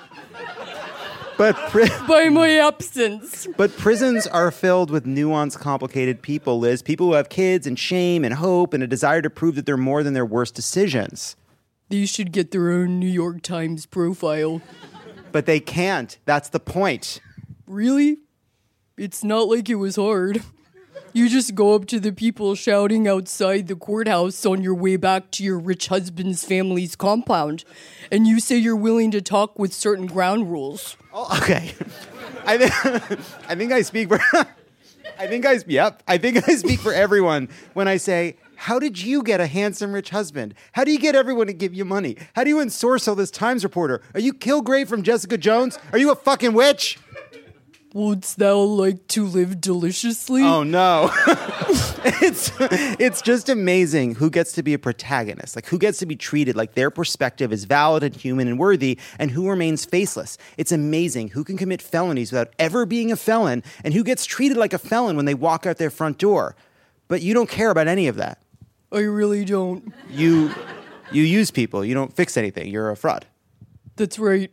But 1.36 1.54
pri- 1.68 2.06
by 2.08 2.30
my 2.30 2.52
absence. 2.52 3.46
but 3.58 3.76
prisons 3.76 4.26
are 4.26 4.50
filled 4.50 4.90
with 4.90 5.04
nuanced, 5.04 5.58
complicated 5.58 6.22
people, 6.22 6.58
Liz. 6.58 6.80
People 6.80 7.08
who 7.08 7.12
have 7.12 7.28
kids 7.28 7.66
and 7.66 7.78
shame 7.78 8.24
and 8.24 8.32
hope 8.32 8.72
and 8.72 8.82
a 8.82 8.86
desire 8.86 9.20
to 9.20 9.28
prove 9.28 9.56
that 9.56 9.66
they're 9.66 9.76
more 9.76 10.02
than 10.02 10.14
their 10.14 10.24
worst 10.24 10.54
decisions. 10.54 11.36
These 11.90 12.08
should 12.08 12.32
get 12.32 12.50
their 12.50 12.70
own 12.70 12.98
New 12.98 13.06
York 13.06 13.42
Times 13.42 13.84
profile. 13.84 14.62
But 15.32 15.44
they 15.44 15.60
can't. 15.60 16.16
That's 16.24 16.48
the 16.48 16.60
point. 16.60 17.20
Really? 17.66 18.20
It's 18.96 19.22
not 19.22 19.48
like 19.48 19.68
it 19.68 19.74
was 19.74 19.96
hard. 19.96 20.42
You 21.12 21.28
just 21.28 21.54
go 21.54 21.74
up 21.74 21.86
to 21.86 22.00
the 22.00 22.12
people 22.12 22.54
shouting 22.54 23.08
outside 23.08 23.66
the 23.66 23.76
courthouse 23.76 24.44
on 24.44 24.62
your 24.62 24.74
way 24.74 24.96
back 24.96 25.30
to 25.32 25.44
your 25.44 25.58
rich 25.58 25.88
husband's 25.88 26.44
family's 26.44 26.96
compound, 26.96 27.64
and 28.12 28.26
you 28.26 28.40
say 28.40 28.56
you're 28.56 28.76
willing 28.76 29.10
to 29.12 29.22
talk 29.22 29.58
with 29.58 29.72
certain 29.72 30.06
ground 30.06 30.50
rules. 30.50 30.96
Oh, 31.12 31.38
okay. 31.42 31.72
I 32.44 32.58
think 32.58 32.84
I 33.48 33.54
think 33.54 33.72
I 33.72 33.82
speak 33.82 34.08
for 34.08 34.20
I 35.18 35.26
think 35.26 35.46
I 35.46 35.58
yep. 35.66 36.02
I 36.06 36.18
think 36.18 36.48
I 36.48 36.54
speak 36.54 36.80
for 36.80 36.92
everyone 36.92 37.48
when 37.74 37.88
I 37.88 37.96
say, 37.96 38.36
"How 38.56 38.78
did 38.78 39.02
you 39.02 39.22
get 39.22 39.40
a 39.40 39.46
handsome 39.46 39.92
rich 39.92 40.10
husband? 40.10 40.54
How 40.72 40.84
do 40.84 40.92
you 40.92 40.98
get 40.98 41.16
everyone 41.16 41.48
to 41.48 41.52
give 41.52 41.74
you 41.74 41.84
money? 41.84 42.16
How 42.36 42.44
do 42.44 42.50
you 42.50 42.60
ensorce 42.60 43.08
all 43.08 43.16
this 43.16 43.30
Times 43.30 43.64
reporter? 43.64 44.00
Are 44.14 44.20
you 44.20 44.32
Kilgrave 44.32 44.88
from 44.88 45.02
Jessica 45.02 45.36
Jones? 45.36 45.78
Are 45.92 45.98
you 45.98 46.12
a 46.12 46.16
fucking 46.16 46.52
witch?" 46.52 46.98
Wouldst 47.94 48.38
thou 48.38 48.58
like 48.58 49.08
to 49.08 49.24
live 49.24 49.60
deliciously? 49.60 50.42
Oh 50.42 50.62
no. 50.62 51.10
it's 52.20 52.52
it's 52.60 53.22
just 53.22 53.48
amazing 53.48 54.14
who 54.16 54.28
gets 54.28 54.52
to 54.52 54.62
be 54.62 54.74
a 54.74 54.78
protagonist, 54.78 55.56
like 55.56 55.66
who 55.66 55.78
gets 55.78 55.98
to 56.00 56.06
be 56.06 56.14
treated 56.14 56.54
like 56.54 56.74
their 56.74 56.90
perspective 56.90 57.50
is 57.50 57.64
valid 57.64 58.02
and 58.02 58.14
human 58.14 58.46
and 58.46 58.58
worthy, 58.58 58.98
and 59.18 59.30
who 59.30 59.48
remains 59.48 59.86
faceless. 59.86 60.36
It's 60.58 60.70
amazing 60.70 61.28
who 61.28 61.44
can 61.44 61.56
commit 61.56 61.80
felonies 61.80 62.30
without 62.30 62.52
ever 62.58 62.84
being 62.84 63.10
a 63.10 63.16
felon, 63.16 63.62
and 63.82 63.94
who 63.94 64.04
gets 64.04 64.26
treated 64.26 64.58
like 64.58 64.74
a 64.74 64.78
felon 64.78 65.16
when 65.16 65.24
they 65.24 65.34
walk 65.34 65.64
out 65.64 65.78
their 65.78 65.90
front 65.90 66.18
door. 66.18 66.56
But 67.08 67.22
you 67.22 67.32
don't 67.32 67.48
care 67.48 67.70
about 67.70 67.88
any 67.88 68.06
of 68.06 68.16
that. 68.16 68.42
I 68.92 69.00
really 69.00 69.46
don't. 69.46 69.94
You 70.10 70.54
you 71.10 71.22
use 71.22 71.50
people. 71.50 71.84
You 71.84 71.94
don't 71.94 72.14
fix 72.14 72.36
anything. 72.36 72.68
You're 72.68 72.90
a 72.90 72.96
fraud. 72.96 73.26
That's 73.96 74.18
right. 74.18 74.52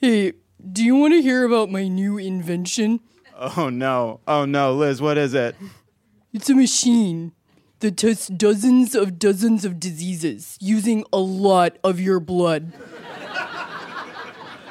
Hey, 0.00 0.32
do 0.72 0.84
you 0.84 0.96
want 0.96 1.14
to 1.14 1.22
hear 1.22 1.44
about 1.44 1.70
my 1.70 1.88
new 1.88 2.18
invention? 2.18 3.00
Oh 3.36 3.68
no. 3.70 4.20
Oh 4.26 4.44
no, 4.44 4.74
Liz, 4.74 5.00
what 5.00 5.16
is 5.18 5.34
it? 5.34 5.56
It's 6.32 6.50
a 6.50 6.54
machine 6.54 7.32
that 7.80 7.96
tests 7.96 8.28
dozens 8.28 8.94
of 8.94 9.18
dozens 9.18 9.64
of 9.64 9.80
diseases 9.80 10.56
using 10.60 11.04
a 11.12 11.18
lot 11.18 11.78
of 11.82 11.98
your 11.98 12.20
blood. 12.20 12.72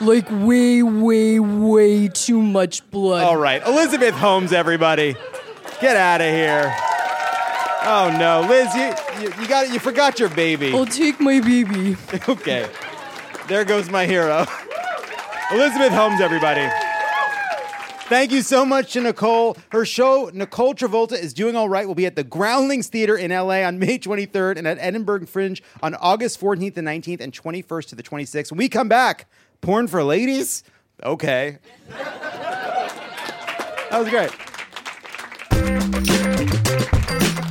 Like 0.01 0.29
way, 0.31 0.81
way, 0.81 1.39
way 1.39 2.07
too 2.07 2.41
much 2.41 2.89
blood. 2.89 3.23
All 3.23 3.35
right, 3.35 3.61
Elizabeth 3.67 4.15
Holmes, 4.15 4.53
everybody, 4.53 5.15
get 5.81 5.97
out 5.97 6.21
of 6.21 6.27
here. 6.27 6.73
Oh 7.81 8.15
no, 8.17 8.47
Liz, 8.47 8.73
you 8.75 8.93
you, 9.21 9.41
you 9.41 9.47
got 9.47 9.73
you 9.73 9.79
forgot 9.79 10.19
your 10.19 10.29
baby. 10.29 10.73
I'll 10.73 10.85
take 10.85 11.19
my 11.19 11.41
baby. 11.41 11.97
okay, 12.29 12.69
there 13.47 13.65
goes 13.65 13.89
my 13.89 14.05
hero, 14.05 14.45
Elizabeth 15.51 15.91
Holmes, 15.91 16.21
everybody. 16.21 16.69
Thank 18.09 18.31
you 18.31 18.41
so 18.41 18.65
much 18.65 18.93
to 18.93 19.01
Nicole. 19.01 19.55
Her 19.71 19.85
show, 19.85 20.29
Nicole 20.33 20.73
Travolta 20.73 21.13
is 21.13 21.33
Doing 21.33 21.55
All 21.55 21.69
Right, 21.69 21.87
will 21.87 21.95
be 21.95 22.05
at 22.07 22.15
the 22.15 22.23
Groundlings 22.23 22.87
Theater 22.87 23.15
in 23.15 23.31
LA 23.31 23.63
on 23.63 23.77
May 23.79 23.99
23rd 23.99 24.57
and 24.57 24.67
at 24.67 24.77
Edinburgh 24.79 25.25
Fringe 25.27 25.61
on 25.83 25.95
August 25.95 26.39
14th 26.39 26.77
and 26.77 26.87
19th 26.87 27.21
and 27.21 27.33
21st 27.33 27.89
to 27.89 27.95
the 27.95 28.03
26th. 28.03 28.51
When 28.51 28.57
we 28.57 28.67
come 28.69 28.89
back, 28.89 29.27
porn 29.61 29.87
for 29.87 30.03
ladies? 30.03 30.63
Okay. 31.03 31.59
That 33.89 33.99
was 33.99 34.09
great. 34.09 34.31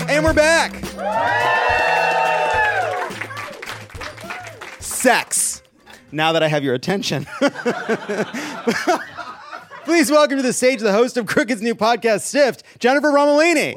And 0.09 0.25
we're 0.25 0.35
back. 0.35 0.75
Sex. 4.81 5.48
Now 6.11 6.33
that 6.33 6.43
I 6.43 6.49
have 6.49 6.65
your 6.65 6.75
attention. 6.75 7.27
Please 9.85 10.11
welcome 10.11 10.37
to 10.37 10.43
the 10.43 10.53
stage 10.53 10.81
the 10.81 10.93
host 10.93 11.17
of 11.17 11.27
Crooked's 11.27 11.63
new 11.63 11.75
podcast, 11.75 12.21
Stiffed, 12.21 12.63
Jennifer 12.79 13.09
Romolini. 13.09 13.75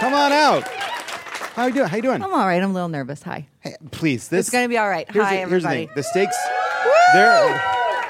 Come 0.00 0.14
on 0.14 0.32
out. 0.32 0.66
How 1.54 1.66
you 1.66 1.72
doing? 1.74 1.88
How 1.88 1.96
you 1.96 2.02
doing? 2.02 2.22
I'm 2.22 2.32
all 2.32 2.46
right. 2.46 2.62
I'm 2.62 2.70
a 2.70 2.74
little 2.74 2.88
nervous. 2.88 3.22
Hi. 3.22 3.46
Hey, 3.60 3.76
please, 3.90 4.28
this 4.28 4.46
It's 4.46 4.50
going 4.50 4.64
to 4.64 4.68
be 4.68 4.76
all 4.76 4.88
right. 4.88 5.10
here's 5.10 5.24
Hi, 5.24 5.42
the, 5.44 5.48
here's 5.48 5.62
the 5.62 5.68
everybody. 5.70 5.86
thing. 5.86 5.94
The 5.96 6.02
stakes. 6.02 6.36
They're. 7.14 7.62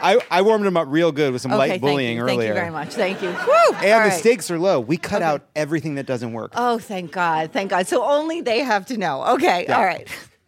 I, 0.02 0.18
I 0.30 0.42
warmed 0.42 0.66
them 0.66 0.76
up 0.76 0.88
real 0.90 1.10
good 1.12 1.32
with 1.32 1.40
some 1.42 1.52
okay, 1.52 1.58
light 1.58 1.80
bullying 1.80 2.16
you. 2.16 2.22
earlier. 2.22 2.36
Thank 2.38 2.48
you 2.48 2.54
very 2.54 2.70
much. 2.70 2.88
Thank 2.90 3.22
you. 3.22 3.28
Woo! 3.28 3.34
And 3.76 3.92
All 3.92 4.02
the 4.02 4.08
right. 4.08 4.12
stakes 4.12 4.50
are 4.50 4.58
low. 4.58 4.78
We 4.80 4.96
cut 4.98 5.22
out 5.22 5.46
everything 5.56 5.94
that 5.94 6.06
doesn't 6.06 6.32
work. 6.32 6.52
Oh, 6.54 6.78
thank 6.78 7.12
God. 7.12 7.52
Thank 7.52 7.70
God. 7.70 7.86
So 7.86 8.04
only 8.04 8.40
they 8.42 8.60
have 8.60 8.86
to 8.86 8.96
know. 8.98 9.24
Okay. 9.34 9.64
Yeah. 9.68 9.78
All 9.78 9.84
right. 9.84 10.06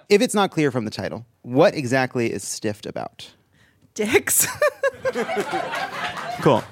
If 0.09 0.23
it's 0.23 0.35
not 0.35 0.51
clear 0.51 0.71
from 0.71 0.87
the 0.87 0.91
title, 0.91 1.27
what 1.43 1.75
exactly 1.75 2.33
is 2.33 2.43
Stiffed 2.43 2.87
about? 2.87 3.31
Dicks. 3.95 4.47
Cool. 6.41 6.63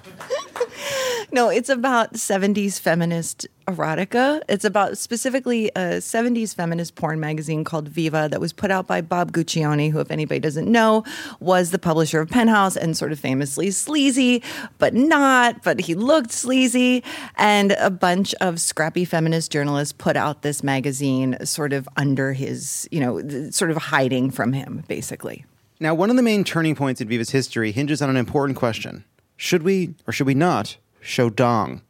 No, 1.33 1.49
it's 1.49 1.69
about 1.69 2.15
70s 2.15 2.81
feminist 2.81 3.47
erotica. 3.67 4.43
It's 4.49 4.65
about 4.65 4.97
specifically 4.97 5.69
a 5.71 5.99
70s 5.99 6.55
feminist 6.55 6.95
porn 6.95 7.19
magazine 7.19 7.65
called 7.65 7.89
Viva 7.89 8.29
that 8.31 8.41
was 8.41 8.53
put 8.53 8.71
out 8.71 8.87
by 8.87 9.01
Bob 9.01 9.33
Guccione, 9.33 9.91
who, 9.91 9.99
if 10.01 10.11
anybody 10.11 10.39
doesn't 10.39 10.71
know, 10.71 11.05
was 11.41 11.71
the 11.71 11.79
publisher 11.79 12.21
of 12.21 12.29
Penthouse 12.29 12.77
and 12.77 12.97
sort 12.97 13.13
of 13.13 13.19
famously 13.19 13.71
sleazy, 13.71 14.43
but 14.79 14.95
not, 14.95 15.63
but 15.65 15.81
he 15.81 15.95
looked 15.95 16.33
sleazy. 16.33 17.03
And 17.37 17.73
a 17.73 17.91
bunch 17.91 18.35
of 18.41 18.61
scrappy 18.61 19.05
feminist 19.05 19.51
journalists 19.51 19.93
put 19.93 20.17
out 20.17 20.43
this 20.43 20.63
magazine 20.63 21.37
sort 21.45 21.73
of 21.73 21.89
under 21.97 22.33
his, 22.33 22.89
you 22.91 23.01
know, 23.01 23.51
sort 23.51 23.71
of 23.71 23.77
hiding 23.77 24.31
from 24.31 24.53
him, 24.53 24.85
basically. 24.87 25.45
Now, 25.81 25.95
one 25.95 26.09
of 26.09 26.17
the 26.17 26.23
main 26.23 26.45
turning 26.45 26.75
points 26.75 27.01
in 27.01 27.09
Viva's 27.09 27.31
history 27.31 27.73
hinges 27.73 28.01
on 28.01 28.09
an 28.09 28.17
important 28.17 28.57
question: 28.57 29.05
Should 29.37 29.63
we 29.63 29.95
or 30.07 30.13
should 30.13 30.27
we 30.27 30.35
not 30.35 30.77
show 31.07 31.31
dong? 31.31 31.83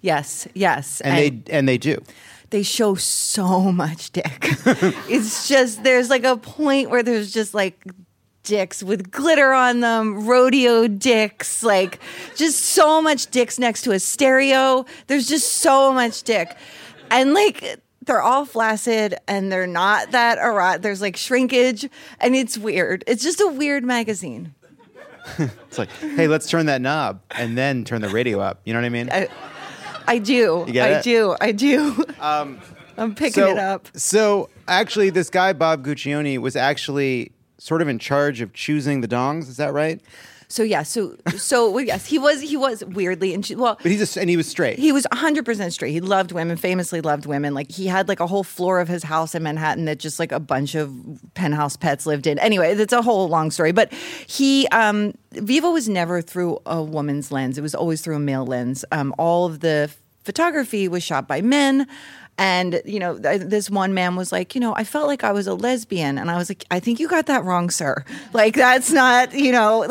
Yes, 0.00 0.46
yes. 0.54 1.00
And, 1.00 1.16
they 1.16 1.52
and 1.52 1.68
they 1.68 1.78
do. 1.78 2.02
they 2.50 2.62
show 2.62 2.94
so 2.94 3.72
much 3.72 4.10
dick. 4.10 4.26
it's 5.08 5.48
just 5.48 5.82
there's 5.82 6.10
like 6.10 6.24
a 6.24 6.36
point 6.36 6.90
where 6.90 7.02
there's 7.02 7.32
just 7.32 7.54
like 7.54 7.84
dicks 8.44 8.82
with 8.82 9.10
glitter 9.10 9.52
on 9.52 9.80
them, 9.80 10.26
rodeo 10.26 10.86
dicks, 10.88 11.62
like 11.62 12.00
just 12.36 12.60
so 12.60 13.02
much 13.02 13.26
dicks 13.30 13.58
next 13.58 13.82
to 13.82 13.92
a 13.92 13.98
stereo. 13.98 14.86
There's 15.06 15.28
just 15.28 15.54
so 15.54 15.92
much 15.92 16.22
dick. 16.22 16.56
And 17.10 17.34
like 17.34 17.80
they're 18.06 18.22
all 18.22 18.46
flaccid 18.46 19.16
and 19.28 19.52
they're 19.52 19.66
not 19.66 20.12
that 20.12 20.38
erotic. 20.38 20.82
There's 20.82 21.02
like 21.02 21.16
shrinkage 21.16 21.88
and 22.20 22.34
it's 22.34 22.56
weird. 22.56 23.04
It's 23.06 23.22
just 23.22 23.40
a 23.40 23.48
weird 23.48 23.84
magazine. 23.84 24.54
It's 25.68 25.78
like, 25.78 25.90
hey, 25.90 26.28
let's 26.28 26.48
turn 26.48 26.66
that 26.66 26.80
knob 26.80 27.20
and 27.30 27.56
then 27.56 27.84
turn 27.84 28.00
the 28.00 28.08
radio 28.08 28.40
up. 28.40 28.60
You 28.64 28.72
know 28.72 28.80
what 28.80 28.86
I 28.86 28.88
mean? 28.88 29.10
I, 29.10 29.28
I 30.06 30.18
do. 30.18 30.64
I 30.66 31.00
do. 31.02 31.36
I 31.40 31.52
do. 31.52 32.04
Um, 32.20 32.60
I'm 32.96 33.14
picking 33.14 33.44
so, 33.44 33.50
it 33.50 33.58
up. 33.58 33.88
So 33.94 34.48
actually, 34.66 35.10
this 35.10 35.30
guy 35.30 35.52
Bob 35.52 35.84
Guccione 35.84 36.38
was 36.38 36.56
actually 36.56 37.32
sort 37.58 37.82
of 37.82 37.88
in 37.88 37.98
charge 37.98 38.40
of 38.40 38.52
choosing 38.52 39.02
the 39.02 39.08
dongs. 39.08 39.48
Is 39.48 39.58
that 39.58 39.72
right? 39.72 40.00
So 40.50 40.62
yeah, 40.62 40.82
so 40.82 41.14
so 41.36 41.70
well, 41.70 41.84
yes, 41.84 42.06
he 42.06 42.18
was 42.18 42.40
he 42.40 42.56
was 42.56 42.82
weirdly 42.82 43.34
and 43.34 43.46
well, 43.56 43.78
But 43.82 43.92
he's 43.92 44.16
a, 44.16 44.20
and 44.20 44.30
he 44.30 44.36
was 44.38 44.48
straight. 44.48 44.78
he 44.78 44.92
was 44.92 45.06
100% 45.12 45.72
straight. 45.72 45.92
He 45.92 46.00
loved 46.00 46.32
women, 46.32 46.56
famously 46.56 47.02
loved 47.02 47.26
women. 47.26 47.52
Like 47.52 47.70
he 47.70 47.86
had 47.86 48.08
like 48.08 48.18
a 48.20 48.26
whole 48.26 48.44
floor 48.44 48.80
of 48.80 48.88
his 48.88 49.02
house 49.04 49.34
in 49.34 49.42
Manhattan 49.42 49.84
that 49.84 49.98
just 49.98 50.18
like 50.18 50.32
a 50.32 50.40
bunch 50.40 50.74
of 50.74 50.90
penthouse 51.34 51.76
pets 51.76 52.06
lived 52.06 52.26
in. 52.26 52.38
Anyway, 52.38 52.72
that's 52.74 52.94
a 52.94 53.02
whole 53.02 53.28
long 53.28 53.50
story, 53.50 53.72
but 53.72 53.92
he 54.26 54.66
um 54.68 55.12
Viva 55.32 55.70
was 55.70 55.86
never 55.88 56.22
through 56.22 56.58
a 56.64 56.82
woman's 56.82 57.30
lens. 57.30 57.58
It 57.58 57.62
was 57.62 57.74
always 57.74 58.00
through 58.00 58.16
a 58.16 58.20
male 58.20 58.46
lens. 58.46 58.86
Um 58.90 59.14
all 59.18 59.44
of 59.44 59.60
the 59.60 59.90
photography 60.24 60.88
was 60.88 61.02
shot 61.02 61.28
by 61.28 61.40
men. 61.42 61.86
And 62.38 62.80
you 62.84 63.00
know, 63.00 63.18
th- 63.18 63.42
this 63.42 63.68
one 63.68 63.94
man 63.94 64.14
was 64.14 64.30
like, 64.30 64.54
you 64.54 64.60
know, 64.60 64.72
I 64.76 64.84
felt 64.84 65.08
like 65.08 65.24
I 65.24 65.32
was 65.32 65.48
a 65.48 65.54
lesbian, 65.54 66.18
and 66.18 66.30
I 66.30 66.36
was 66.36 66.48
like, 66.48 66.64
I 66.70 66.78
think 66.78 67.00
you 67.00 67.08
got 67.08 67.26
that 67.26 67.44
wrong, 67.44 67.68
sir. 67.68 68.04
Like 68.32 68.54
that's 68.54 68.92
not, 68.92 69.32
you 69.34 69.50
know, 69.52 69.86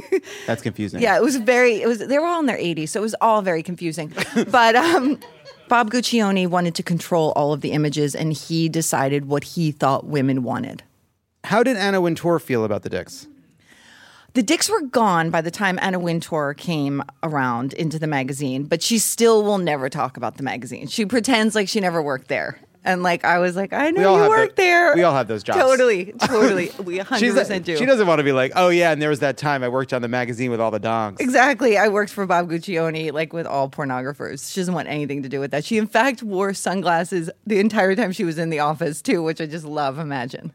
That's 0.46 0.62
confusing. 0.62 1.02
yeah, 1.02 1.16
it 1.16 1.22
was 1.22 1.36
very. 1.36 1.82
It 1.82 1.86
was. 1.86 1.98
They 1.98 2.18
were 2.18 2.24
all 2.26 2.40
in 2.40 2.46
their 2.46 2.56
80s, 2.56 2.88
so 2.90 3.00
it 3.00 3.02
was 3.02 3.14
all 3.20 3.42
very 3.42 3.62
confusing. 3.62 4.12
but 4.50 4.74
um, 4.76 5.18
Bob 5.68 5.90
Guccione 5.90 6.46
wanted 6.46 6.74
to 6.76 6.82
control 6.82 7.32
all 7.36 7.52
of 7.52 7.60
the 7.60 7.72
images, 7.72 8.14
and 8.14 8.32
he 8.32 8.68
decided 8.68 9.26
what 9.26 9.44
he 9.44 9.70
thought 9.70 10.06
women 10.06 10.42
wanted. 10.42 10.82
How 11.44 11.62
did 11.62 11.76
Anna 11.76 12.00
Wintour 12.00 12.38
feel 12.38 12.64
about 12.64 12.82
the 12.82 12.88
dicks? 12.88 13.26
The 14.34 14.42
dicks 14.42 14.68
were 14.70 14.82
gone 14.82 15.30
by 15.30 15.40
the 15.40 15.50
time 15.50 15.78
Anna 15.82 15.98
Wintour 15.98 16.54
came 16.54 17.02
around 17.22 17.72
into 17.72 17.98
the 17.98 18.06
magazine, 18.06 18.64
but 18.64 18.82
she 18.82 18.98
still 18.98 19.42
will 19.42 19.58
never 19.58 19.88
talk 19.88 20.16
about 20.16 20.36
the 20.36 20.42
magazine. 20.42 20.86
She 20.86 21.04
pretends 21.04 21.54
like 21.54 21.68
she 21.68 21.80
never 21.80 22.00
worked 22.00 22.28
there. 22.28 22.58
And 22.82 23.02
like 23.02 23.26
I 23.26 23.40
was 23.40 23.56
like, 23.56 23.74
I 23.74 23.90
know 23.90 24.22
you 24.24 24.28
worked 24.30 24.56
the- 24.56 24.62
there. 24.62 24.94
we 24.94 25.02
all 25.02 25.12
have 25.12 25.28
those 25.28 25.42
jobs. 25.42 25.58
Totally, 25.58 26.14
totally. 26.24 26.70
We 26.82 26.98
100% 26.98 27.62
do. 27.64 27.76
She 27.76 27.84
doesn't 27.84 28.06
want 28.06 28.20
to 28.20 28.24
be 28.24 28.32
like, 28.32 28.52
oh 28.56 28.68
yeah, 28.70 28.90
and 28.92 29.02
there 29.02 29.10
was 29.10 29.18
that 29.20 29.36
time 29.36 29.62
I 29.62 29.68
worked 29.68 29.92
on 29.92 30.00
the 30.00 30.08
magazine 30.08 30.50
with 30.50 30.60
all 30.60 30.70
the 30.70 30.80
dongs. 30.80 31.20
Exactly. 31.20 31.76
I 31.76 31.88
worked 31.88 32.10
for 32.10 32.24
Bob 32.24 32.48
Guccione, 32.48 33.12
like 33.12 33.34
with 33.34 33.46
all 33.46 33.68
pornographers. 33.68 34.50
She 34.50 34.60
doesn't 34.62 34.72
want 34.72 34.88
anything 34.88 35.22
to 35.24 35.28
do 35.28 35.40
with 35.40 35.50
that. 35.50 35.62
She, 35.64 35.76
in 35.76 35.88
fact, 35.88 36.22
wore 36.22 36.54
sunglasses 36.54 37.28
the 37.46 37.58
entire 37.58 37.94
time 37.94 38.12
she 38.12 38.24
was 38.24 38.38
in 38.38 38.48
the 38.48 38.60
office, 38.60 39.02
too, 39.02 39.22
which 39.22 39.42
I 39.42 39.46
just 39.46 39.66
love. 39.66 39.98
Imagine. 39.98 40.52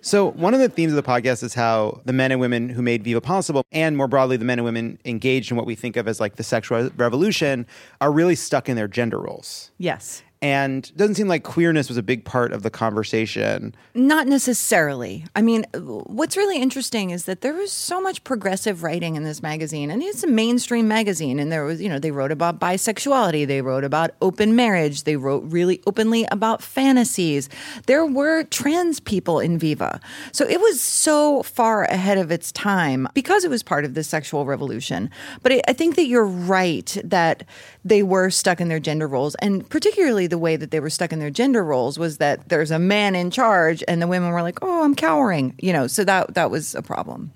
So 0.00 0.30
one 0.30 0.54
of 0.54 0.60
the 0.60 0.68
themes 0.68 0.92
of 0.92 0.96
the 0.96 1.02
podcast 1.02 1.42
is 1.42 1.54
how 1.54 2.00
the 2.04 2.12
men 2.12 2.32
and 2.32 2.40
women 2.40 2.68
who 2.68 2.82
made 2.82 3.02
Viva 3.04 3.20
possible, 3.20 3.64
and 3.72 3.96
more 3.96 4.08
broadly, 4.08 4.36
the 4.36 4.44
men 4.44 4.58
and 4.58 4.64
women 4.64 4.98
engaged 5.04 5.50
in 5.50 5.56
what 5.56 5.66
we 5.66 5.74
think 5.74 5.96
of 5.96 6.06
as 6.08 6.20
like 6.20 6.36
the 6.36 6.44
sexual 6.44 6.90
revolution, 6.96 7.66
are 8.00 8.12
really 8.12 8.34
stuck 8.34 8.68
in 8.68 8.76
their 8.76 8.88
gender 8.88 9.18
roles. 9.18 9.70
Yes. 9.78 10.22
And 10.40 10.94
doesn't 10.96 11.16
seem 11.16 11.26
like 11.26 11.42
queerness 11.42 11.88
was 11.88 11.96
a 11.96 12.02
big 12.02 12.24
part 12.24 12.52
of 12.52 12.62
the 12.62 12.70
conversation. 12.70 13.74
Not 13.94 14.28
necessarily. 14.28 15.24
I 15.34 15.42
mean, 15.42 15.66
what's 15.74 16.36
really 16.36 16.62
interesting 16.62 17.10
is 17.10 17.24
that 17.24 17.40
there 17.40 17.54
was 17.54 17.72
so 17.72 18.00
much 18.00 18.22
progressive 18.22 18.84
writing 18.84 19.16
in 19.16 19.24
this 19.24 19.42
magazine, 19.42 19.90
and 19.90 20.00
it's 20.00 20.22
a 20.22 20.28
mainstream 20.28 20.86
magazine. 20.86 21.40
And 21.40 21.50
there 21.50 21.64
was, 21.64 21.82
you 21.82 21.88
know, 21.88 21.98
they 21.98 22.12
wrote 22.12 22.30
about 22.30 22.60
bisexuality, 22.60 23.48
they 23.48 23.62
wrote 23.62 23.82
about 23.82 24.12
open 24.22 24.54
marriage, 24.54 25.02
they 25.02 25.16
wrote 25.16 25.42
really 25.46 25.82
openly 25.88 26.24
about 26.30 26.62
fantasies. 26.62 27.48
There 27.86 28.06
were 28.06 28.44
trans 28.44 29.00
people 29.00 29.40
in 29.40 29.58
Viva. 29.58 30.00
So 30.30 30.46
it 30.46 30.60
was 30.60 30.80
so 30.80 31.42
far 31.42 31.82
ahead 31.84 32.16
of 32.16 32.30
its 32.30 32.52
time 32.52 33.08
because 33.12 33.44
it 33.44 33.50
was 33.50 33.64
part 33.64 33.84
of 33.84 33.94
the 33.94 34.04
sexual 34.04 34.46
revolution. 34.46 35.10
But 35.42 35.52
I, 35.52 35.62
I 35.68 35.72
think 35.72 35.96
that 35.96 36.06
you're 36.06 36.24
right 36.24 36.96
that 37.02 37.42
they 37.88 38.02
were 38.02 38.30
stuck 38.30 38.60
in 38.60 38.68
their 38.68 38.80
gender 38.80 39.06
roles, 39.06 39.34
and 39.36 39.68
particularly 39.68 40.26
the 40.26 40.38
way 40.38 40.56
that 40.56 40.70
they 40.70 40.80
were 40.80 40.90
stuck 40.90 41.12
in 41.12 41.18
their 41.18 41.30
gender 41.30 41.64
roles 41.64 41.98
was 41.98 42.18
that 42.18 42.48
there's 42.48 42.70
a 42.70 42.78
man 42.78 43.14
in 43.14 43.30
charge, 43.30 43.82
and 43.88 44.02
the 44.02 44.06
women 44.06 44.30
were 44.30 44.42
like, 44.42 44.58
"Oh, 44.62 44.84
I'm 44.84 44.94
cowering," 44.94 45.54
you 45.58 45.72
know. 45.72 45.86
So 45.86 46.04
that 46.04 46.34
that 46.34 46.50
was 46.50 46.74
a 46.74 46.82
problem. 46.82 47.32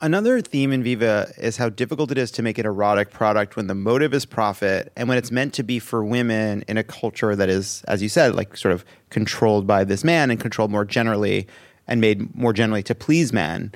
Another 0.00 0.40
theme 0.40 0.72
in 0.72 0.82
Viva 0.82 1.32
is 1.38 1.56
how 1.58 1.68
difficult 1.68 2.10
it 2.10 2.18
is 2.18 2.32
to 2.32 2.42
make 2.42 2.58
an 2.58 2.66
erotic 2.66 3.12
product 3.12 3.54
when 3.54 3.68
the 3.68 3.74
motive 3.74 4.12
is 4.12 4.24
profit 4.24 4.90
and 4.96 5.08
when 5.08 5.16
it's 5.16 5.30
meant 5.30 5.54
to 5.54 5.62
be 5.62 5.78
for 5.78 6.04
women 6.04 6.64
in 6.66 6.76
a 6.76 6.82
culture 6.82 7.36
that 7.36 7.48
is, 7.48 7.84
as 7.86 8.02
you 8.02 8.08
said, 8.08 8.34
like 8.34 8.56
sort 8.56 8.74
of 8.74 8.84
controlled 9.10 9.64
by 9.64 9.84
this 9.84 10.02
man 10.02 10.32
and 10.32 10.40
controlled 10.40 10.72
more 10.72 10.84
generally 10.84 11.46
and 11.86 12.00
made 12.00 12.34
more 12.34 12.52
generally 12.52 12.82
to 12.82 12.96
please 12.96 13.32
men. 13.32 13.70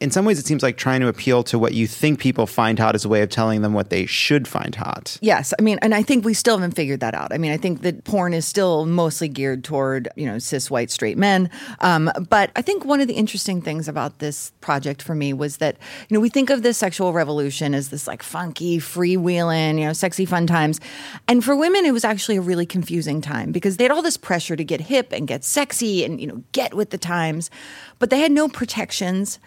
In 0.00 0.12
some 0.12 0.24
ways, 0.24 0.38
it 0.38 0.46
seems 0.46 0.62
like 0.62 0.76
trying 0.76 1.00
to 1.00 1.08
appeal 1.08 1.42
to 1.44 1.58
what 1.58 1.74
you 1.74 1.88
think 1.88 2.20
people 2.20 2.46
find 2.46 2.78
hot 2.78 2.94
as 2.94 3.04
a 3.04 3.08
way 3.08 3.22
of 3.22 3.30
telling 3.30 3.62
them 3.62 3.72
what 3.72 3.90
they 3.90 4.06
should 4.06 4.46
find 4.46 4.74
hot. 4.76 5.18
Yes, 5.20 5.52
I 5.58 5.62
mean, 5.62 5.78
and 5.82 5.92
I 5.92 6.02
think 6.02 6.24
we 6.24 6.34
still 6.34 6.56
haven't 6.56 6.76
figured 6.76 7.00
that 7.00 7.14
out. 7.14 7.32
I 7.32 7.38
mean, 7.38 7.50
I 7.50 7.56
think 7.56 7.82
that 7.82 8.04
porn 8.04 8.32
is 8.32 8.46
still 8.46 8.86
mostly 8.86 9.26
geared 9.26 9.64
toward 9.64 10.08
you 10.14 10.26
know 10.26 10.38
cis 10.38 10.70
white 10.70 10.92
straight 10.92 11.18
men. 11.18 11.50
Um, 11.80 12.12
but 12.28 12.52
I 12.54 12.62
think 12.62 12.84
one 12.84 13.00
of 13.00 13.08
the 13.08 13.14
interesting 13.14 13.60
things 13.60 13.88
about 13.88 14.20
this 14.20 14.52
project 14.60 15.02
for 15.02 15.16
me 15.16 15.32
was 15.32 15.56
that 15.56 15.76
you 16.08 16.14
know 16.14 16.20
we 16.20 16.28
think 16.28 16.50
of 16.50 16.62
the 16.62 16.72
sexual 16.72 17.12
revolution 17.12 17.74
as 17.74 17.88
this 17.88 18.06
like 18.06 18.22
funky, 18.22 18.78
freewheeling, 18.78 19.80
you 19.80 19.86
know, 19.86 19.92
sexy 19.92 20.24
fun 20.24 20.46
times, 20.46 20.80
and 21.26 21.44
for 21.44 21.56
women 21.56 21.84
it 21.84 21.92
was 21.92 22.04
actually 22.04 22.36
a 22.36 22.40
really 22.40 22.66
confusing 22.66 23.20
time 23.20 23.50
because 23.50 23.78
they 23.78 23.84
had 23.84 23.90
all 23.90 24.02
this 24.02 24.16
pressure 24.16 24.54
to 24.54 24.64
get 24.64 24.80
hip 24.82 25.12
and 25.12 25.26
get 25.26 25.42
sexy 25.42 26.04
and 26.04 26.20
you 26.20 26.26
know 26.28 26.44
get 26.52 26.74
with 26.74 26.90
the 26.90 26.98
times, 26.98 27.50
but 27.98 28.10
they 28.10 28.20
had 28.20 28.30
no 28.30 28.48
protections. 28.48 29.40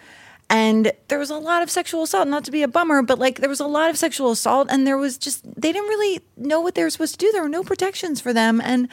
And 0.54 0.92
there 1.08 1.18
was 1.18 1.30
a 1.30 1.38
lot 1.38 1.62
of 1.62 1.70
sexual 1.70 2.02
assault, 2.02 2.28
not 2.28 2.44
to 2.44 2.50
be 2.50 2.62
a 2.62 2.68
bummer, 2.68 3.00
but 3.00 3.18
like 3.18 3.38
there 3.38 3.48
was 3.48 3.58
a 3.58 3.66
lot 3.66 3.88
of 3.88 3.96
sexual 3.96 4.30
assault, 4.30 4.68
and 4.70 4.86
there 4.86 4.98
was 4.98 5.16
just, 5.16 5.42
they 5.44 5.72
didn't 5.72 5.88
really 5.88 6.20
know 6.36 6.60
what 6.60 6.74
they 6.74 6.82
were 6.84 6.90
supposed 6.90 7.18
to 7.18 7.18
do. 7.18 7.32
There 7.32 7.42
were 7.42 7.48
no 7.48 7.64
protections 7.64 8.20
for 8.20 8.34
them. 8.34 8.60
And 8.60 8.88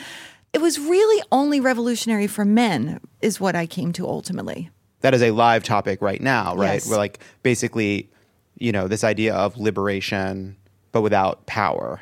it 0.53 0.61
was 0.61 0.79
really 0.79 1.21
only 1.33 1.59
revolutionary 1.59 2.27
for 2.27 2.45
men, 2.45 3.01
is 3.21 3.41
what 3.41 3.57
I 3.57 3.65
came 3.65 3.91
to 3.93 4.07
ultimately. 4.07 4.69
That 5.01 5.13
is 5.13 5.21
a 5.21 5.31
live 5.31 5.63
topic 5.63 6.01
right 6.01 6.21
now, 6.21 6.55
right? 6.55 6.75
Yes. 6.75 6.89
We're 6.89 6.95
like 6.95 7.19
basically, 7.43 8.09
you 8.57 8.71
know, 8.71 8.87
this 8.87 9.03
idea 9.03 9.35
of 9.35 9.57
liberation, 9.57 10.55
but 10.93 11.01
without 11.01 11.45
power. 11.45 11.99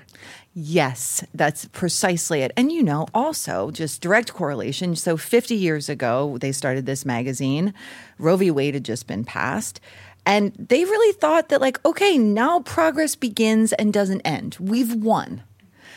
Yes, 0.60 1.24
that's 1.36 1.66
precisely 1.66 2.42
it. 2.42 2.52
And 2.58 2.72
you 2.72 2.82
know, 2.82 3.06
also 3.14 3.70
just 3.70 4.02
direct 4.02 4.34
correlation. 4.34 4.96
So 4.96 5.16
50 5.16 5.54
years 5.54 5.88
ago, 5.88 6.40
they 6.40 6.52
started 6.52 6.88
this 6.88 7.06
magazine. 7.06 7.76
Roe 8.18 8.38
v. 8.38 8.50
Wade 8.50 8.74
had 8.74 8.84
just 8.84 9.06
been 9.06 9.24
passed. 9.24 9.80
And 10.26 10.54
they 10.56 10.84
really 10.84 11.14
thought 11.14 11.50
that, 11.50 11.62
like, 11.62 11.86
okay, 11.86 12.18
now 12.18 12.62
progress 12.62 13.16
begins 13.16 13.72
and 13.74 13.94
doesn't 13.94 14.22
end. 14.22 14.58
We've 14.60 14.96
won. 14.96 15.44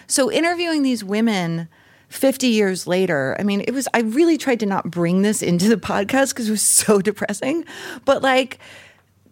So 0.06 0.30
interviewing 0.30 0.82
these 0.82 1.02
women 1.02 1.66
50 2.10 2.48
years 2.48 2.86
later, 2.86 3.36
I 3.40 3.44
mean, 3.44 3.62
it 3.62 3.72
was, 3.72 3.88
I 3.94 4.00
really 4.00 4.36
tried 4.36 4.60
to 4.60 4.66
not 4.66 4.90
bring 4.90 5.22
this 5.22 5.40
into 5.40 5.70
the 5.70 5.76
podcast 5.76 6.34
because 6.34 6.48
it 6.48 6.52
was 6.52 6.60
so 6.60 7.00
depressing. 7.00 7.64
But 8.04 8.20
like, 8.20 8.58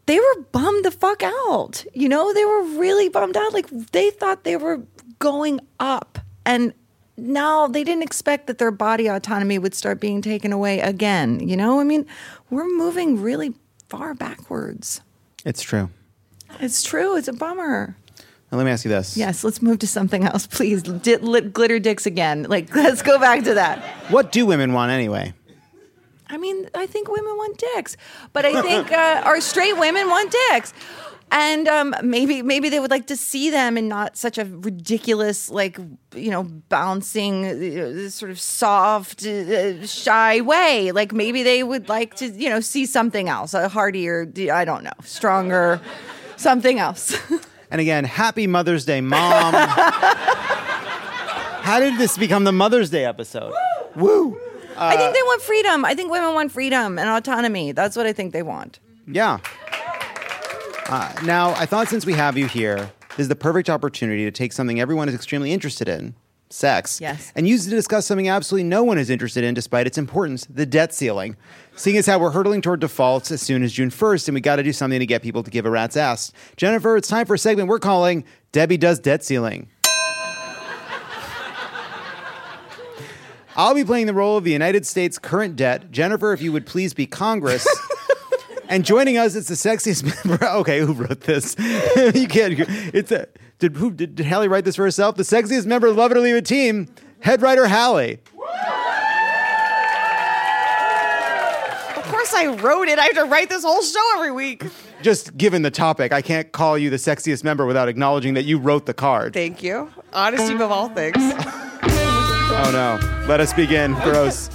they 0.07 0.19
were 0.19 0.43
bummed 0.53 0.87
the 0.87 0.91
fuck 0.91 1.23
out. 1.23 1.85
You 1.93 2.09
know, 2.09 2.33
they 2.33 2.47
were 2.47 2.63
really 2.79 3.11
bummed 3.11 3.37
out. 3.37 3.53
Like 3.53 3.69
they 3.69 4.09
thought 4.09 4.45
they 4.45 4.57
were 4.57 4.81
going 5.19 5.61
up. 5.81 6.19
And 6.45 6.73
now 7.17 7.67
they 7.67 7.85
didn't 7.85 8.03
expect 8.03 8.47
that 8.47 8.59
their 8.59 8.71
body 8.71 9.09
autonomy 9.09 9.59
would 9.59 9.75
start 9.75 10.01
being 10.01 10.23
taken 10.23 10.53
away 10.53 10.81
again. 10.81 11.47
You 11.47 11.57
know, 11.57 11.81
I 11.81 11.85
mean, 11.85 12.07
we're 12.51 12.69
moving 12.69 13.21
really 13.21 13.55
far 13.89 14.15
backwards. 14.15 15.01
It's 15.45 15.63
true. 15.63 15.91
It's 16.61 16.83
true. 16.83 17.17
It's 17.17 17.29
a 17.29 17.33
bummer. 17.33 17.97
Now, 18.51 18.57
let 18.59 18.65
me 18.65 18.71
ask 18.71 18.85
you 18.85 18.91
this. 18.91 19.17
Yes, 19.17 19.45
let's 19.45 19.61
move 19.61 19.79
to 19.81 19.87
something 19.87 20.25
else, 20.25 20.47
please. 20.47 20.83
Di- 20.83 21.17
lit- 21.17 21.53
glitter 21.53 21.79
dicks 21.79 22.07
again. 22.07 22.45
Like, 22.45 22.75
let's 22.75 23.03
go 23.03 23.19
back 23.19 23.45
to 23.45 23.55
that. 23.55 23.79
What 24.11 24.33
do 24.33 24.47
women 24.47 24.73
want 24.73 24.91
anyway? 24.91 25.35
I 26.31 26.37
mean, 26.37 26.69
I 26.75 26.87
think 26.87 27.09
women 27.09 27.37
want 27.37 27.59
dicks, 27.75 27.97
but 28.35 28.45
I 28.45 28.61
think 28.61 28.93
uh, 28.93 29.23
our 29.25 29.41
straight 29.41 29.79
women 29.79 30.09
want 30.09 30.35
dicks. 30.51 30.75
And 31.31 31.69
um, 31.69 31.95
maybe 32.03 32.43
maybe 32.43 32.69
they 32.69 32.81
would 32.81 32.91
like 32.91 33.07
to 33.09 33.17
see 33.17 33.51
them 33.51 33.77
in 33.77 33.87
not 33.89 34.17
such 34.17 34.39
a 34.39 34.45
ridiculous, 34.45 35.51
like 35.51 35.79
you 36.15 36.31
know, 36.31 36.45
bouncing, 36.45 37.45
uh, 37.45 38.09
sort 38.09 38.31
of 38.31 38.41
soft, 38.41 39.27
uh, 39.27 39.87
shy 39.87 40.41
way. 40.41 40.91
Like 40.93 41.13
maybe 41.13 41.43
they 41.43 41.63
would 41.63 41.89
like 41.89 42.15
to, 42.17 42.29
you 42.29 42.49
know, 42.49 42.61
see 42.61 42.87
something 42.87 43.29
else, 43.29 43.53
a 43.53 43.69
heartier, 43.69 44.27
I 44.53 44.65
don't 44.65 44.85
know, 44.85 44.93
stronger, 45.05 45.81
something 46.37 46.79
else. 46.79 47.17
And 47.71 47.83
again, 47.83 48.05
happy 48.05 48.47
Mother's 48.47 48.87
Day, 48.87 49.03
Mom. 49.03 49.53
How 51.63 51.81
did 51.81 51.99
this 51.99 52.17
become 52.17 52.45
the 52.45 52.53
Mother's 52.53 52.89
Day 52.89 53.05
episode? 53.05 53.53
Woo! 53.95 54.41
I 54.77 54.97
think 54.97 55.15
they 55.15 55.23
want 55.23 55.43
freedom. 55.43 55.85
I 55.85 55.95
think 55.95 56.11
women 56.11 56.33
want 56.35 56.51
freedom 56.53 56.99
and 56.99 57.11
autonomy. 57.11 57.73
That's 57.73 57.97
what 57.97 58.07
I 58.07 58.15
think 58.15 58.33
they 58.33 58.43
want. 58.43 58.79
Yeah. 59.07 59.39
Uh, 60.89 61.13
now, 61.25 61.51
I 61.51 61.67
thought 61.67 61.89
since 61.89 62.07
we 62.07 62.15
have 62.15 62.39
you 62.39 62.47
here, 62.47 62.91
this 63.11 63.21
is 63.25 63.29
the 63.29 63.37
perfect 63.37 63.69
opportunity 63.69 64.25
to 64.25 64.31
take 64.31 64.53
something 64.53 64.81
everyone 64.81 65.09
is 65.09 65.15
extremely 65.15 65.53
interested 65.53 65.89
in 65.89 66.15
sex 66.51 66.99
Yes. 66.99 67.31
and 67.37 67.47
use 67.47 67.67
it 67.67 67.71
to 67.71 67.77
discuss 67.77 68.07
something 68.07 68.27
absolutely 68.27 68.67
no 68.67 68.83
one 68.83 68.97
is 68.97 69.11
interested 69.11 69.45
in 69.45 69.53
despite 69.53 69.87
its 69.87 69.99
importance 69.99 70.47
the 70.49 70.65
debt 70.65 70.95
ceiling. 70.95 71.37
Seeing 71.77 71.99
as 71.99 72.07
how 72.07 72.19
we're 72.19 72.31
hurtling 72.31 72.63
toward 72.63 72.81
defaults 72.81 73.31
as 73.31 73.43
soon 73.43 73.63
as 73.63 73.73
June 73.73 73.91
1st, 73.91 74.29
and 74.29 74.35
we 74.35 74.41
got 74.41 74.57
to 74.57 74.63
do 74.63 74.73
something 74.73 74.99
to 74.99 75.05
get 75.07 75.23
people 75.23 75.43
to 75.43 75.51
give 75.51 75.67
a 75.67 75.71
rat's 75.71 75.97
ass. 75.97 76.33
Jennifer, 76.57 76.97
it's 76.97 77.07
time 77.09 77.27
for 77.27 77.35
a 77.35 77.39
segment 77.39 77.69
we're 77.69 77.79
calling 77.79 78.25
Debbie 78.53 78.79
Does 78.79 78.99
Debt 78.99 79.23
Ceiling. 79.23 79.69
I'll 83.57 83.75
be 83.75 83.85
playing 83.85 84.07
the 84.07 84.15
role 84.15 84.37
of 84.39 84.45
the 84.45 84.53
United 84.53 84.87
States 84.87 85.19
current 85.19 85.57
debt. 85.57 85.91
Jennifer, 85.91 86.33
if 86.33 86.41
you 86.41 86.53
would 86.53 86.65
please 86.65 86.95
be 86.95 87.07
Congress. 87.07 87.67
and 88.69 88.85
joining 88.85 89.19
us, 89.19 89.35
it's 89.35 89.49
the 89.49 89.55
sexiest 89.55 90.27
member. 90.29 90.45
Okay, 90.45 90.81
who 90.81 90.93
wrote 90.93 91.23
this? 91.23 91.57
you 92.15 92.29
can't. 92.29 92.55
It's 92.95 93.11
a. 93.11 93.27
Did 93.59 93.77
who 93.77 93.91
did, 93.91 94.15
did 94.15 94.27
Hallie 94.27 94.47
write 94.49 94.65
this 94.65 94.77
for 94.77 94.85
herself? 94.85 95.17
The 95.17 95.25
sexiest 95.25 95.67
member 95.67 95.89
of 95.89 95.97
Lovett 95.97 96.17
or 96.17 96.21
Leave 96.21 96.37
It 96.37 96.47
team, 96.47 96.89
head 97.21 97.43
writer 97.43 97.67
Hallie. 97.67 98.19
Of 101.97 102.05
course, 102.05 102.33
I 102.35 102.47
wrote 102.61 102.89
it. 102.89 102.99
I 102.99 103.05
have 103.05 103.15
to 103.17 103.25
write 103.25 103.49
this 103.49 103.65
whole 103.65 103.83
show 103.83 104.01
every 104.15 104.31
week. 104.31 104.65
Just 105.03 105.37
given 105.37 105.63
the 105.63 105.71
topic, 105.71 106.13
I 106.13 106.23
can't 106.23 106.51
call 106.53 106.79
you 106.79 106.91
the 106.91 106.97
sexiest 106.97 107.43
member 107.43 107.67
without 107.67 107.89
acknowledging 107.89 108.35
that 108.35 108.45
you 108.45 108.59
wrote 108.59 108.87
the 108.87 108.95
card. 108.95 109.33
Thank 109.33 109.63
you. 109.63 109.91
Honesty 110.13 110.55
above 110.55 110.71
all 110.71 110.89
things. 110.91 111.17
Oh 112.61 112.71
no. 112.73 112.99
Let 113.29 113.41
us 113.41 113.53
begin. 113.53 113.93
Gross. 114.03 114.51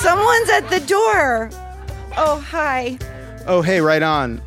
Someone's 0.00 0.48
at 0.48 0.68
the 0.70 0.80
door. 0.80 1.50
Oh, 2.16 2.40
hi. 2.40 2.98
Oh 3.46 3.62
hey, 3.62 3.80
right 3.80 4.02
on. 4.02 4.40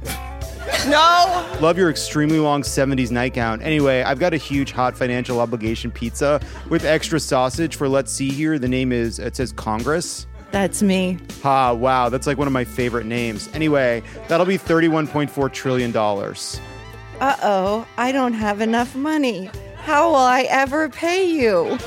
No. 0.87 1.57
Love 1.61 1.77
your 1.77 1.89
extremely 1.89 2.39
long 2.39 2.61
70s 2.63 3.11
nightgown. 3.11 3.61
Anyway, 3.61 4.01
I've 4.01 4.19
got 4.19 4.33
a 4.33 4.37
huge 4.37 4.71
hot 4.71 4.97
financial 4.97 5.39
obligation 5.39 5.91
pizza 5.91 6.41
with 6.69 6.85
extra 6.85 7.19
sausage 7.19 7.75
for 7.75 7.87
let's 7.87 8.11
see 8.11 8.29
here. 8.29 8.57
The 8.57 8.67
name 8.67 8.91
is 8.91 9.19
it 9.19 9.35
says 9.35 9.51
Congress. 9.51 10.25
That's 10.51 10.81
me. 10.81 11.19
Ah, 11.43 11.73
wow, 11.73 12.09
that's 12.09 12.27
like 12.27 12.37
one 12.37 12.47
of 12.47 12.53
my 12.53 12.63
favorite 12.63 13.05
names. 13.05 13.49
Anyway, 13.53 14.03
that'll 14.27 14.45
be 14.45 14.57
$31.4 14.57 15.51
trillion. 15.51 15.95
Uh 15.95 17.35
oh, 17.43 17.87
I 17.97 18.11
don't 18.11 18.33
have 18.33 18.61
enough 18.61 18.95
money. 18.95 19.49
How 19.77 20.09
will 20.09 20.15
I 20.15 20.43
ever 20.49 20.89
pay 20.89 21.29
you? 21.29 21.77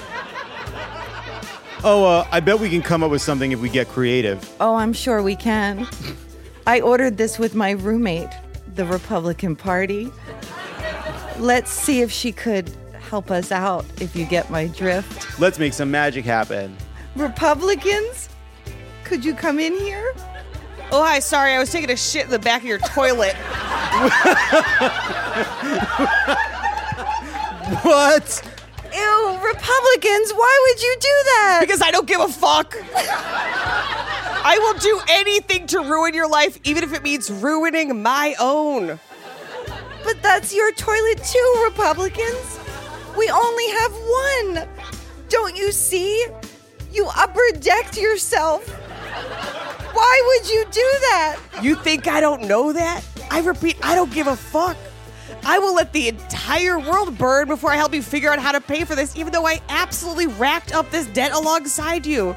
Oh, 1.89 2.05
uh, 2.05 2.26
I 2.32 2.41
bet 2.41 2.59
we 2.59 2.68
can 2.68 2.82
come 2.82 3.05
up 3.05 3.12
with 3.12 3.22
something 3.22 3.53
if 3.53 3.61
we 3.61 3.68
get 3.68 3.87
creative. 3.87 4.53
Oh, 4.59 4.74
I'm 4.74 4.93
sure 4.93 5.22
we 5.22 5.37
can. 5.37 5.87
I 6.66 6.80
ordered 6.80 7.16
this 7.16 7.39
with 7.39 7.55
my 7.55 7.70
roommate, 7.70 8.28
the 8.74 8.84
Republican 8.84 9.55
Party. 9.55 10.11
Let's 11.39 11.70
see 11.70 12.01
if 12.01 12.11
she 12.11 12.32
could 12.32 12.72
help 13.09 13.30
us 13.30 13.53
out, 13.53 13.84
if 14.01 14.16
you 14.16 14.26
get 14.26 14.51
my 14.51 14.66
drift. 14.66 15.39
Let's 15.39 15.61
make 15.61 15.74
some 15.74 15.89
magic 15.89 16.24
happen. 16.24 16.76
Republicans? 17.14 18.30
Could 19.05 19.24
you 19.24 19.32
come 19.32 19.61
in 19.61 19.72
here? 19.72 20.12
Oh, 20.91 21.05
hi. 21.05 21.20
Sorry, 21.20 21.53
I 21.53 21.61
was 21.61 21.70
taking 21.70 21.93
a 21.93 21.97
shit 21.97 22.24
in 22.24 22.32
the 22.32 22.41
back 22.41 22.62
of 22.62 22.66
your 22.66 22.78
toilet. 22.78 23.37
what? 27.84 28.56
Ew, 28.97 29.38
Republicans, 29.44 30.32
why 30.32 30.66
would 30.68 30.82
you 30.82 30.97
do 31.01 31.09
that? 31.24 31.59
Because 31.61 31.82
I 31.82 31.90
don't 31.90 32.07
give 32.07 32.20
a 32.20 32.28
fuck. 32.28 32.76
I 32.94 34.59
will 34.59 34.78
do 34.78 35.01
anything 35.09 35.66
to 35.68 35.80
ruin 35.80 36.14
your 36.14 36.28
life, 36.28 36.59
even 36.64 36.82
if 36.82 36.94
it 36.94 37.03
means 37.03 37.30
ruining 37.30 38.03
my 38.03 38.34
own. 38.40 38.99
But 40.03 40.22
that's 40.22 40.55
your 40.55 40.72
toilet 40.72 41.22
too, 41.24 41.62
Republicans. 41.64 42.59
We 43.18 43.28
only 43.28 43.68
have 43.70 43.92
one. 43.92 44.68
Don't 45.28 45.57
you 45.57 45.72
see? 45.72 46.24
You 46.92 47.09
upper 47.16 47.42
decked 47.59 47.99
yourself. 47.99 48.66
Why 49.92 50.22
would 50.26 50.49
you 50.49 50.64
do 50.70 50.88
that? 51.01 51.38
You 51.62 51.74
think 51.74 52.07
I 52.07 52.20
don't 52.20 52.42
know 52.42 52.72
that? 52.72 53.03
I 53.30 53.40
repeat, 53.40 53.76
I 53.82 53.94
don't 53.94 54.12
give 54.12 54.26
a 54.26 54.36
fuck. 54.36 54.76
I 55.49 55.61
will 55.61 55.76
let 55.76 55.92
the 55.92 56.09
entire 56.09 56.76
world 56.76 57.16
burn 57.16 57.47
before 57.47 57.70
I 57.70 57.76
help 57.76 57.94
you 57.94 58.03
figure 58.03 58.32
out 58.32 58.40
how 58.40 58.51
to 58.51 58.61
pay 58.61 58.84
for 58.84 58.97
this, 58.97 59.16
even 59.16 59.32
though 59.32 59.47
I 59.47 59.62
absolutely 59.68 60.26
racked 60.26 60.74
up 60.74 60.90
this 60.90 61.07
debt 61.07 61.30
alongside 61.30 62.05
you. 62.05 62.34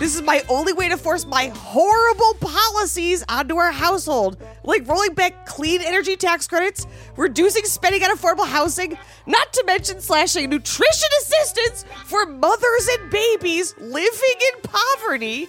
This 0.00 0.16
is 0.16 0.22
my 0.22 0.42
only 0.48 0.72
way 0.72 0.88
to 0.88 0.96
force 0.96 1.24
my 1.24 1.52
horrible 1.54 2.34
policies 2.40 3.24
onto 3.28 3.58
our 3.58 3.70
household, 3.70 4.42
like 4.64 4.88
rolling 4.88 5.14
back 5.14 5.46
clean 5.46 5.80
energy 5.82 6.16
tax 6.16 6.48
credits, 6.48 6.88
reducing 7.16 7.64
spending 7.64 8.02
on 8.02 8.16
affordable 8.16 8.48
housing, 8.48 8.98
not 9.26 9.52
to 9.52 9.62
mention 9.64 10.00
slashing 10.00 10.50
nutrition 10.50 11.08
assistance 11.20 11.84
for 12.06 12.26
mothers 12.26 12.88
and 12.98 13.08
babies 13.08 13.76
living 13.78 14.36
in 14.52 14.62
poverty, 14.62 15.46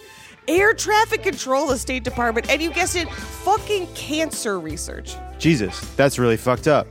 air 0.47 0.75
traffic 0.75 1.23
control, 1.23 1.65
the 1.65 1.77
State 1.79 2.03
Department, 2.03 2.51
and 2.51 2.61
you 2.61 2.71
guessed 2.71 2.95
it, 2.95 3.11
fucking 3.11 3.87
cancer 3.95 4.59
research. 4.59 5.15
Jesus, 5.39 5.79
that's 5.95 6.19
really 6.19 6.37
fucked 6.37 6.67
up. 6.67 6.85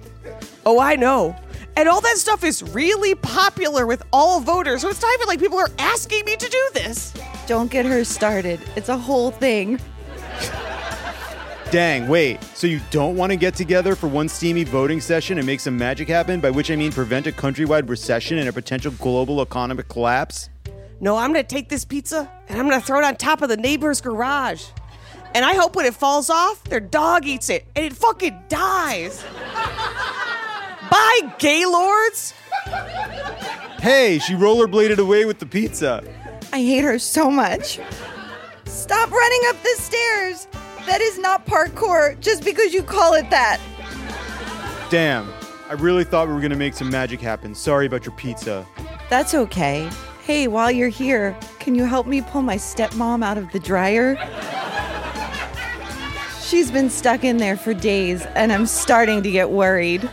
Oh, 0.70 0.80
I 0.80 0.96
know. 0.96 1.34
And 1.78 1.88
all 1.88 2.02
that 2.02 2.18
stuff 2.18 2.44
is 2.44 2.62
really 2.62 3.14
popular 3.14 3.86
with 3.86 4.02
all 4.12 4.38
voters, 4.38 4.82
so 4.82 4.90
it's 4.90 5.00
not 5.00 5.14
even 5.14 5.26
like 5.26 5.40
people 5.40 5.56
are 5.56 5.70
asking 5.78 6.26
me 6.26 6.36
to 6.36 6.46
do 6.46 6.70
this. 6.74 7.14
Don't 7.46 7.70
get 7.70 7.86
her 7.86 8.04
started. 8.04 8.60
It's 8.76 8.90
a 8.90 8.98
whole 8.98 9.30
thing. 9.30 9.80
Dang, 11.70 12.06
wait. 12.06 12.44
So 12.54 12.66
you 12.66 12.82
don't 12.90 13.16
want 13.16 13.32
to 13.32 13.36
get 13.36 13.54
together 13.54 13.96
for 13.96 14.08
one 14.08 14.28
steamy 14.28 14.64
voting 14.64 15.00
session 15.00 15.38
and 15.38 15.46
make 15.46 15.60
some 15.60 15.74
magic 15.74 16.06
happen, 16.06 16.38
by 16.38 16.50
which 16.50 16.70
I 16.70 16.76
mean 16.76 16.92
prevent 16.92 17.26
a 17.26 17.32
countrywide 17.32 17.88
recession 17.88 18.36
and 18.36 18.50
a 18.50 18.52
potential 18.52 18.92
global 18.98 19.40
economic 19.40 19.88
collapse? 19.88 20.50
No, 21.00 21.16
I'm 21.16 21.32
gonna 21.32 21.44
take 21.44 21.70
this 21.70 21.86
pizza 21.86 22.30
and 22.50 22.60
I'm 22.60 22.68
gonna 22.68 22.82
throw 22.82 22.98
it 22.98 23.06
on 23.06 23.16
top 23.16 23.40
of 23.40 23.48
the 23.48 23.56
neighbor's 23.56 24.02
garage. 24.02 24.66
And 25.34 25.46
I 25.46 25.54
hope 25.54 25.76
when 25.76 25.86
it 25.86 25.94
falls 25.94 26.28
off, 26.28 26.62
their 26.64 26.78
dog 26.78 27.24
eats 27.24 27.48
it 27.48 27.64
and 27.74 27.86
it 27.86 27.94
fucking 27.94 28.38
dies. 28.50 29.24
Bye, 30.90 31.34
Gaylords! 31.38 32.34
Hey, 33.80 34.18
she 34.18 34.34
rollerbladed 34.34 34.98
away 34.98 35.24
with 35.24 35.38
the 35.38 35.46
pizza. 35.46 36.02
I 36.52 36.58
hate 36.58 36.82
her 36.82 36.98
so 36.98 37.30
much. 37.30 37.78
Stop 38.64 39.10
running 39.10 39.40
up 39.46 39.56
the 39.62 39.74
stairs. 39.76 40.48
That 40.86 41.00
is 41.00 41.18
not 41.18 41.46
parkour 41.46 42.18
just 42.20 42.44
because 42.44 42.72
you 42.72 42.82
call 42.82 43.14
it 43.14 43.28
that. 43.30 43.60
Damn, 44.90 45.30
I 45.68 45.74
really 45.74 46.04
thought 46.04 46.28
we 46.28 46.34
were 46.34 46.40
gonna 46.40 46.56
make 46.56 46.74
some 46.74 46.90
magic 46.90 47.20
happen. 47.20 47.54
Sorry 47.54 47.86
about 47.86 48.06
your 48.06 48.14
pizza. 48.16 48.66
That's 49.10 49.34
okay. 49.34 49.90
Hey, 50.24 50.48
while 50.48 50.70
you're 50.70 50.88
here, 50.88 51.36
can 51.58 51.74
you 51.74 51.84
help 51.84 52.06
me 52.06 52.22
pull 52.22 52.42
my 52.42 52.56
stepmom 52.56 53.24
out 53.24 53.38
of 53.38 53.50
the 53.52 53.58
dryer? 53.58 54.16
She's 56.42 56.70
been 56.70 56.88
stuck 56.88 57.24
in 57.24 57.36
there 57.36 57.58
for 57.58 57.74
days, 57.74 58.24
and 58.34 58.50
I'm 58.50 58.64
starting 58.64 59.22
to 59.22 59.30
get 59.30 59.50
worried. 59.50 60.08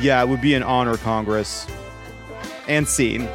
Yeah, 0.00 0.22
it 0.22 0.28
would 0.28 0.40
be 0.40 0.54
an 0.54 0.62
honor, 0.62 0.96
Congress. 0.96 1.66
And 2.68 2.88
scene. 2.88 3.28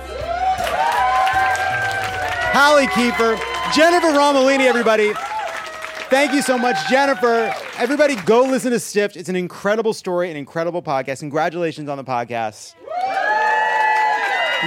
Hallie 2.54 2.88
Kiefer, 2.88 3.40
Jennifer 3.74 4.08
Romolini, 4.08 4.66
everybody. 4.66 5.12
Thank 6.10 6.34
you 6.34 6.42
so 6.42 6.58
much, 6.58 6.78
Jennifer. 6.90 7.54
Everybody, 7.78 8.16
go 8.16 8.44
listen 8.44 8.72
to 8.72 8.80
Stiffed. 8.80 9.18
It's 9.18 9.28
an 9.28 9.36
incredible 9.36 9.94
story, 9.94 10.32
an 10.32 10.38
incredible 10.38 10.82
podcast. 10.82 11.20
Congratulations 11.20 11.90
on 11.90 11.98
the 11.98 12.04
podcast. 12.04 12.76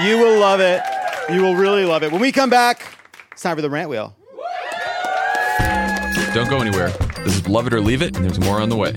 You 0.05 0.19
will 0.19 0.39
love 0.39 0.61
it. 0.61 0.83
You 1.33 1.43
will 1.43 1.57
really 1.57 1.85
love 1.85 2.03
it. 2.03 2.13
When 2.13 2.21
we 2.21 2.31
come 2.31 2.51
back, 2.51 2.83
it's 3.33 3.43
time 3.43 3.57
for 3.57 3.63
the 3.63 3.71
rant 3.71 3.89
wheel. 3.89 4.15
Don't 6.35 6.51
go 6.51 6.59
anywhere. 6.59 6.91
This 7.25 7.37
is 7.37 7.49
Lovett 7.49 7.73
or 7.73 7.81
Leave 7.81 8.03
It, 8.03 8.15
and 8.17 8.25
there's 8.25 8.39
more 8.39 8.61
on 8.61 8.69
the 8.69 8.77
way. 8.77 8.97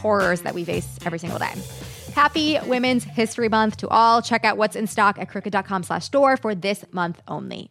horrors 0.00 0.42
that 0.42 0.54
we 0.54 0.64
face 0.64 0.88
every 1.04 1.18
single 1.18 1.38
day. 1.38 1.52
Happy 2.14 2.58
Women's 2.66 3.04
History 3.04 3.48
Month 3.48 3.78
to 3.78 3.88
all. 3.88 4.20
Check 4.22 4.44
out 4.44 4.56
what's 4.56 4.76
in 4.76 4.86
stock 4.86 5.18
at 5.18 5.28
crooked.com 5.28 5.82
slash 5.84 6.04
store 6.04 6.36
for 6.36 6.54
this 6.54 6.84
month 6.92 7.20
only. 7.28 7.70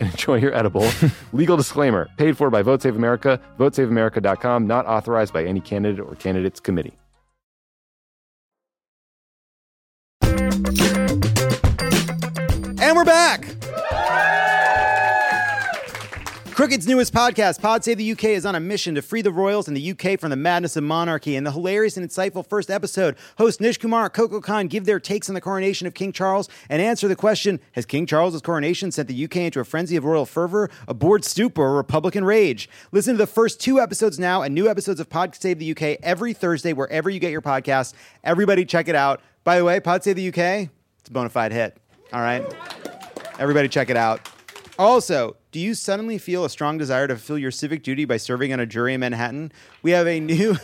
and 0.00 0.10
enjoy 0.10 0.36
your 0.38 0.54
edible. 0.54 0.88
Legal 1.32 1.56
disclaimer 1.56 2.08
paid 2.16 2.36
for 2.36 2.50
by 2.50 2.62
Vote 2.62 2.82
Save 2.82 2.96
America, 2.96 3.40
votesaveamerica.com, 3.58 4.66
not 4.66 4.86
authorized 4.86 5.32
by 5.32 5.44
any 5.44 5.60
candidate 5.60 6.00
or 6.00 6.14
candidates 6.16 6.60
committee. 6.60 6.94
And 12.80 12.96
we're 12.96 13.04
back. 13.04 13.53
Crooked's 16.64 16.86
newest 16.86 17.12
podcast, 17.12 17.60
Pod 17.60 17.84
Save 17.84 17.98
the 17.98 18.12
UK, 18.12 18.24
is 18.24 18.46
on 18.46 18.54
a 18.54 18.60
mission 18.60 18.94
to 18.94 19.02
free 19.02 19.20
the 19.20 19.30
royals 19.30 19.68
in 19.68 19.74
the 19.74 19.90
UK 19.90 20.18
from 20.18 20.30
the 20.30 20.36
madness 20.36 20.76
of 20.76 20.82
monarchy. 20.82 21.36
In 21.36 21.44
the 21.44 21.52
hilarious 21.52 21.98
and 21.98 22.08
insightful 22.08 22.48
first 22.48 22.70
episode, 22.70 23.16
hosts 23.36 23.60
Nish 23.60 23.76
Kumar, 23.76 24.04
and 24.04 24.12
Coco 24.14 24.40
Khan 24.40 24.66
give 24.68 24.86
their 24.86 24.98
takes 24.98 25.28
on 25.28 25.34
the 25.34 25.42
coronation 25.42 25.86
of 25.86 25.92
King 25.92 26.10
Charles 26.10 26.48
and 26.70 26.80
answer 26.80 27.06
the 27.06 27.16
question 27.16 27.60
Has 27.72 27.84
King 27.84 28.06
Charles's 28.06 28.40
coronation 28.40 28.90
sent 28.90 29.08
the 29.08 29.24
UK 29.24 29.36
into 29.36 29.60
a 29.60 29.64
frenzy 29.64 29.94
of 29.96 30.06
royal 30.06 30.24
fervor, 30.24 30.70
a 30.88 30.94
bored 30.94 31.22
stupor, 31.22 31.60
or 31.60 31.76
Republican 31.76 32.24
rage? 32.24 32.70
Listen 32.92 33.12
to 33.12 33.18
the 33.18 33.26
first 33.26 33.60
two 33.60 33.78
episodes 33.78 34.18
now 34.18 34.40
and 34.40 34.54
new 34.54 34.66
episodes 34.66 35.00
of 35.00 35.10
Pod 35.10 35.36
Save 35.36 35.58
the 35.58 35.70
UK 35.70 35.98
every 36.02 36.32
Thursday, 36.32 36.72
wherever 36.72 37.10
you 37.10 37.20
get 37.20 37.30
your 37.30 37.42
podcasts. 37.42 37.92
Everybody, 38.24 38.64
check 38.64 38.88
it 38.88 38.94
out. 38.94 39.20
By 39.44 39.58
the 39.58 39.66
way, 39.66 39.80
Pod 39.80 40.02
Save 40.02 40.16
the 40.16 40.28
UK, 40.28 40.70
it's 40.98 41.10
a 41.10 41.12
bona 41.12 41.28
fide 41.28 41.52
hit. 41.52 41.76
All 42.14 42.22
right? 42.22 42.42
Everybody, 43.38 43.68
check 43.68 43.90
it 43.90 43.98
out. 43.98 44.30
Also, 44.78 45.36
do 45.54 45.60
you 45.60 45.74
suddenly 45.74 46.18
feel 46.18 46.44
a 46.44 46.50
strong 46.50 46.78
desire 46.78 47.06
to 47.06 47.14
fulfill 47.14 47.38
your 47.38 47.52
civic 47.52 47.84
duty 47.84 48.04
by 48.04 48.16
serving 48.16 48.52
on 48.52 48.58
a 48.58 48.66
jury 48.66 48.92
in 48.92 48.98
Manhattan? 48.98 49.52
We 49.82 49.92
have 49.92 50.08
a 50.08 50.18
new 50.18 50.56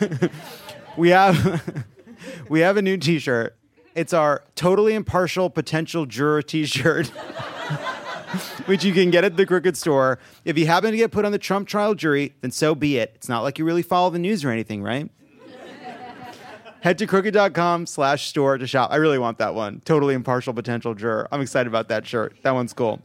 we 0.96 1.10
have 1.10 1.86
we 2.48 2.58
have 2.58 2.76
a 2.76 2.82
new 2.82 2.96
t-shirt. 2.96 3.56
It's 3.94 4.12
our 4.12 4.42
totally 4.56 4.94
impartial 4.94 5.48
potential 5.48 6.06
juror 6.06 6.42
t-shirt. 6.42 7.06
which 8.66 8.82
you 8.82 8.92
can 8.92 9.10
get 9.10 9.22
at 9.22 9.36
the 9.36 9.46
Crooked 9.46 9.76
Store. 9.76 10.18
If 10.44 10.58
you 10.58 10.66
happen 10.66 10.90
to 10.90 10.96
get 10.96 11.12
put 11.12 11.24
on 11.24 11.30
the 11.30 11.38
Trump 11.38 11.68
trial 11.68 11.94
jury, 11.94 12.34
then 12.40 12.50
so 12.50 12.74
be 12.74 12.98
it. 12.98 13.12
It's 13.14 13.28
not 13.28 13.42
like 13.42 13.60
you 13.60 13.64
really 13.64 13.82
follow 13.82 14.10
the 14.10 14.18
news 14.18 14.44
or 14.44 14.50
anything, 14.50 14.82
right? 14.82 15.08
Head 16.80 16.98
to 16.98 17.06
crooked.com 17.06 17.86
slash 17.86 18.26
store 18.26 18.58
to 18.58 18.66
shop. 18.66 18.90
I 18.90 18.96
really 18.96 19.18
want 19.18 19.38
that 19.38 19.54
one. 19.54 19.82
Totally 19.84 20.14
impartial 20.14 20.52
potential 20.52 20.94
juror. 20.94 21.28
I'm 21.30 21.40
excited 21.40 21.68
about 21.68 21.88
that 21.88 22.06
shirt. 22.08 22.36
That 22.42 22.54
one's 22.54 22.72
cool. 22.72 23.00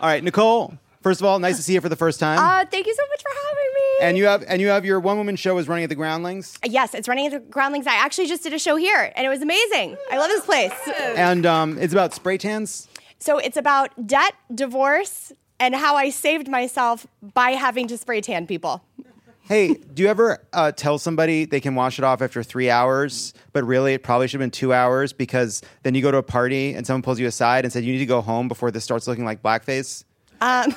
All 0.00 0.08
right, 0.08 0.22
Nicole. 0.24 0.74
First 1.02 1.20
of 1.20 1.26
all, 1.26 1.38
nice 1.38 1.56
to 1.56 1.62
see 1.62 1.74
you 1.74 1.80
for 1.80 1.88
the 1.88 1.96
first 1.96 2.20
time. 2.20 2.38
Uh, 2.38 2.64
thank 2.70 2.86
you 2.86 2.94
so 2.94 3.02
much 3.08 3.22
for 3.22 3.30
having 3.46 3.74
me. 3.74 4.06
and 4.08 4.18
you 4.18 4.26
have 4.26 4.44
and 4.46 4.60
you 4.60 4.68
have 4.68 4.84
your 4.84 5.00
one 5.00 5.16
woman 5.16 5.34
show 5.36 5.56
is 5.58 5.66
running 5.68 5.84
at 5.84 5.88
the 5.90 5.94
Groundlings. 5.96 6.58
Yes, 6.64 6.94
it's 6.94 7.08
running 7.08 7.26
at 7.26 7.32
the 7.32 7.40
Groundlings. 7.40 7.86
I 7.86 7.94
actually 7.94 8.26
just 8.26 8.42
did 8.42 8.52
a 8.52 8.58
show 8.58 8.76
here, 8.76 9.12
and 9.16 9.26
it 9.26 9.30
was 9.30 9.40
amazing. 9.40 9.96
I 10.10 10.18
love 10.18 10.28
this 10.28 10.44
place. 10.44 10.72
And 11.16 11.46
um, 11.46 11.78
it's 11.78 11.92
about 11.92 12.12
spray 12.14 12.36
tans. 12.38 12.86
So 13.18 13.38
it's 13.38 13.56
about 13.56 14.06
debt, 14.06 14.34
divorce, 14.54 15.32
and 15.58 15.74
how 15.74 15.96
I 15.96 16.10
saved 16.10 16.48
myself 16.48 17.06
by 17.22 17.50
having 17.52 17.86
to 17.88 17.96
spray 17.98 18.20
tan 18.20 18.46
people. 18.46 18.82
Hey, 19.50 19.74
do 19.74 20.04
you 20.04 20.08
ever 20.08 20.38
uh, 20.52 20.70
tell 20.70 20.96
somebody 20.96 21.44
they 21.44 21.58
can 21.58 21.74
wash 21.74 21.98
it 21.98 22.04
off 22.04 22.22
after 22.22 22.40
three 22.44 22.70
hours, 22.70 23.34
but 23.52 23.64
really 23.64 23.94
it 23.94 24.04
probably 24.04 24.28
should 24.28 24.40
have 24.40 24.44
been 24.44 24.52
two 24.52 24.72
hours 24.72 25.12
because 25.12 25.60
then 25.82 25.96
you 25.96 26.02
go 26.02 26.12
to 26.12 26.18
a 26.18 26.22
party 26.22 26.72
and 26.72 26.86
someone 26.86 27.02
pulls 27.02 27.18
you 27.18 27.26
aside 27.26 27.64
and 27.64 27.72
said 27.72 27.82
you 27.82 27.92
need 27.92 27.98
to 27.98 28.06
go 28.06 28.20
home 28.20 28.46
before 28.46 28.70
this 28.70 28.84
starts 28.84 29.08
looking 29.08 29.24
like 29.24 29.42
blackface? 29.42 30.04
Um, 30.40 30.72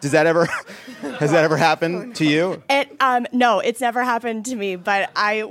Does 0.00 0.12
that 0.12 0.28
ever 0.28 0.46
has 1.18 1.32
that 1.32 1.42
ever 1.42 1.56
happened 1.56 2.14
to 2.14 2.24
you? 2.24 2.62
it 2.70 2.94
um, 3.00 3.26
no, 3.32 3.58
it's 3.58 3.80
never 3.80 4.04
happened 4.04 4.44
to 4.44 4.54
me, 4.54 4.76
but 4.76 5.10
I 5.16 5.42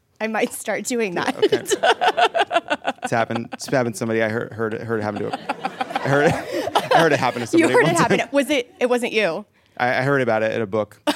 I 0.20 0.26
might 0.26 0.52
start 0.52 0.86
doing 0.86 1.14
that. 1.14 1.36
It's 1.40 3.12
happened. 3.12 3.50
It's 3.52 3.66
happened 3.66 3.94
to 3.94 3.98
somebody. 3.98 4.24
I 4.24 4.28
heard 4.28 4.52
heard 4.54 4.74
it, 4.74 4.80
heard 4.80 4.98
it 4.98 5.02
happen 5.04 5.30
to. 5.30 6.02
I 6.04 6.08
heard 6.08 6.32
it. 6.34 6.61
I 6.94 6.98
heard 7.00 7.12
it 7.12 7.18
happen 7.18 7.40
to 7.40 7.46
somebody. 7.46 7.72
you 7.72 7.78
somebody. 7.78 7.86
heard 7.86 7.94
it 7.94 7.98
happen. 8.00 8.18
time. 8.18 8.28
Was 8.32 8.50
it? 8.50 8.74
It 8.80 8.88
wasn't 8.88 9.12
you. 9.12 9.44
I, 9.76 9.98
I 9.98 10.02
heard 10.02 10.20
about 10.22 10.42
it 10.42 10.52
in 10.52 10.60
a 10.60 10.66
book. 10.66 11.00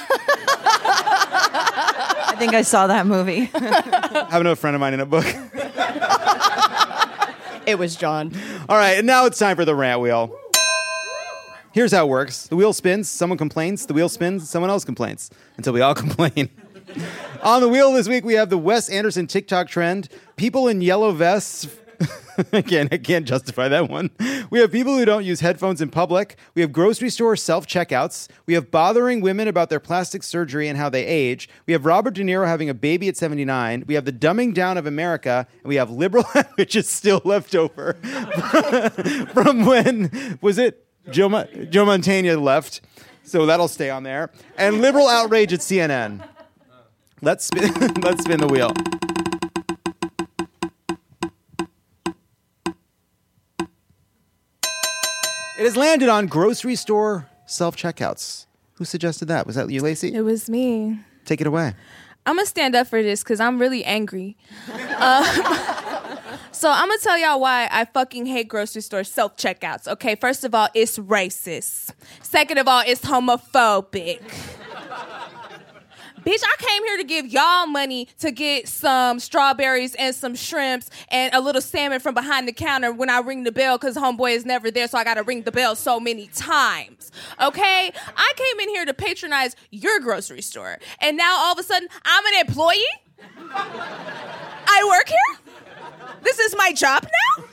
I 2.29 2.35
think 2.37 2.53
I 2.53 2.61
saw 2.61 2.87
that 2.87 3.05
movie. 3.07 3.45
happened 3.45 4.45
to 4.45 4.51
a 4.51 4.55
friend 4.55 4.75
of 4.75 4.79
mine 4.79 4.93
in 4.93 4.99
a 4.99 5.05
book. 5.05 5.25
It 7.67 7.77
was 7.77 7.97
John. 7.97 8.31
All 8.69 8.77
right, 8.77 8.97
and 8.97 9.05
now 9.05 9.25
it's 9.25 9.37
time 9.37 9.57
for 9.57 9.65
the 9.65 9.75
rant 9.75 9.99
wheel. 9.99 10.33
Here's 11.73 11.91
how 11.91 12.05
it 12.05 12.09
works: 12.09 12.47
the 12.47 12.55
wheel 12.55 12.71
spins, 12.71 13.09
someone 13.09 13.37
complains, 13.37 13.85
the 13.87 13.93
wheel 13.93 14.07
spins, 14.07 14.49
someone 14.49 14.69
else 14.69 14.85
complains, 14.85 15.29
until 15.57 15.73
we 15.73 15.81
all 15.81 15.93
complain. 15.93 16.47
On 17.43 17.59
the 17.59 17.67
wheel 17.67 17.91
this 17.91 18.07
week, 18.07 18.23
we 18.23 18.35
have 18.35 18.49
the 18.49 18.57
Wes 18.57 18.87
Anderson 18.87 19.27
TikTok 19.27 19.67
trend: 19.67 20.07
people 20.37 20.69
in 20.69 20.79
yellow 20.79 21.11
vests. 21.11 21.67
Again, 22.51 22.89
I 22.91 22.97
can't 22.97 23.27
justify 23.27 23.67
that 23.67 23.89
one. 23.89 24.11
We 24.49 24.59
have 24.59 24.71
people 24.71 24.97
who 24.97 25.05
don't 25.05 25.23
use 25.25 25.39
headphones 25.39 25.81
in 25.81 25.89
public. 25.89 26.37
We 26.55 26.61
have 26.61 26.71
grocery 26.71 27.09
store 27.09 27.35
self 27.35 27.65
checkouts. 27.67 28.27
We 28.45 28.53
have 28.53 28.69
bothering 28.71 29.21
women 29.21 29.47
about 29.47 29.69
their 29.69 29.79
plastic 29.79 30.23
surgery 30.23 30.67
and 30.67 30.77
how 30.77 30.89
they 30.89 31.05
age. 31.05 31.49
We 31.65 31.73
have 31.73 31.85
Robert 31.85 32.13
De 32.13 32.23
Niro 32.23 32.45
having 32.45 32.69
a 32.69 32.73
baby 32.73 33.07
at 33.07 33.17
79. 33.17 33.85
We 33.87 33.95
have 33.95 34.05
the 34.05 34.13
dumbing 34.13 34.53
down 34.53 34.77
of 34.77 34.85
America. 34.85 35.47
And 35.63 35.69
we 35.69 35.75
have 35.75 35.89
liberal, 35.89 36.25
which 36.55 36.75
is 36.75 36.87
still 36.87 37.21
left 37.23 37.55
over 37.55 37.93
from 39.33 39.65
when 39.65 40.37
was 40.41 40.57
it 40.57 40.85
Joe, 41.09 41.29
Mo- 41.29 41.47
Joe 41.69 41.85
Montana 41.85 42.37
left. 42.37 42.81
So 43.23 43.45
that'll 43.45 43.67
stay 43.67 43.89
on 43.89 44.03
there. 44.03 44.31
And 44.57 44.81
liberal 44.81 45.07
outrage 45.07 45.51
at 45.53 45.59
CNN. 45.59 46.27
Let's 47.21 47.45
spin, 47.45 47.73
let's 48.01 48.23
spin 48.23 48.39
the 48.39 48.47
wheel. 48.47 48.71
It 55.57 55.63
has 55.63 55.75
landed 55.75 56.07
on 56.07 56.27
grocery 56.27 56.75
store 56.75 57.27
self 57.47 57.75
checkouts. 57.75 58.45
Who 58.75 58.85
suggested 58.85 59.27
that? 59.29 59.47
Was 59.47 59.55
that 59.55 59.69
you, 59.71 59.81
Laci? 59.81 60.13
It 60.13 60.21
was 60.21 60.49
me. 60.49 60.99
Take 61.25 61.41
it 61.41 61.47
away. 61.47 61.73
I'm 62.27 62.35
gonna 62.35 62.45
stand 62.45 62.75
up 62.75 62.87
for 62.87 63.01
this 63.01 63.23
because 63.23 63.39
I'm 63.39 63.57
really 63.57 63.83
angry. 63.83 64.37
Uh, 64.69 65.23
so 66.51 66.69
I'm 66.69 66.87
gonna 66.87 66.99
tell 67.01 67.17
y'all 67.17 67.39
why 67.39 67.67
I 67.71 67.85
fucking 67.85 68.27
hate 68.27 68.47
grocery 68.49 68.81
store 68.81 69.03
self 69.03 69.35
checkouts. 69.35 69.87
Okay, 69.87 70.13
first 70.13 70.43
of 70.43 70.53
all, 70.53 70.67
it's 70.75 70.99
racist. 70.99 71.91
Second 72.21 72.59
of 72.59 72.67
all, 72.67 72.83
it's 72.85 73.01
homophobic. 73.01 74.21
Bitch, 76.27 76.43
I 76.43 76.55
came 76.57 76.83
here 76.83 76.97
to 76.97 77.05
give 77.05 77.27
y'all 77.27 77.67
money 77.67 78.09
to 78.19 78.31
get 78.31 78.67
some 78.67 79.17
strawberries 79.17 79.95
and 79.95 80.13
some 80.13 80.35
shrimps 80.35 80.89
and 81.07 81.33
a 81.33 81.39
little 81.39 81.61
salmon 81.61 82.01
from 82.01 82.15
behind 82.15 82.49
the 82.49 82.51
counter 82.51 82.91
when 82.91 83.09
I 83.09 83.19
ring 83.19 83.45
the 83.45 83.51
bell 83.53 83.77
because 83.77 83.95
homeboy 83.95 84.35
is 84.35 84.45
never 84.45 84.69
there, 84.69 84.89
so 84.89 84.97
I 84.97 85.05
gotta 85.05 85.23
ring 85.23 85.43
the 85.43 85.53
bell 85.53 85.73
so 85.73 86.01
many 86.01 86.27
times. 86.27 87.13
Okay? 87.41 87.93
I 88.17 88.33
came 88.35 88.59
in 88.59 88.67
here 88.67 88.83
to 88.83 88.93
patronize 88.93 89.55
your 89.71 90.01
grocery 90.01 90.41
store, 90.41 90.79
and 90.99 91.15
now 91.15 91.33
all 91.39 91.53
of 91.53 91.59
a 91.59 91.63
sudden 91.63 91.87
I'm 92.03 92.25
an 92.25 92.45
employee? 92.45 92.83
I 93.53 94.83
work 94.85 95.07
here? 95.07 95.46
This 96.21 96.39
is 96.39 96.55
my 96.57 96.71
job 96.73 97.03
now? 97.03 97.43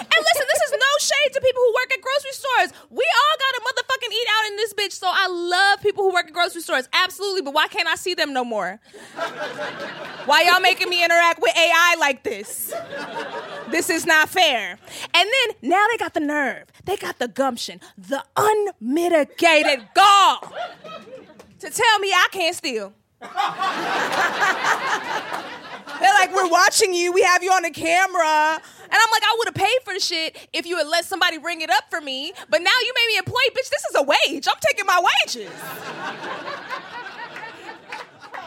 And 0.00 0.24
listen, 0.24 0.46
this 0.52 0.62
is 0.62 0.72
no 0.72 0.92
shade 1.00 1.32
to 1.34 1.40
people 1.40 1.62
who 1.62 1.74
work 1.74 1.92
at 1.92 2.00
grocery 2.00 2.32
stores. 2.32 2.72
We 2.90 3.04
all 3.04 3.36
got 3.38 3.54
a 3.58 3.60
motherfucking 3.66 4.12
eat 4.12 4.28
out 4.30 4.46
in 4.50 4.56
this 4.56 4.72
bitch, 4.74 4.92
so 4.92 5.08
I 5.10 5.26
love 5.28 5.82
people 5.82 6.04
who 6.04 6.12
work 6.12 6.26
at 6.28 6.32
grocery 6.32 6.62
stores. 6.62 6.88
Absolutely, 6.92 7.42
but 7.42 7.54
why 7.54 7.66
can't 7.68 7.88
I 7.88 7.96
see 7.96 8.14
them 8.14 8.32
no 8.32 8.44
more? 8.44 8.80
Why 10.24 10.42
y'all 10.42 10.60
making 10.60 10.88
me 10.88 11.04
interact 11.04 11.40
with 11.42 11.56
AI 11.56 11.96
like 11.98 12.22
this? 12.22 12.72
This 13.70 13.90
is 13.90 14.06
not 14.06 14.28
fair. 14.28 14.78
And 15.14 15.28
then 15.28 15.56
now 15.70 15.84
they 15.90 15.96
got 15.96 16.14
the 16.14 16.20
nerve, 16.20 16.66
they 16.84 16.96
got 16.96 17.18
the 17.18 17.28
gumption, 17.28 17.80
the 17.98 18.24
unmitigated 18.36 19.88
gall 19.94 20.52
to 21.58 21.70
tell 21.70 21.98
me 21.98 22.12
I 22.12 22.28
can't 22.30 22.54
steal. 22.56 22.92
They're 26.00 26.14
like, 26.14 26.34
we're 26.34 26.48
watching 26.48 26.94
you. 26.94 27.12
We 27.12 27.22
have 27.22 27.42
you 27.42 27.52
on 27.52 27.62
the 27.62 27.70
camera. 27.70 28.54
And 28.54 28.92
I'm 28.92 29.10
like, 29.12 29.22
I 29.22 29.36
would 29.38 29.48
have 29.48 29.54
paid 29.54 29.78
for 29.84 29.94
the 29.94 30.00
shit 30.00 30.48
if 30.52 30.66
you 30.66 30.78
had 30.78 30.86
let 30.86 31.04
somebody 31.04 31.38
ring 31.38 31.60
it 31.60 31.70
up 31.70 31.84
for 31.90 32.00
me. 32.00 32.32
But 32.48 32.62
now 32.62 32.70
you 32.82 32.92
made 32.96 33.06
me 33.12 33.18
employee. 33.18 33.50
Bitch, 33.50 33.70
this 33.70 33.84
is 33.90 33.96
a 33.96 34.02
wage. 34.02 34.48
I'm 34.48 34.58
taking 34.60 34.86
my 34.86 35.00
wages. 35.24 35.50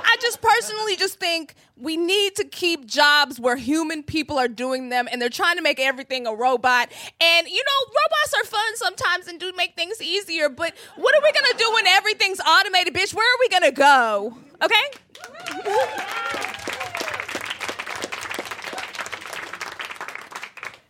I 0.05 0.17
just 0.21 0.41
personally 0.41 0.95
just 0.95 1.19
think 1.19 1.55
we 1.75 1.97
need 1.97 2.35
to 2.35 2.43
keep 2.43 2.85
jobs 2.85 3.39
where 3.39 3.55
human 3.55 4.03
people 4.03 4.37
are 4.37 4.47
doing 4.47 4.89
them 4.89 5.07
and 5.11 5.21
they're 5.21 5.29
trying 5.29 5.57
to 5.57 5.63
make 5.63 5.79
everything 5.79 6.27
a 6.27 6.33
robot. 6.33 6.91
And 7.19 7.47
you 7.47 7.63
know, 7.63 7.87
robots 7.87 8.33
are 8.37 8.43
fun 8.43 8.75
sometimes 8.75 9.27
and 9.27 9.39
do 9.39 9.51
make 9.57 9.75
things 9.75 10.01
easier, 10.01 10.49
but 10.49 10.73
what 10.97 11.15
are 11.15 11.21
we 11.23 11.31
gonna 11.31 11.57
do 11.57 11.71
when 11.73 11.87
everything's 11.87 12.39
automated, 12.41 12.93
bitch? 12.93 13.13
Where 13.13 13.25
are 13.25 13.39
we 13.39 13.49
gonna 13.49 13.71
go? 13.71 14.37
Okay? 14.61 14.83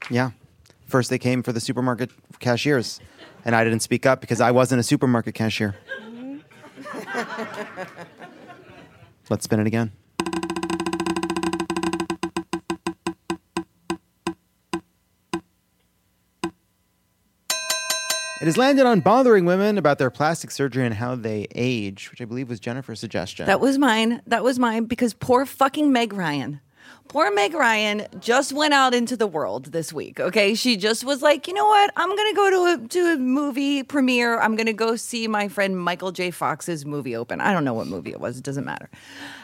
Yeah. 0.09 0.31
First, 0.87 1.09
they 1.09 1.17
came 1.17 1.43
for 1.43 1.51
the 1.51 1.59
supermarket 1.59 2.11
cashiers, 2.39 2.99
and 3.45 3.55
I 3.55 3.63
didn't 3.63 3.81
speak 3.81 4.05
up 4.05 4.21
because 4.21 4.41
I 4.41 4.51
wasn't 4.51 4.79
a 4.79 4.83
supermarket 4.83 5.33
cashier. 5.33 5.75
Mm-hmm. 6.01 6.39
Let's 9.29 9.45
spin 9.45 9.59
it 9.59 9.67
again. 9.67 9.91
It 18.43 18.47
has 18.47 18.57
landed 18.57 18.85
on 18.85 18.99
bothering 18.99 19.45
women 19.45 19.77
about 19.77 19.99
their 19.99 20.09
plastic 20.09 20.51
surgery 20.51 20.85
and 20.85 20.93
how 20.93 21.15
they 21.15 21.47
age, 21.55 22.11
which 22.11 22.19
I 22.19 22.25
believe 22.25 22.49
was 22.49 22.59
Jennifer's 22.59 22.99
suggestion. 22.99 23.45
That 23.45 23.61
was 23.61 23.77
mine. 23.77 24.21
That 24.27 24.43
was 24.43 24.59
mine 24.59 24.83
because 24.83 25.13
poor 25.13 25.45
fucking 25.45 25.93
Meg 25.93 26.11
Ryan. 26.11 26.59
Poor 27.13 27.31
Meg 27.31 27.53
Ryan 27.53 28.07
just 28.19 28.53
went 28.53 28.73
out 28.73 28.95
into 28.95 29.15
the 29.15 29.27
world 29.27 29.65
this 29.65 29.93
week. 29.93 30.19
Okay, 30.19 30.55
she 30.55 30.75
just 30.75 31.03
was 31.03 31.21
like, 31.21 31.47
you 31.47 31.53
know 31.53 31.67
what? 31.67 31.91
I'm 31.95 32.09
gonna 32.09 32.33
go 32.33 32.49
to 32.49 32.83
a 32.83 32.87
to 32.87 33.13
a 33.13 33.17
movie 33.17 33.83
premiere. 33.83 34.39
I'm 34.39 34.55
gonna 34.55 34.73
go 34.73 34.95
see 34.95 35.27
my 35.27 35.47
friend 35.47 35.79
Michael 35.79 36.11
J. 36.11 36.31
Fox's 36.31 36.87
movie 36.87 37.15
open. 37.15 37.39
I 37.39 37.53
don't 37.53 37.63
know 37.63 37.75
what 37.75 37.85
movie 37.85 38.09
it 38.09 38.19
was. 38.19 38.39
It 38.39 38.43
doesn't 38.43 38.65
matter. 38.65 38.89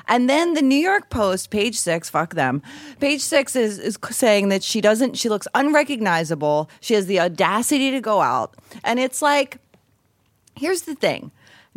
And 0.08 0.28
then 0.28 0.56
the 0.56 0.64
New 0.64 0.80
York 0.80 1.12
Post, 1.12 1.52
page 1.52 1.78
six, 1.78 2.10
fuck 2.10 2.34
them. 2.34 2.64
Page 3.00 3.22
six 3.22 3.56
is 3.56 3.78
is 3.78 4.00
saying 4.10 4.50
that 4.50 4.64
she 4.64 4.82
doesn't. 4.82 5.16
She 5.16 5.30
looks 5.30 5.48
unrecognizable. 5.54 6.72
She 6.80 6.96
has 6.96 7.06
the 7.06 7.20
audacity 7.20 7.92
to 7.92 8.02
go 8.02 8.22
out, 8.22 8.56
and 8.84 9.00
it's 9.00 9.22
like 9.22 9.60
here's 10.56 10.82
the 10.82 10.96
thing. 10.96 11.30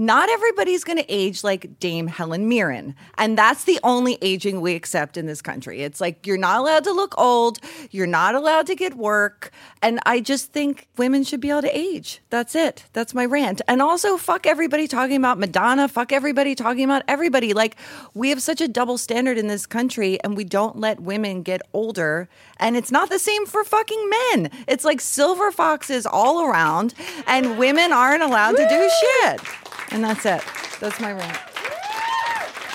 Not 0.02 0.28
everybody's 0.30 0.82
going 0.82 0.98
to 0.98 1.08
age 1.08 1.44
like 1.44 1.78
Dame 1.78 2.08
Helen 2.08 2.48
Mirren. 2.48 2.96
And 3.18 3.38
that's 3.38 3.62
the 3.62 3.78
only 3.84 4.18
aging 4.20 4.60
we 4.60 4.74
accept 4.74 5.16
in 5.16 5.26
this 5.26 5.40
country. 5.40 5.82
It's 5.82 6.00
like 6.00 6.26
you're 6.26 6.36
not 6.36 6.58
allowed 6.58 6.82
to 6.84 6.92
look 6.92 7.14
old, 7.16 7.60
you're 7.92 8.08
not 8.08 8.34
allowed 8.34 8.66
to 8.66 8.74
get 8.74 8.96
work. 8.96 9.52
And 9.80 10.00
I 10.04 10.18
just 10.18 10.52
think 10.52 10.88
women 10.96 11.22
should 11.22 11.38
be 11.38 11.50
able 11.50 11.62
to 11.62 11.78
age. 11.78 12.20
That's 12.30 12.56
it. 12.56 12.86
That's 12.92 13.14
my 13.14 13.24
rant. 13.24 13.62
And 13.68 13.80
also, 13.80 14.16
fuck 14.16 14.44
everybody 14.44 14.88
talking 14.88 15.14
about 15.14 15.38
Madonna, 15.38 15.86
fuck 15.86 16.10
everybody 16.10 16.56
talking 16.56 16.82
about 16.82 17.04
everybody. 17.06 17.54
Like, 17.54 17.76
we 18.12 18.30
have 18.30 18.42
such 18.42 18.60
a 18.60 18.66
double 18.66 18.98
standard 18.98 19.38
in 19.38 19.46
this 19.46 19.66
country, 19.66 20.20
and 20.24 20.36
we 20.36 20.42
don't 20.42 20.78
let 20.78 20.98
women 20.98 21.44
get 21.44 21.62
older. 21.72 22.28
And 22.56 22.76
it's 22.76 22.90
not 22.90 23.08
the 23.08 23.20
same 23.20 23.46
for 23.46 23.62
fucking 23.62 24.10
men. 24.10 24.50
It's 24.66 24.84
like 24.84 25.00
silver 25.00 25.52
foxes 25.52 26.06
all 26.06 26.44
around, 26.44 26.92
and 27.28 27.56
women 27.56 27.92
aren't 27.92 28.24
allowed 28.24 28.56
to 28.56 28.68
do 28.68 28.90
shit. 29.00 29.61
And 29.92 30.02
that's 30.02 30.24
it. 30.26 30.42
That's 30.80 30.98
my 31.00 31.12
rant. 31.12 31.38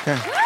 Okay. 0.02 0.38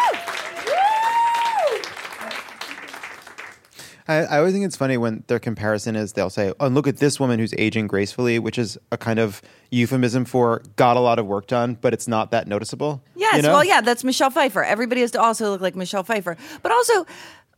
I, 4.08 4.24
I 4.24 4.38
always 4.38 4.52
think 4.52 4.64
it's 4.64 4.76
funny 4.76 4.96
when 4.96 5.22
their 5.28 5.38
comparison 5.38 5.96
is 5.96 6.12
they'll 6.12 6.30
say, 6.30 6.52
"Oh, 6.58 6.66
and 6.66 6.74
look 6.74 6.86
at 6.86 6.96
this 6.96 7.20
woman 7.20 7.38
who's 7.38 7.54
aging 7.56 7.86
gracefully," 7.86 8.38
which 8.38 8.58
is 8.58 8.78
a 8.90 8.98
kind 8.98 9.18
of 9.18 9.40
euphemism 9.70 10.24
for 10.24 10.62
got 10.76 10.96
a 10.96 11.00
lot 11.00 11.18
of 11.18 11.26
work 11.26 11.46
done, 11.46 11.78
but 11.80 11.92
it's 11.92 12.08
not 12.08 12.30
that 12.32 12.48
noticeable. 12.48 13.02
Yes, 13.14 13.36
you 13.36 13.42
know? 13.42 13.52
well, 13.52 13.64
yeah, 13.64 13.80
that's 13.80 14.02
Michelle 14.02 14.30
Pfeiffer. 14.30 14.64
Everybody 14.64 15.02
has 15.02 15.12
to 15.12 15.20
also 15.20 15.50
look 15.50 15.60
like 15.60 15.76
Michelle 15.76 16.02
Pfeiffer. 16.02 16.36
But 16.62 16.72
also, 16.72 17.06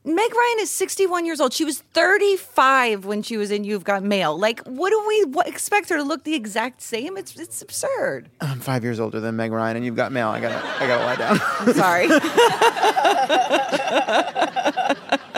Meg 0.06 0.34
Ryan 0.34 0.58
is 0.60 0.70
61 0.70 1.24
years 1.24 1.40
old. 1.40 1.54
She 1.54 1.64
was 1.64 1.78
35 1.78 3.06
when 3.06 3.22
she 3.22 3.38
was 3.38 3.50
in 3.50 3.64
You've 3.64 3.84
Got 3.84 4.02
Mail. 4.02 4.38
Like, 4.38 4.60
what 4.64 4.90
do 4.90 5.02
we 5.08 5.24
what, 5.24 5.48
expect 5.48 5.88
her 5.88 5.96
to 5.96 6.02
look 6.02 6.24
the 6.24 6.34
exact 6.34 6.82
same? 6.82 7.16
It's 7.16 7.34
it's 7.36 7.62
absurd. 7.62 8.28
I'm 8.42 8.60
five 8.60 8.84
years 8.84 9.00
older 9.00 9.18
than 9.18 9.34
Meg 9.36 9.50
Ryan, 9.50 9.76
and 9.76 9.84
you've 9.84 9.96
got 9.96 10.12
mail. 10.12 10.28
I 10.28 10.40
gotta, 10.40 10.62
I 10.78 10.86
gotta 10.86 11.04
lie 11.04 11.16
down. 11.16 11.40
I'm 11.60 11.72
sorry. 11.72 12.08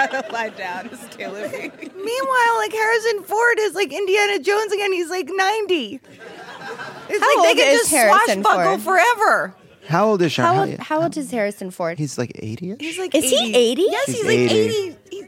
I 0.00 0.06
gotta 0.06 0.32
lie 0.32 0.48
down. 0.50 0.88
It's 0.92 1.16
killing 1.16 1.50
me. 1.50 1.70
Meanwhile, 1.94 2.56
like 2.58 2.72
Harrison 2.72 3.22
Ford 3.22 3.58
is 3.60 3.74
like 3.74 3.92
Indiana 3.92 4.38
Jones 4.38 4.72
again. 4.72 4.92
He's 4.92 5.10
like 5.10 5.30
90. 5.34 6.00
It's 7.08 7.20
How 7.20 7.28
like 7.28 7.38
old 7.38 7.46
they 7.46 7.54
can 7.54 7.72
is 7.72 7.80
just 7.80 7.90
Harrison 7.90 8.42
swashbuckle 8.42 8.78
Ford? 8.78 9.00
forever. 9.00 9.54
How 9.90 10.06
old 10.08 10.22
is 10.22 10.32
Sean? 10.32 10.44
How 10.46 10.54
How- 10.54 10.64
old, 10.64 10.78
how 10.78 11.02
old 11.02 11.16
is 11.16 11.30
Harrison 11.30 11.70
Ford? 11.70 11.98
He's 11.98 12.16
like 12.16 12.32
80 12.36 12.76
He's 12.78 12.98
like 12.98 13.14
Is 13.14 13.24
he 13.28 13.54
80? 13.54 13.82
Yes, 13.82 14.06
He's 14.06 14.16
he's, 14.16 14.24
like 14.24 14.38
80. 14.38 14.96
80. 15.12 15.26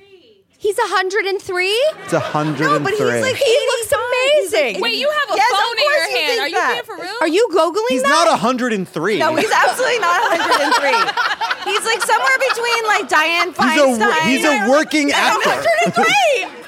He's 0.62 0.78
103? 0.78 1.66
It's 2.06 2.12
103. 2.12 2.66
No, 2.66 2.78
but 2.78 2.92
he's 2.94 3.00
like 3.00 3.34
He 3.34 3.58
looks 3.66 3.90
amazing. 3.92 4.80
Wait, 4.80 4.94
you 4.94 5.10
have 5.10 5.30
a 5.30 5.34
Yes, 5.34 5.50
of 5.50 5.58
phone 5.58 5.74
in 5.74 5.82
course 5.82 5.96
your 5.98 6.06
you 6.06 6.14
hand. 6.14 6.28
think 6.30 6.40
Are 6.40 6.48
you 6.48 6.54
that. 6.54 6.70
being 6.70 6.86
for 6.86 7.02
real? 7.02 7.16
Are 7.20 7.26
you 7.28 7.48
Googling 7.50 7.88
He's 7.90 8.02
that? 8.02 8.08
not 8.08 8.28
103. 8.30 9.18
No, 9.18 9.34
he's 9.34 9.50
absolutely 9.50 9.98
not 9.98 10.22
103. 10.30 11.66
he's 11.66 11.82
like 11.84 12.02
somewhere 12.06 12.38
between 12.46 12.82
like 12.86 13.08
Diane 13.10 13.50
He's 13.50 13.58
a, 13.58 13.98
Feinstein. 13.98 14.22
he's 14.30 14.44
a 14.46 14.70
working 14.70 15.10
actor. 15.10 15.50
103. 15.90 16.61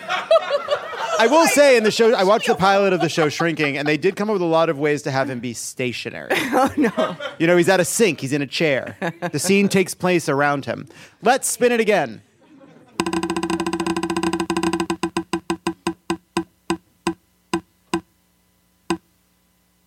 I 1.16 1.28
will 1.30 1.46
say 1.46 1.76
in 1.76 1.84
the 1.84 1.90
show, 1.90 2.12
I 2.14 2.24
watched 2.24 2.48
the 2.48 2.54
pilot 2.56 2.92
of 2.92 3.00
the 3.00 3.08
show 3.08 3.28
Shrinking, 3.28 3.78
and 3.78 3.86
they 3.86 3.96
did 3.96 4.16
come 4.16 4.28
up 4.28 4.34
with 4.34 4.42
a 4.42 4.46
lot 4.46 4.68
of 4.68 4.78
ways 4.78 5.02
to 5.02 5.10
have 5.10 5.30
him 5.30 5.40
be 5.40 5.54
stationary. 5.54 6.30
Oh, 6.56 6.72
no. 6.76 7.16
You 7.38 7.46
know, 7.48 7.56
he's 7.56 7.68
at 7.68 7.80
a 7.80 7.84
sink, 7.84 8.20
he's 8.20 8.32
in 8.32 8.40
a 8.40 8.46
chair. 8.46 8.96
The 9.32 9.38
scene 9.38 9.68
takes 9.68 9.92
place 9.94 10.28
around 10.28 10.66
him. 10.66 10.86
Let's 11.22 11.48
spin 11.48 11.72
it 11.72 11.80
again. 11.80 12.22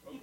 Oh, 0.05 0.13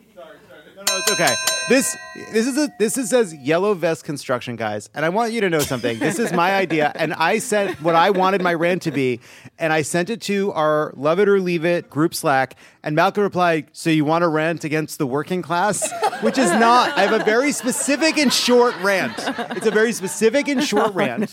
no, 0.76 0.82
no, 0.82 0.96
it's 0.98 1.12
okay. 1.12 1.53
This 1.66 1.96
this 2.30 2.46
is 2.46 2.58
a 2.58 2.70
this 2.78 2.98
is 2.98 3.08
says 3.08 3.34
yellow 3.34 3.72
vest 3.72 4.04
construction 4.04 4.54
guys, 4.54 4.90
and 4.94 5.02
I 5.02 5.08
want 5.08 5.32
you 5.32 5.40
to 5.40 5.48
know 5.48 5.60
something. 5.60 5.98
This 5.98 6.18
is 6.18 6.30
my 6.30 6.54
idea, 6.54 6.92
and 6.94 7.14
I 7.14 7.38
sent 7.38 7.80
what 7.80 7.94
I 7.94 8.10
wanted 8.10 8.42
my 8.42 8.52
rant 8.52 8.82
to 8.82 8.90
be, 8.90 9.20
and 9.58 9.72
I 9.72 9.80
sent 9.80 10.10
it 10.10 10.20
to 10.22 10.52
our 10.52 10.92
Lovett 10.94 11.26
or 11.26 11.40
Leave 11.40 11.64
It 11.64 11.88
group 11.88 12.14
Slack, 12.14 12.56
and 12.82 12.94
Malcolm 12.94 13.22
replied, 13.22 13.68
"So 13.72 13.88
you 13.88 14.04
want 14.04 14.22
to 14.22 14.28
rant 14.28 14.64
against 14.64 14.98
the 14.98 15.06
working 15.06 15.40
class?" 15.40 15.90
Which 16.20 16.36
is 16.36 16.50
not. 16.50 16.98
I 16.98 17.06
have 17.06 17.18
a 17.18 17.24
very 17.24 17.50
specific 17.50 18.18
and 18.18 18.30
short 18.30 18.74
rant. 18.82 19.14
It's 19.56 19.66
a 19.66 19.70
very 19.70 19.92
specific 19.92 20.48
and 20.48 20.62
short 20.62 20.92
rant. 20.94 21.32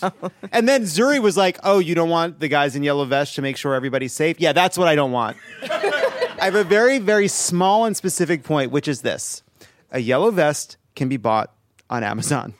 And 0.53 0.67
then 0.67 0.83
Zuri 0.83 1.21
was 1.21 1.35
like, 1.35 1.59
"Oh, 1.61 1.79
you 1.79 1.93
don't 1.93 2.09
want 2.09 2.39
the 2.39 2.47
guys 2.47 2.77
in 2.77 2.83
yellow 2.83 3.03
vests 3.03 3.35
to 3.35 3.41
make 3.41 3.57
sure 3.57 3.75
everybody's 3.75 4.13
safe?" 4.13 4.39
Yeah, 4.39 4.53
that's 4.53 4.77
what 4.77 4.87
I 4.87 4.95
don't 4.95 5.11
want. 5.11 5.35
I 5.61 6.45
have 6.45 6.55
a 6.55 6.63
very, 6.63 6.99
very 6.99 7.27
small 7.27 7.83
and 7.83 7.97
specific 7.97 8.43
point, 8.43 8.71
which 8.71 8.87
is 8.87 9.01
this 9.01 9.43
a 9.91 9.99
yellow 9.99 10.31
vest 10.31 10.77
can 10.95 11.09
be 11.09 11.17
bought 11.17 11.53
on 11.89 12.03
Amazon. 12.03 12.53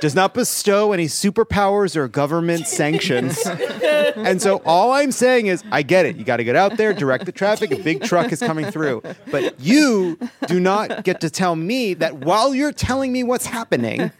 Does 0.00 0.14
not 0.14 0.32
bestow 0.32 0.92
any 0.92 1.06
superpowers 1.06 1.96
or 1.96 2.06
government 2.06 2.66
sanctions. 2.68 3.44
And 3.44 4.40
so 4.40 4.62
all 4.64 4.92
I'm 4.92 5.10
saying 5.10 5.48
is, 5.48 5.64
I 5.72 5.82
get 5.82 6.06
it. 6.06 6.16
You 6.16 6.24
got 6.24 6.36
to 6.36 6.44
get 6.44 6.54
out 6.54 6.76
there, 6.76 6.92
direct 6.92 7.26
the 7.26 7.32
traffic. 7.32 7.72
A 7.72 7.82
big 7.82 8.04
truck 8.04 8.30
is 8.30 8.38
coming 8.38 8.70
through. 8.70 9.02
But 9.30 9.58
you 9.58 10.16
do 10.46 10.60
not 10.60 11.02
get 11.02 11.20
to 11.22 11.30
tell 11.30 11.56
me 11.56 11.94
that 11.94 12.18
while 12.18 12.54
you're 12.54 12.72
telling 12.72 13.12
me 13.12 13.24
what's 13.24 13.46
happening, 13.46 14.12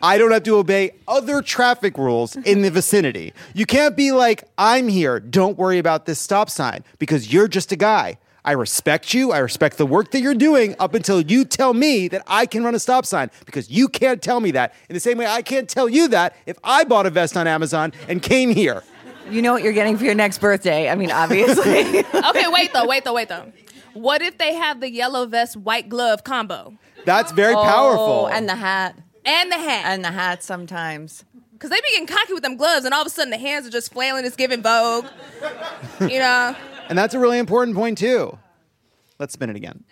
I 0.00 0.16
don't 0.16 0.30
have 0.30 0.44
to 0.44 0.56
obey 0.56 0.92
other 1.08 1.42
traffic 1.42 1.98
rules 1.98 2.36
in 2.36 2.62
the 2.62 2.70
vicinity. 2.70 3.32
You 3.52 3.66
can't 3.66 3.96
be 3.96 4.12
like, 4.12 4.44
I'm 4.58 4.86
here. 4.86 5.18
Don't 5.18 5.58
worry 5.58 5.78
about 5.78 6.06
this 6.06 6.20
stop 6.20 6.50
sign 6.50 6.84
because 7.00 7.32
you're 7.32 7.48
just 7.48 7.72
a 7.72 7.76
guy. 7.76 8.18
I 8.44 8.52
respect 8.52 9.12
you. 9.14 9.32
I 9.32 9.38
respect 9.38 9.76
the 9.78 9.86
work 9.86 10.10
that 10.12 10.20
you're 10.20 10.34
doing 10.34 10.74
up 10.78 10.94
until 10.94 11.20
you 11.20 11.44
tell 11.44 11.74
me 11.74 12.08
that 12.08 12.22
I 12.26 12.46
can 12.46 12.64
run 12.64 12.74
a 12.74 12.78
stop 12.78 13.04
sign 13.06 13.30
because 13.44 13.70
you 13.70 13.88
can't 13.88 14.22
tell 14.22 14.40
me 14.40 14.50
that. 14.52 14.74
In 14.88 14.94
the 14.94 15.00
same 15.00 15.18
way, 15.18 15.26
I 15.26 15.42
can't 15.42 15.68
tell 15.68 15.88
you 15.88 16.08
that 16.08 16.34
if 16.46 16.58
I 16.64 16.84
bought 16.84 17.06
a 17.06 17.10
vest 17.10 17.36
on 17.36 17.46
Amazon 17.46 17.92
and 18.08 18.22
came 18.22 18.50
here. 18.50 18.82
You 19.30 19.42
know 19.42 19.52
what 19.52 19.62
you're 19.62 19.72
getting 19.74 19.96
for 19.98 20.04
your 20.04 20.14
next 20.14 20.38
birthday. 20.38 20.88
I 20.88 20.94
mean, 20.94 21.10
obviously. 21.12 21.98
okay, 22.14 22.44
wait 22.48 22.72
though, 22.72 22.86
wait 22.86 23.04
though, 23.04 23.14
wait 23.14 23.28
though. 23.28 23.52
What 23.92 24.22
if 24.22 24.38
they 24.38 24.54
have 24.54 24.80
the 24.80 24.90
yellow 24.90 25.26
vest, 25.26 25.56
white 25.56 25.88
glove 25.88 26.24
combo 26.24 26.74
That's 27.04 27.32
very 27.32 27.54
Oh, 27.54 27.62
powerful. 27.62 28.26
and 28.28 28.48
the 28.48 28.54
hat. 28.56 28.96
and 29.24 29.50
the 29.52 29.56
hat? 29.58 29.82
And 29.86 30.04
the 30.04 30.12
hat 30.12 30.42
sometimes. 30.42 31.24
Because 31.52 31.70
they 31.70 31.76
be 31.76 31.88
getting 31.92 32.06
cocky 32.06 32.32
with 32.32 32.42
them 32.42 32.56
gloves, 32.56 32.86
and 32.86 32.94
all 32.94 33.02
of 33.02 33.06
a 33.06 33.10
sudden 33.10 33.30
the 33.30 33.36
hands 33.38 33.66
are 33.66 33.70
just 33.70 33.92
flailing. 33.92 34.24
It's 34.24 34.34
giving 34.36 34.62
Vogue. 34.62 35.04
you 36.00 36.18
know. 36.18 36.56
And 36.90 36.98
that's 36.98 37.14
a 37.14 37.20
really 37.20 37.38
important 37.38 37.76
point, 37.76 37.96
too. 37.98 38.36
Let's 39.20 39.32
spin 39.32 39.48
it 39.48 39.54
again. 39.54 39.84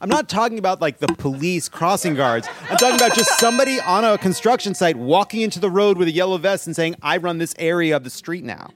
I'm 0.00 0.08
not 0.08 0.28
talking 0.28 0.58
about 0.58 0.80
like 0.80 0.98
the 0.98 1.08
police 1.08 1.68
crossing 1.68 2.14
guards. 2.14 2.46
I'm 2.70 2.76
talking 2.76 2.94
about 2.94 3.16
just 3.16 3.36
somebody 3.40 3.80
on 3.80 4.04
a 4.04 4.16
construction 4.16 4.74
site 4.74 4.96
walking 4.96 5.40
into 5.40 5.58
the 5.58 5.70
road 5.70 5.98
with 5.98 6.06
a 6.06 6.12
yellow 6.12 6.38
vest 6.38 6.68
and 6.68 6.76
saying, 6.76 6.94
I 7.02 7.16
run 7.16 7.38
this 7.38 7.56
area 7.58 7.96
of 7.96 8.04
the 8.04 8.10
street 8.10 8.44
now. 8.44 8.70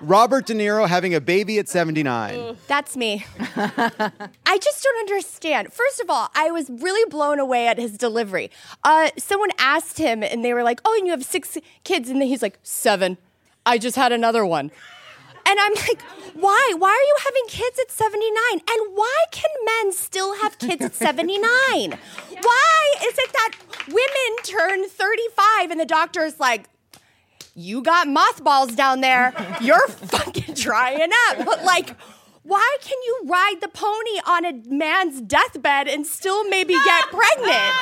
Robert 0.00 0.46
De 0.46 0.54
Niro 0.54 0.88
having 0.88 1.14
a 1.14 1.20
baby 1.20 1.58
at 1.58 1.68
79. 1.68 2.56
That's 2.66 2.96
me. 2.96 3.24
I 3.56 4.58
just 4.60 4.82
don't 4.82 4.98
understand. 5.00 5.72
First 5.72 6.00
of 6.00 6.10
all, 6.10 6.28
I 6.34 6.50
was 6.50 6.70
really 6.70 7.08
blown 7.10 7.38
away 7.38 7.66
at 7.66 7.78
his 7.78 7.96
delivery. 7.98 8.50
Uh, 8.84 9.10
someone 9.18 9.50
asked 9.58 9.98
him, 9.98 10.22
and 10.22 10.44
they 10.44 10.54
were 10.54 10.62
like, 10.62 10.80
"Oh, 10.84 10.94
and 10.98 11.06
you 11.06 11.12
have 11.12 11.24
six 11.24 11.58
kids?" 11.84 12.08
And 12.08 12.20
then 12.20 12.28
he's 12.28 12.42
like, 12.42 12.58
seven. 12.62 13.18
I 13.66 13.78
just 13.78 13.96
had 13.96 14.12
another 14.12 14.44
one." 14.46 14.70
And 15.46 15.58
I'm 15.58 15.72
like, 15.74 16.00
why? 16.34 16.74
Why 16.78 16.90
are 16.90 17.06
you 17.06 17.16
having 17.24 17.42
kids 17.48 17.78
at 17.80 17.90
79? 17.90 18.34
And 18.52 18.96
why 18.96 19.24
can 19.32 19.50
men 19.64 19.92
still 19.92 20.36
have 20.36 20.58
kids 20.58 20.84
at 20.84 20.94
79? 20.94 21.40
Why 22.42 22.94
is 23.04 23.14
it 23.18 23.32
that 23.32 23.52
women 23.88 24.36
turn 24.44 24.88
35 24.88 25.70
and 25.72 25.80
the 25.80 25.86
doctor's 25.86 26.38
like, 26.38 26.66
you 27.54 27.82
got 27.82 28.08
mothballs 28.08 28.74
down 28.74 29.00
there. 29.00 29.32
You're 29.60 29.88
fucking 29.88 30.54
drying 30.54 31.10
up. 31.28 31.44
But 31.44 31.64
like, 31.64 31.96
why 32.42 32.76
can 32.80 32.96
you 33.04 33.20
ride 33.26 33.56
the 33.60 33.68
pony 33.68 34.18
on 34.26 34.44
a 34.46 34.52
man's 34.74 35.20
deathbed 35.20 35.86
and 35.88 36.06
still 36.06 36.48
maybe 36.48 36.72
get 36.74 37.04
pregnant? 37.10 37.74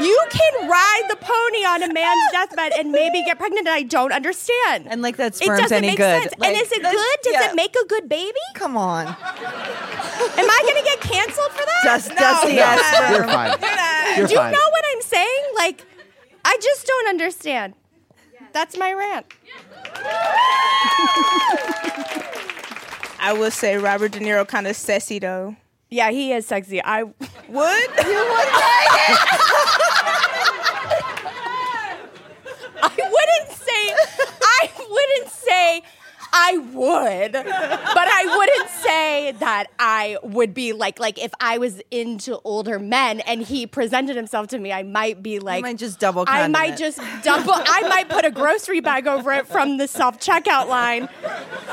You 0.00 0.18
can 0.30 0.68
ride 0.68 1.02
the 1.08 1.16
pony 1.16 1.64
on 1.64 1.82
a 1.82 1.92
man's 1.92 2.32
deathbed 2.32 2.72
and 2.76 2.90
maybe 2.90 3.22
get 3.24 3.38
pregnant, 3.38 3.66
and 3.68 3.74
I 3.74 3.82
don't 3.82 4.12
understand. 4.12 4.88
And 4.88 5.00
like 5.02 5.16
that 5.16 5.32
it 5.32 5.36
sperm's 5.36 5.60
doesn't 5.62 5.76
any 5.76 5.88
make 5.88 5.96
good. 5.98 6.22
sense. 6.22 6.34
Like, 6.38 6.50
and 6.50 6.60
is 6.60 6.72
it 6.72 6.82
good? 6.82 7.16
Does 7.22 7.32
yeah. 7.34 7.50
it 7.50 7.54
make 7.54 7.74
a 7.76 7.86
good 7.86 8.08
baby? 8.08 8.38
Come 8.54 8.76
on. 8.76 9.06
Am 9.06 9.14
I 9.16 10.62
gonna 10.66 10.84
get 10.84 11.00
canceled 11.00 11.50
for 11.52 11.64
that? 11.64 11.80
Dust- 11.84 12.10
dusty 12.16 12.56
No, 12.56 12.62
ass 12.62 12.96
sperm. 12.96 13.14
you're 13.14 13.24
fine. 13.24 14.16
You're 14.18 14.26
Do 14.26 14.32
you 14.34 14.38
fine. 14.40 14.52
know 14.52 14.68
what 14.70 14.84
I'm 14.92 15.02
saying? 15.02 15.42
Like, 15.56 15.86
I 16.44 16.58
just 16.60 16.86
don't 16.86 17.08
understand. 17.08 17.74
That's 18.52 18.76
my 18.76 18.92
rant. 18.92 19.26
I 23.22 23.32
will 23.34 23.50
say 23.50 23.76
Robert 23.76 24.12
De 24.12 24.18
Niro 24.20 24.46
kind 24.48 24.66
of 24.66 24.76
sassy 24.76 25.18
though. 25.18 25.56
Yeah, 25.90 26.10
he 26.10 26.32
is 26.32 26.46
sexy. 26.46 26.82
I 26.82 27.02
would. 27.02 27.14
You 27.18 27.56
would 27.56 27.60
I 32.82 32.96
wouldn't 32.96 33.50
say. 33.58 33.94
I 34.42 34.70
wouldn't 34.88 35.30
say. 35.32 35.82
I 36.32 36.58
would, 36.58 37.32
but 37.32 37.44
I 37.44 38.34
wouldn't 38.36 38.68
say 38.70 39.32
that 39.40 39.66
I 39.78 40.18
would 40.22 40.54
be 40.54 40.72
like 40.72 40.98
like 41.00 41.18
if 41.22 41.32
I 41.40 41.58
was 41.58 41.80
into 41.90 42.38
older 42.44 42.78
men 42.78 43.20
and 43.20 43.42
he 43.42 43.66
presented 43.66 44.16
himself 44.16 44.48
to 44.48 44.58
me, 44.58 44.72
I 44.72 44.82
might 44.82 45.22
be 45.22 45.38
like 45.38 45.58
I 45.64 45.68
might 45.68 45.78
just 45.78 45.98
double 45.98 46.24
I 46.28 46.48
might 46.48 46.74
it. 46.74 46.78
just 46.78 46.98
double. 47.22 47.52
I 47.54 47.82
might 47.88 48.08
put 48.08 48.24
a 48.24 48.30
grocery 48.30 48.80
bag 48.80 49.06
over 49.06 49.32
it 49.32 49.46
from 49.46 49.76
the 49.76 49.88
self 49.88 50.18
checkout 50.18 50.68
line. 50.68 51.08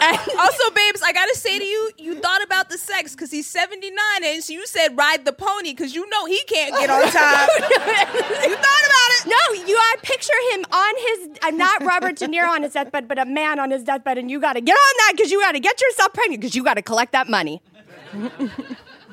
And 0.02 0.18
Also, 0.40 0.72
babes, 0.76 1.02
I 1.04 1.12
gotta 1.14 1.36
say 1.36 1.58
to 1.60 1.66
you, 1.66 1.92
you 1.98 2.16
thought 2.16 2.44
about 2.44 2.70
the 2.70 2.78
sex 2.78 3.14
because 3.14 3.32
he's 3.32 3.48
79 3.48 3.94
and 4.24 4.44
so 4.44 4.54
you 4.54 4.66
said 4.68 4.98
ride 4.98 5.26
the 5.26 5.34
pony 5.34 5.72
because 5.72 5.96
you 5.96 6.08
know 6.10 6.26
he 6.26 6.42
can't 6.48 6.74
get 6.76 6.90
on 6.90 7.02
time. 7.04 7.48
you 7.60 8.56
thought 8.56 8.86
about 8.86 9.12
it. 9.12 9.28
No, 9.28 9.66
you. 9.68 9.78
I 9.78 9.96
picture 10.02 10.34
him 10.54 10.66
on 10.72 10.94
his. 10.98 11.40
I'm 11.44 11.58
not 11.58 11.84
Robert 11.84 12.16
De 12.18 12.28
Niro 12.28 12.50
on 12.50 12.64
his 12.64 12.74
deathbed, 12.74 13.08
but 13.08 13.20
a 13.20 13.26
man 13.26 13.60
on 13.60 13.72
his 13.72 13.84
deathbed, 13.84 14.18
and 14.18 14.30
you 14.30 14.40
got 14.48 14.54
to 14.54 14.62
get 14.62 14.74
on 14.74 14.94
that 15.00 15.14
because 15.16 15.30
you 15.30 15.42
got 15.42 15.52
to 15.54 15.60
get 15.60 15.82
yourself 15.82 16.14
pregnant 16.14 16.40
because 16.40 16.56
you 16.56 16.64
got 16.64 16.76
to 16.76 16.82
collect 16.82 17.12
that 17.12 17.28
money. 17.28 17.62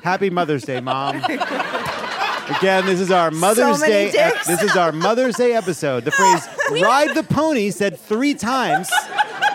Happy 0.01 0.29
Mother's 0.29 0.63
Day, 0.63 0.79
Mom. 0.79 1.17
Again, 1.17 2.85
this 2.85 3.01
is 3.01 3.11
our 3.11 3.31
Mother's 3.31 3.81
many 3.81 4.11
Day. 4.11 4.17
ep- 4.17 4.43
this 4.45 4.61
is 4.61 4.77
our 4.77 4.91
Mother's 4.93 5.35
Day 5.35 5.53
episode. 5.53 6.05
The 6.05 6.11
phrase 6.11 6.47
"ride 6.81 7.13
the 7.15 7.23
pony" 7.23 7.69
said 7.71 7.99
three 7.99 8.33
times. 8.33 8.89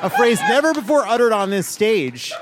A 0.02 0.10
phrase 0.10 0.38
never 0.48 0.74
before 0.74 1.06
uttered 1.06 1.32
on 1.32 1.50
this 1.50 1.66
stage. 1.66 2.32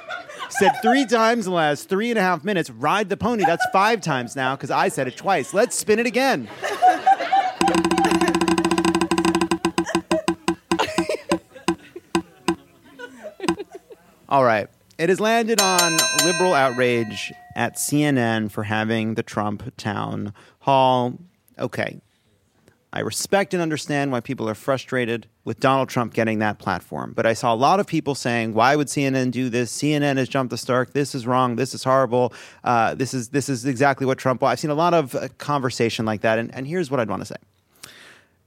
Said 0.49 0.72
three 0.82 1.05
times 1.07 1.47
in 1.47 1.53
the 1.53 1.57
last 1.57 1.89
three 1.89 2.11
and 2.11 2.18
a 2.18 2.22
half 2.22 2.43
minutes. 2.43 2.70
Ride 2.70 3.09
the 3.09 3.16
pony. 3.16 3.45
That's 3.47 3.64
five 3.72 4.01
times 4.01 4.34
now 4.34 4.57
because 4.57 4.70
I 4.70 4.89
said 4.89 5.07
it 5.07 5.16
twice. 5.16 5.55
Let's 5.55 5.76
spin 5.76 5.99
it 6.01 6.07
again. 6.07 6.49
All 14.28 14.44
right. 14.44 14.68
It 14.98 15.08
has 15.08 15.20
landed 15.20 15.60
on 15.62 15.96
liberal 16.24 16.52
outrage 16.52 17.32
at 17.56 17.76
CNN 17.76 18.50
for 18.50 18.64
having 18.64 19.14
the 19.14 19.22
Trump 19.22 19.72
town 19.76 20.34
hall. 20.60 21.14
Okay. 21.58 22.00
I 22.92 23.00
respect 23.00 23.54
and 23.54 23.62
understand 23.62 24.12
why 24.12 24.20
people 24.20 24.48
are 24.48 24.54
frustrated 24.54 25.26
with 25.44 25.60
Donald 25.60 25.88
Trump 25.88 26.14
getting 26.14 26.40
that 26.40 26.58
platform. 26.58 27.12
But 27.14 27.26
I 27.26 27.32
saw 27.32 27.54
a 27.54 27.56
lot 27.56 27.80
of 27.80 27.86
people 27.86 28.14
saying, 28.14 28.54
"Why 28.54 28.76
would 28.76 28.88
CNN 28.88 29.30
do 29.30 29.48
this? 29.48 29.70
CNN 29.70 30.16
has 30.16 30.28
jumped 30.28 30.50
the 30.50 30.56
shark. 30.56 30.92
This 30.94 31.14
is 31.14 31.26
wrong. 31.26 31.56
This 31.56 31.74
is 31.74 31.84
horrible. 31.84 32.32
Uh, 32.64 32.94
this 32.94 33.14
is 33.14 33.28
this 33.28 33.48
is 33.48 33.66
exactly 33.66 34.06
what 34.06 34.18
Trump." 34.18 34.42
I've 34.42 34.58
seen 34.58 34.70
a 34.70 34.74
lot 34.74 34.94
of 34.94 35.14
uh, 35.14 35.28
conversation 35.36 36.06
like 36.06 36.22
that, 36.22 36.38
and, 36.38 36.52
and 36.54 36.66
here's 36.66 36.90
what 36.90 36.98
I'd 36.98 37.10
want 37.10 37.22
to 37.22 37.26
say. 37.26 37.36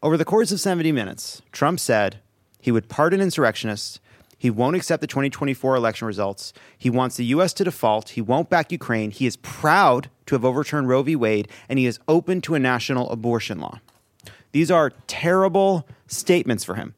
Over 0.04 0.18
the 0.18 0.26
course 0.26 0.52
of 0.52 0.60
70 0.60 0.92
minutes, 0.92 1.44
Trump 1.52 1.80
said 1.80 2.20
he 2.60 2.72
would 2.72 2.90
pardon 2.90 3.22
insurrectionists. 3.22 4.00
He 4.42 4.50
won't 4.50 4.76
accept 4.76 5.02
the 5.02 5.08
2024 5.08 5.76
election 5.76 6.08
results. 6.08 6.52
He 6.76 6.90
wants 6.90 7.16
the 7.16 7.26
U.S. 7.26 7.54
to 7.54 7.64
default. 7.64 8.10
He 8.10 8.22
won't 8.22 8.50
back 8.50 8.72
Ukraine. 8.72 9.12
He 9.12 9.28
is 9.28 9.36
proud 9.36 10.10
to 10.26 10.34
have 10.34 10.44
overturned 10.44 10.90
Roe 10.90 11.04
v. 11.04 11.16
Wade, 11.16 11.48
and 11.70 11.78
he 11.78 11.86
is 11.86 12.00
open 12.08 12.42
to 12.42 12.56
a 12.56 12.60
national 12.60 13.08
abortion 13.12 13.60
law. 13.60 13.82
These 14.52 14.72
are 14.72 14.94
terrible 15.06 15.88
statements 16.08 16.64
for 16.64 16.74
him. 16.74 16.96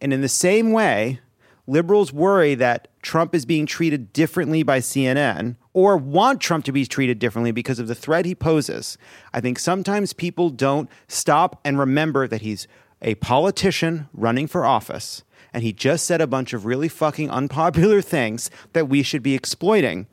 And 0.00 0.10
in 0.10 0.22
the 0.22 0.26
same 0.28 0.72
way, 0.72 1.20
liberals 1.66 2.14
worry 2.14 2.54
that 2.54 2.88
Trump 3.02 3.34
is 3.34 3.44
being 3.44 3.66
treated 3.66 4.14
differently 4.14 4.62
by 4.62 4.78
CNN 4.78 5.56
or 5.74 5.98
want 5.98 6.40
Trump 6.40 6.64
to 6.64 6.72
be 6.72 6.86
treated 6.86 7.18
differently 7.18 7.52
because 7.52 7.78
of 7.78 7.88
the 7.88 7.94
threat 7.94 8.24
he 8.24 8.34
poses. 8.34 8.96
I 9.34 9.42
think 9.42 9.58
sometimes 9.58 10.14
people 10.14 10.48
don't 10.48 10.88
stop 11.08 11.60
and 11.62 11.78
remember 11.78 12.26
that 12.26 12.40
he's 12.40 12.66
a 13.02 13.16
politician 13.16 14.08
running 14.14 14.46
for 14.46 14.64
office 14.64 15.24
and 15.52 15.62
he 15.62 15.72
just 15.72 16.06
said 16.06 16.20
a 16.20 16.26
bunch 16.26 16.52
of 16.52 16.64
really 16.64 16.88
fucking 16.88 17.30
unpopular 17.30 18.00
things 18.02 18.50
that 18.72 18.88
we 18.88 19.02
should 19.02 19.22
be 19.22 19.34
exploiting. 19.34 20.06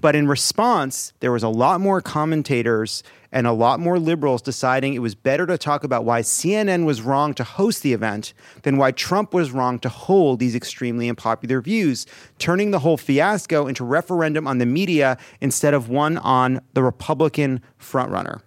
But 0.00 0.14
in 0.14 0.28
response, 0.28 1.12
there 1.20 1.32
was 1.32 1.42
a 1.42 1.48
lot 1.48 1.80
more 1.80 2.00
commentators 2.00 3.02
and 3.32 3.46
a 3.46 3.52
lot 3.52 3.80
more 3.80 3.98
liberals 3.98 4.40
deciding 4.40 4.94
it 4.94 5.00
was 5.00 5.14
better 5.14 5.46
to 5.46 5.58
talk 5.58 5.84
about 5.84 6.04
why 6.04 6.20
CNN 6.22 6.84
was 6.84 7.02
wrong 7.02 7.34
to 7.34 7.44
host 7.44 7.82
the 7.82 7.92
event 7.92 8.32
than 8.62 8.76
why 8.76 8.92
Trump 8.92 9.34
was 9.34 9.50
wrong 9.50 9.78
to 9.80 9.88
hold 9.88 10.38
these 10.38 10.54
extremely 10.54 11.08
unpopular 11.08 11.60
views, 11.60 12.06
turning 12.38 12.70
the 12.70 12.78
whole 12.78 12.96
fiasco 12.96 13.66
into 13.66 13.84
referendum 13.84 14.46
on 14.46 14.58
the 14.58 14.66
media 14.66 15.18
instead 15.40 15.74
of 15.74 15.88
one 15.88 16.18
on 16.18 16.60
the 16.74 16.82
Republican 16.82 17.60
frontrunner. 17.80 18.40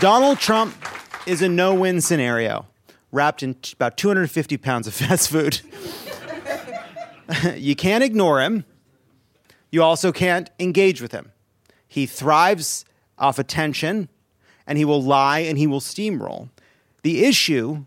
Donald 0.00 0.38
Trump 0.38 0.74
is 1.30 1.40
a 1.42 1.48
no-win 1.48 2.00
scenario, 2.00 2.66
wrapped 3.12 3.40
in 3.40 3.54
t- 3.54 3.72
about 3.74 3.96
250 3.96 4.56
pounds 4.56 4.88
of 4.88 4.94
fast 5.02 5.30
food. 5.30 5.60
you 7.56 7.76
can't 7.76 8.02
ignore 8.02 8.40
him. 8.40 8.64
You 9.70 9.84
also 9.84 10.10
can't 10.10 10.50
engage 10.58 11.00
with 11.00 11.12
him. 11.12 11.30
He 11.86 12.04
thrives 12.04 12.84
off 13.16 13.38
attention, 13.38 14.08
and 14.66 14.76
he 14.76 14.84
will 14.84 15.00
lie 15.00 15.38
and 15.38 15.56
he 15.56 15.68
will 15.68 15.80
steamroll. 15.80 16.48
The 17.02 17.24
issue 17.24 17.84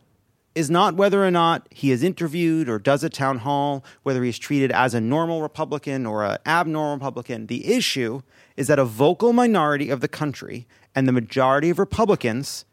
is 0.55 0.69
not 0.69 0.95
whether 0.95 1.25
or 1.25 1.31
not 1.31 1.67
he 1.69 1.91
is 1.91 2.01
interviewed 2.01 2.69
or 2.69 2.79
does 2.79 3.03
a 3.03 3.09
town 3.09 3.39
hall, 3.39 3.83
whether 4.03 4.23
he's 4.23 4.39
treated 4.39 4.71
as 4.71 4.93
a 4.93 5.01
normal 5.01 5.41
Republican 5.41 6.05
or 6.05 6.23
an 6.23 6.37
abnormal 6.45 6.93
Republican. 6.93 7.47
The 7.47 7.73
issue 7.73 8.21
is 8.55 8.67
that 8.67 8.79
a 8.79 8.85
vocal 8.85 9.33
minority 9.33 9.89
of 9.89 9.99
the 9.99 10.07
country 10.07 10.65
and 10.95 11.07
the 11.07 11.11
majority 11.11 11.69
of 11.69 11.79
Republicans 11.79 12.63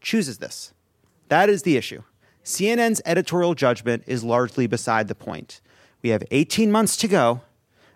chooses 0.00 0.38
this. 0.38 0.72
That 1.28 1.48
is 1.48 1.62
the 1.62 1.76
issue. 1.76 2.02
CNN's 2.44 3.02
editorial 3.04 3.54
judgment 3.54 4.04
is 4.06 4.24
largely 4.24 4.66
beside 4.66 5.08
the 5.08 5.14
point. 5.14 5.60
We 6.02 6.10
have 6.10 6.22
18 6.30 6.72
months 6.72 6.96
to 6.98 7.08
go, 7.08 7.42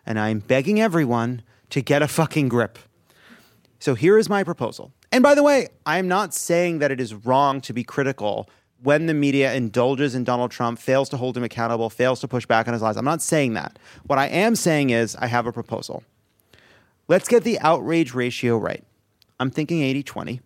and 0.04 0.18
I'm 0.18 0.40
begging 0.40 0.80
everyone 0.80 1.42
to 1.70 1.80
get 1.80 2.02
a 2.02 2.08
fucking 2.08 2.48
grip. 2.48 2.78
So 3.78 3.94
here 3.94 4.18
is 4.18 4.28
my 4.28 4.44
proposal. 4.44 4.92
And 5.10 5.22
by 5.22 5.34
the 5.34 5.42
way, 5.42 5.68
I'm 5.86 6.08
not 6.08 6.34
saying 6.34 6.80
that 6.80 6.90
it 6.90 7.00
is 7.00 7.14
wrong 7.14 7.60
to 7.62 7.72
be 7.72 7.84
critical 7.84 8.48
when 8.82 9.06
the 9.06 9.14
media 9.14 9.54
indulges 9.54 10.14
in 10.14 10.24
Donald 10.24 10.50
Trump, 10.50 10.78
fails 10.78 11.08
to 11.10 11.16
hold 11.16 11.36
him 11.36 11.44
accountable, 11.44 11.88
fails 11.88 12.20
to 12.20 12.28
push 12.28 12.46
back 12.46 12.66
on 12.66 12.74
his 12.74 12.82
lies. 12.82 12.96
I'm 12.96 13.04
not 13.04 13.22
saying 13.22 13.54
that. 13.54 13.78
What 14.06 14.18
I 14.18 14.26
am 14.26 14.56
saying 14.56 14.90
is 14.90 15.14
I 15.16 15.26
have 15.26 15.46
a 15.46 15.52
proposal. 15.52 16.02
Let's 17.08 17.28
get 17.28 17.44
the 17.44 17.60
outrage 17.60 18.14
ratio 18.14 18.58
right. 18.58 18.84
I'm 19.38 19.50
thinking 19.50 19.82
80 19.82 20.02
20. 20.02 20.40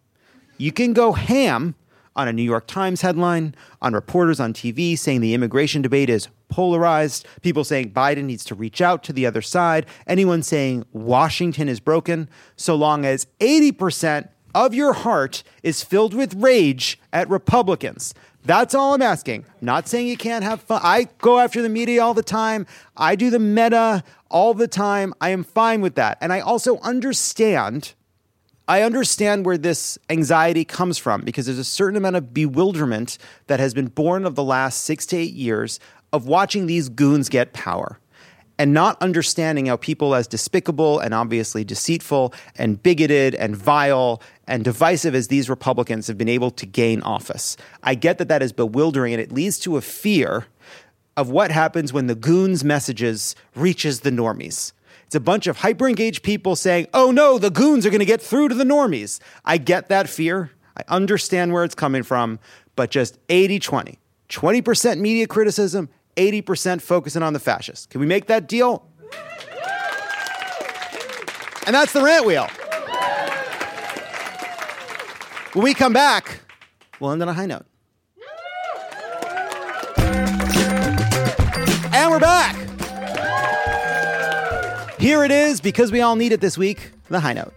You 0.58 0.72
can 0.72 0.92
go 0.94 1.12
ham 1.12 1.74
on 2.14 2.28
a 2.28 2.32
New 2.32 2.42
York 2.42 2.66
Times 2.66 3.02
headline, 3.02 3.54
on 3.82 3.92
reporters 3.92 4.40
on 4.40 4.54
TV 4.54 4.98
saying 4.98 5.20
the 5.20 5.34
immigration 5.34 5.82
debate 5.82 6.08
is 6.08 6.28
polarized, 6.48 7.26
people 7.42 7.62
saying 7.62 7.90
Biden 7.92 8.24
needs 8.24 8.44
to 8.46 8.54
reach 8.54 8.80
out 8.80 9.02
to 9.04 9.12
the 9.12 9.26
other 9.26 9.42
side, 9.42 9.84
anyone 10.06 10.42
saying 10.42 10.86
Washington 10.92 11.68
is 11.68 11.78
broken, 11.78 12.30
so 12.56 12.74
long 12.74 13.04
as 13.04 13.26
80% 13.40 14.28
of 14.54 14.72
your 14.72 14.94
heart 14.94 15.42
is 15.62 15.82
filled 15.82 16.14
with 16.14 16.32
rage 16.34 16.98
at 17.12 17.28
Republicans. 17.28 18.14
That's 18.42 18.74
all 18.74 18.94
I'm 18.94 19.02
asking. 19.02 19.44
Not 19.60 19.88
saying 19.88 20.06
you 20.06 20.16
can't 20.16 20.44
have 20.44 20.62
fun. 20.62 20.80
I 20.82 21.08
go 21.18 21.40
after 21.40 21.60
the 21.60 21.68
media 21.68 22.02
all 22.02 22.14
the 22.14 22.22
time. 22.22 22.64
I 22.96 23.16
do 23.16 23.28
the 23.28 23.40
meta 23.40 24.04
all 24.30 24.54
the 24.54 24.68
time. 24.68 25.12
I 25.20 25.30
am 25.30 25.44
fine 25.44 25.82
with 25.82 25.96
that. 25.96 26.16
And 26.22 26.32
I 26.32 26.40
also 26.40 26.78
understand 26.78 27.92
I 28.68 28.82
understand 28.82 29.46
where 29.46 29.58
this 29.58 29.96
anxiety 30.10 30.64
comes 30.64 30.98
from 30.98 31.20
because 31.20 31.46
there's 31.46 31.58
a 31.58 31.64
certain 31.64 31.96
amount 31.96 32.16
of 32.16 32.34
bewilderment 32.34 33.16
that 33.46 33.60
has 33.60 33.72
been 33.74 33.86
born 33.86 34.26
of 34.26 34.34
the 34.34 34.42
last 34.42 34.82
six 34.82 35.06
to 35.06 35.16
eight 35.16 35.34
years 35.34 35.78
of 36.12 36.26
watching 36.26 36.66
these 36.66 36.88
goons 36.88 37.28
get 37.28 37.52
power. 37.52 38.00
and 38.58 38.72
not 38.72 39.00
understanding 39.02 39.66
how 39.66 39.76
people 39.76 40.14
as 40.14 40.26
despicable 40.26 40.98
and 40.98 41.12
obviously 41.12 41.62
deceitful 41.62 42.32
and 42.56 42.82
bigoted 42.82 43.34
and 43.34 43.54
vile 43.54 44.22
and 44.46 44.64
divisive 44.64 45.14
as 45.14 45.28
these 45.28 45.50
Republicans 45.50 46.06
have 46.06 46.16
been 46.16 46.28
able 46.28 46.50
to 46.50 46.64
gain 46.64 47.02
office. 47.02 47.56
I 47.82 47.94
get 47.94 48.16
that 48.16 48.28
that 48.28 48.42
is 48.42 48.52
bewildering 48.52 49.12
and 49.12 49.20
it 49.20 49.30
leads 49.30 49.58
to 49.60 49.76
a 49.76 49.82
fear 49.82 50.46
of 51.18 51.28
what 51.28 51.50
happens 51.50 51.92
when 51.92 52.06
the 52.06 52.14
goons' 52.14 52.64
messages 52.64 53.34
reaches 53.54 54.00
the 54.00 54.10
normies. 54.10 54.72
It's 55.06 55.14
a 55.14 55.20
bunch 55.20 55.46
of 55.46 55.58
hyper 55.58 55.88
engaged 55.88 56.24
people 56.24 56.56
saying, 56.56 56.88
oh 56.92 57.12
no, 57.12 57.38
the 57.38 57.50
goons 57.50 57.86
are 57.86 57.90
going 57.90 58.00
to 58.00 58.04
get 58.04 58.20
through 58.20 58.48
to 58.48 58.54
the 58.54 58.64
normies. 58.64 59.20
I 59.44 59.56
get 59.56 59.88
that 59.88 60.08
fear. 60.08 60.50
I 60.76 60.82
understand 60.88 61.52
where 61.52 61.62
it's 61.62 61.76
coming 61.76 62.02
from, 62.02 62.40
but 62.74 62.90
just 62.90 63.18
80 63.28 63.60
20. 63.60 63.98
20% 64.28 64.98
media 64.98 65.28
criticism, 65.28 65.88
80% 66.16 66.82
focusing 66.82 67.22
on 67.22 67.32
the 67.32 67.38
fascists. 67.38 67.86
Can 67.86 68.00
we 68.00 68.06
make 68.06 68.26
that 68.26 68.48
deal? 68.48 68.88
And 71.66 71.74
that's 71.74 71.92
the 71.92 72.02
rant 72.02 72.26
wheel. 72.26 72.48
When 75.52 75.64
we 75.64 75.74
come 75.74 75.92
back, 75.92 76.40
we'll 76.98 77.12
end 77.12 77.22
on 77.22 77.28
a 77.28 77.32
high 77.32 77.46
note. 77.46 77.66
And 81.92 82.10
we're 82.10 82.20
back. 82.20 82.55
Here 85.06 85.22
it 85.22 85.30
is, 85.30 85.60
because 85.60 85.92
we 85.92 86.00
all 86.00 86.16
need 86.16 86.32
it 86.32 86.40
this 86.40 86.58
week, 86.58 86.90
the 87.10 87.20
high 87.20 87.34
note. 87.34 87.54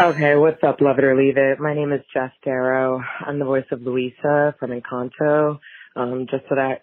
Okay, 0.00 0.34
what's 0.34 0.64
up, 0.64 0.80
Lovett 0.80 1.04
or 1.04 1.14
Leave 1.14 1.36
It? 1.36 1.60
My 1.60 1.74
name 1.74 1.92
is 1.92 2.00
Jess 2.14 2.30
Darrow. 2.42 3.02
I'm 3.20 3.38
the 3.38 3.44
voice 3.44 3.66
of 3.70 3.82
Luisa 3.82 4.54
from 4.58 4.70
Encanto. 4.70 5.58
Um, 5.94 6.26
just 6.30 6.44
so 6.48 6.54
that 6.54 6.80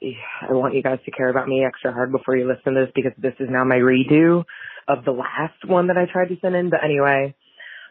I 0.47 0.53
want 0.53 0.75
you 0.75 0.83
guys 0.83 0.99
to 1.05 1.09
care 1.09 1.29
about 1.29 1.47
me 1.47 1.65
extra 1.65 1.91
hard 1.91 2.11
before 2.11 2.37
you 2.37 2.47
listen 2.47 2.75
to 2.75 2.81
this 2.81 2.91
because 2.93 3.13
this 3.17 3.33
is 3.39 3.47
now 3.49 3.63
my 3.63 3.77
redo 3.77 4.43
of 4.87 5.03
the 5.03 5.11
last 5.11 5.65
one 5.65 5.87
that 5.87 5.97
I 5.97 6.05
tried 6.05 6.27
to 6.27 6.37
send 6.43 6.55
in. 6.55 6.69
But 6.69 6.83
anyway, 6.83 7.33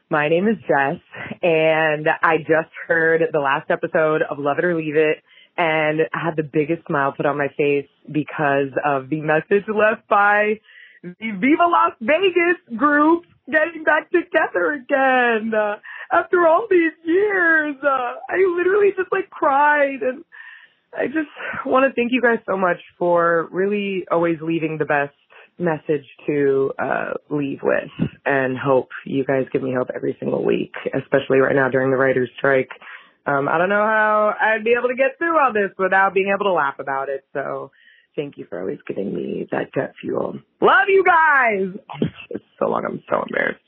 my 0.08 0.28
name 0.28 0.46
is 0.46 0.58
Jess 0.68 1.00
and 1.42 2.06
I 2.22 2.36
just 2.38 2.70
heard 2.86 3.20
the 3.32 3.40
last 3.40 3.72
episode 3.72 4.22
of 4.22 4.38
Lovett 4.38 4.64
or 4.64 4.76
Leave 4.76 4.94
It 4.94 5.24
and 5.56 6.02
I 6.12 6.24
had 6.24 6.36
the 6.36 6.44
biggest 6.44 6.86
smile 6.86 7.14
put 7.16 7.26
on 7.26 7.36
my 7.36 7.48
face 7.56 7.88
because 8.06 8.70
of 8.84 9.10
the 9.10 9.22
message 9.22 9.64
left 9.66 10.06
by 10.08 10.60
the 11.04 11.30
Viva 11.36 11.68
Las 11.68 11.92
Vegas 12.00 12.56
group 12.78 13.24
getting 13.46 13.84
back 13.84 14.10
together 14.10 14.72
again 14.72 15.52
uh, 15.54 15.76
after 16.10 16.46
all 16.46 16.66
these 16.70 16.96
years. 17.04 17.76
Uh, 17.82 18.14
I 18.28 18.36
literally 18.56 18.90
just 18.96 19.12
like 19.12 19.28
cried 19.28 20.00
and 20.00 20.24
I 20.96 21.06
just 21.06 21.28
want 21.66 21.84
to 21.84 21.94
thank 21.94 22.12
you 22.12 22.22
guys 22.22 22.38
so 22.46 22.56
much 22.56 22.78
for 22.98 23.48
really 23.50 24.06
always 24.10 24.38
leaving 24.40 24.78
the 24.78 24.86
best 24.86 25.14
message 25.58 26.06
to 26.26 26.72
uh, 26.78 27.12
leave 27.28 27.58
with 27.62 27.90
and 28.24 28.56
hope. 28.56 28.88
You 29.04 29.24
guys 29.24 29.44
give 29.52 29.62
me 29.62 29.74
hope 29.76 29.88
every 29.94 30.16
single 30.18 30.42
week, 30.42 30.72
especially 30.86 31.38
right 31.38 31.54
now 31.54 31.68
during 31.68 31.90
the 31.90 31.98
writer's 31.98 32.30
strike. 32.38 32.70
Um, 33.26 33.48
I 33.48 33.58
don't 33.58 33.68
know 33.68 33.84
how 33.84 34.34
I'd 34.40 34.64
be 34.64 34.74
able 34.78 34.88
to 34.88 34.96
get 34.96 35.18
through 35.18 35.38
all 35.38 35.52
this 35.52 35.70
without 35.78 36.14
being 36.14 36.32
able 36.34 36.46
to 36.46 36.52
laugh 36.52 36.78
about 36.78 37.08
it. 37.08 37.24
So 37.32 37.72
thank 38.16 38.38
you 38.38 38.46
for 38.48 38.60
always 38.60 38.78
giving 38.86 39.14
me 39.14 39.46
that 39.50 39.72
gut 39.72 39.92
fuel. 40.00 40.38
Love 40.60 40.88
you 40.88 41.04
guys. 41.04 41.68
Oh, 41.74 42.06
it's 42.30 42.44
so 42.58 42.68
long. 42.68 42.84
I'm 42.84 43.02
so 43.08 43.22
embarrassed. 43.22 43.60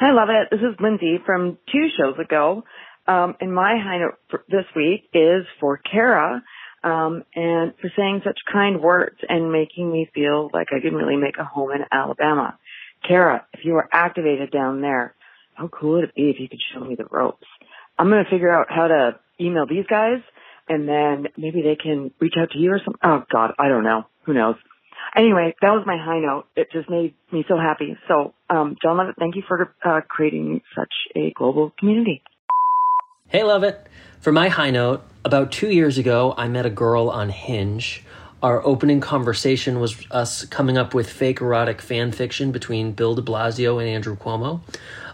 I 0.00 0.10
love 0.10 0.28
it. 0.28 0.48
This 0.50 0.60
is 0.60 0.76
Lindsay 0.80 1.18
from 1.24 1.58
two 1.72 1.88
shows 1.96 2.16
ago. 2.18 2.64
Um, 3.06 3.36
and 3.40 3.54
my 3.54 3.76
high 3.82 3.98
note 3.98 4.42
this 4.48 4.64
week 4.74 5.04
is 5.12 5.44
for 5.60 5.78
Kara, 5.78 6.42
um, 6.82 7.22
and 7.34 7.74
for 7.80 7.90
saying 7.96 8.22
such 8.24 8.38
kind 8.50 8.80
words 8.80 9.18
and 9.28 9.52
making 9.52 9.92
me 9.92 10.10
feel 10.14 10.50
like 10.52 10.68
I 10.72 10.80
can 10.80 10.94
really 10.94 11.16
make 11.16 11.36
a 11.38 11.44
home 11.44 11.70
in 11.70 11.84
Alabama. 11.92 12.58
Kara, 13.06 13.46
if 13.52 13.60
you 13.64 13.74
were 13.74 13.88
activated 13.92 14.50
down 14.50 14.80
there, 14.80 15.14
how 15.54 15.68
cool 15.68 15.96
would 15.96 16.04
it 16.04 16.14
be 16.14 16.30
if 16.30 16.40
you 16.40 16.48
could 16.48 16.60
show 16.72 16.80
me 16.80 16.94
the 16.94 17.04
ropes? 17.10 17.46
I'm 17.98 18.08
going 18.08 18.24
to 18.24 18.30
figure 18.30 18.52
out 18.52 18.66
how 18.70 18.88
to 18.88 19.18
email 19.40 19.66
these 19.66 19.86
guys 19.88 20.20
and 20.68 20.88
then 20.88 21.26
maybe 21.36 21.62
they 21.62 21.76
can 21.76 22.10
reach 22.20 22.34
out 22.38 22.50
to 22.52 22.58
you 22.58 22.72
or 22.72 22.78
something. 22.78 23.00
Oh 23.02 23.24
God, 23.30 23.52
I 23.58 23.68
don't 23.68 23.84
know. 23.84 24.04
Who 24.24 24.34
knows? 24.34 24.56
Anyway, 25.16 25.54
that 25.60 25.70
was 25.70 25.84
my 25.86 25.96
high 25.96 26.20
note. 26.20 26.46
It 26.56 26.68
just 26.72 26.90
made 26.90 27.14
me 27.30 27.44
so 27.46 27.56
happy. 27.56 27.96
So, 28.08 28.34
um, 28.50 28.76
Jon 28.82 28.96
Lovett, 28.96 29.16
thank 29.18 29.36
you 29.36 29.42
for 29.46 29.72
uh, 29.84 30.00
creating 30.08 30.62
such 30.76 30.92
a 31.14 31.32
global 31.36 31.72
community. 31.78 32.22
Hey, 33.28 33.44
love 33.44 33.62
it. 33.62 33.86
For 34.20 34.32
my 34.32 34.48
high 34.48 34.70
note, 34.70 35.02
about 35.24 35.52
two 35.52 35.70
years 35.70 35.98
ago, 35.98 36.34
I 36.36 36.48
met 36.48 36.66
a 36.66 36.70
girl 36.70 37.10
on 37.10 37.28
Hinge. 37.28 38.02
Our 38.42 38.64
opening 38.66 39.00
conversation 39.00 39.80
was 39.80 39.96
us 40.10 40.44
coming 40.46 40.76
up 40.76 40.94
with 40.94 41.08
fake 41.08 41.40
erotic 41.40 41.80
fan 41.80 42.12
fiction 42.12 42.52
between 42.52 42.92
Bill 42.92 43.14
de 43.14 43.22
Blasio 43.22 43.80
and 43.80 43.88
Andrew 43.88 44.16
Cuomo. 44.16 44.60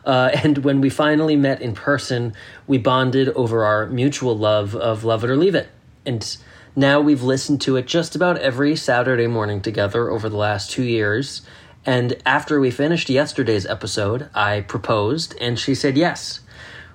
Uh, 0.05 0.31
and 0.45 0.59
when 0.59 0.81
we 0.81 0.91
finally 0.91 1.37
met 1.37 1.61
in 1.61 1.75
person, 1.75 2.33
we 2.67 2.79
bonded 2.79 3.29
over 3.31 3.65
our 3.65 3.87
mutual 3.87 4.37
love 4.37 4.75
of 4.75 5.05
Lovett 5.05 5.31
or 5.31 5.37
Leave 5.37 5.55
It. 5.55 5.69
And 6.07 6.37
now 6.77 7.01
we've 7.01 7.23
listened 7.23 7.61
to 7.63 7.77
it 7.77 7.87
just 7.87 8.15
about 8.15 8.39
every 8.39 8.77
Saturday 8.77 9.27
morning 9.27 9.61
together 9.61 10.11
over 10.11 10.29
the 10.29 10.37
last 10.37 10.71
two 10.71 10.85
years. 10.85 11.43
And 11.85 12.17
after 12.25 12.61
we 12.61 12.71
finished 12.71 13.09
yesterday's 13.09 13.67
episode, 13.67 14.29
I 14.35 14.61
proposed, 14.61 15.35
and 15.41 15.59
she 15.59 15.75
said 15.75 15.97
yes. 15.97 16.41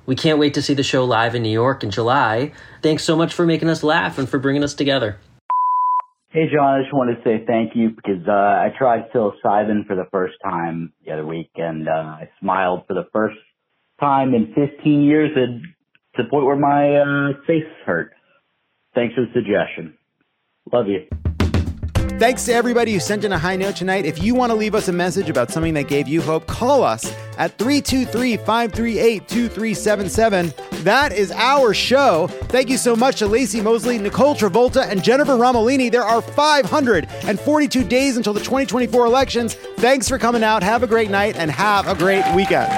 We 0.06 0.16
can't 0.16 0.40
wait 0.40 0.54
to 0.54 0.62
see 0.62 0.76
the 0.76 0.84
show 0.84 1.04
live 1.04 1.34
in 1.34 1.42
New 1.42 1.50
York 1.50 1.84
in 1.84 1.90
July. 1.90 2.54
Thanks 2.84 3.04
so 3.04 3.16
much 3.16 3.34
for 3.34 3.46
making 3.46 3.70
us 3.70 3.84
laugh 3.84 4.20
and 4.20 4.30
for 4.30 4.38
bringing 4.38 4.64
us 4.64 4.76
together. 4.76 5.18
Hey, 6.36 6.50
John, 6.54 6.78
I 6.78 6.82
just 6.82 6.94
wanted 6.94 7.16
to 7.16 7.22
say 7.24 7.46
thank 7.48 7.78
you 7.78 7.92
because 7.92 8.28
uh, 8.28 8.32
I 8.34 8.68
tried 8.78 9.10
psilocybin 9.14 9.88
for 9.88 9.96
the 9.96 10.04
first 10.12 10.34
time 10.44 10.92
the 11.06 11.14
other 11.14 11.26
week 11.26 11.50
and 11.56 11.88
uh, 11.88 11.92
I 11.94 12.30
smiled 12.42 12.84
for 12.90 12.94
the 12.94 13.08
first 13.14 13.38
time 14.02 14.34
in 14.34 14.54
15 14.54 15.02
years 15.02 15.32
and 15.34 15.62
to 16.18 16.24
the 16.24 16.30
point 16.30 16.46
where 16.46 16.58
my 16.58 16.98
uh, 16.98 17.38
face 17.48 17.64
hurt. 17.86 18.12
Thanks 18.94 19.16
for 19.16 19.22
the 19.22 19.32
suggestion. 19.34 19.98
Love 20.74 20.88
you. 20.90 21.35
Thanks 22.20 22.46
to 22.46 22.54
everybody 22.54 22.94
who 22.94 23.00
sent 23.00 23.26
in 23.26 23.34
a 23.34 23.38
high 23.38 23.58
note 23.58 23.76
tonight. 23.76 24.06
If 24.06 24.24
you 24.24 24.36
want 24.36 24.52
to 24.52 24.56
leave 24.56 24.74
us 24.74 24.88
a 24.88 24.94
message 24.94 25.30
about 25.30 25.52
something 25.52 25.74
that 25.74 25.90
gave 25.90 26.08
you 26.08 26.22
hope, 26.22 26.48
call 26.48 26.84
us 26.84 27.06
at 27.38 27.58
323 27.58 28.38
538 28.38 29.28
2377. 29.28 30.54
That 30.84 31.12
is 31.12 31.32
our 31.32 31.74
show. 31.74 32.28
Thank 32.28 32.70
you 32.70 32.78
so 32.78 32.96
much 32.96 33.20
to 33.20 33.26
Laci 33.26 33.62
Mosley, 33.62 33.98
Nicole 33.98 34.36
Travolta, 34.36 34.88
and 34.90 35.04
Jennifer 35.04 35.34
Romolini. 35.34 35.92
There 35.92 36.04
are 36.04 36.22
542 36.22 37.84
days 37.84 38.18
until 38.18 38.34
the 38.34 38.40
2024 38.40 39.06
elections. 39.06 39.56
Thanks 39.56 40.08
for 40.08 40.18
coming 40.18 40.44
out. 40.44 40.64
Have 40.64 40.84
a 40.84 40.88
great 40.88 41.10
night 41.10 41.36
and 41.36 41.52
have 41.52 41.88
a 41.88 41.96
great 41.96 42.24
weekend. 42.34 42.72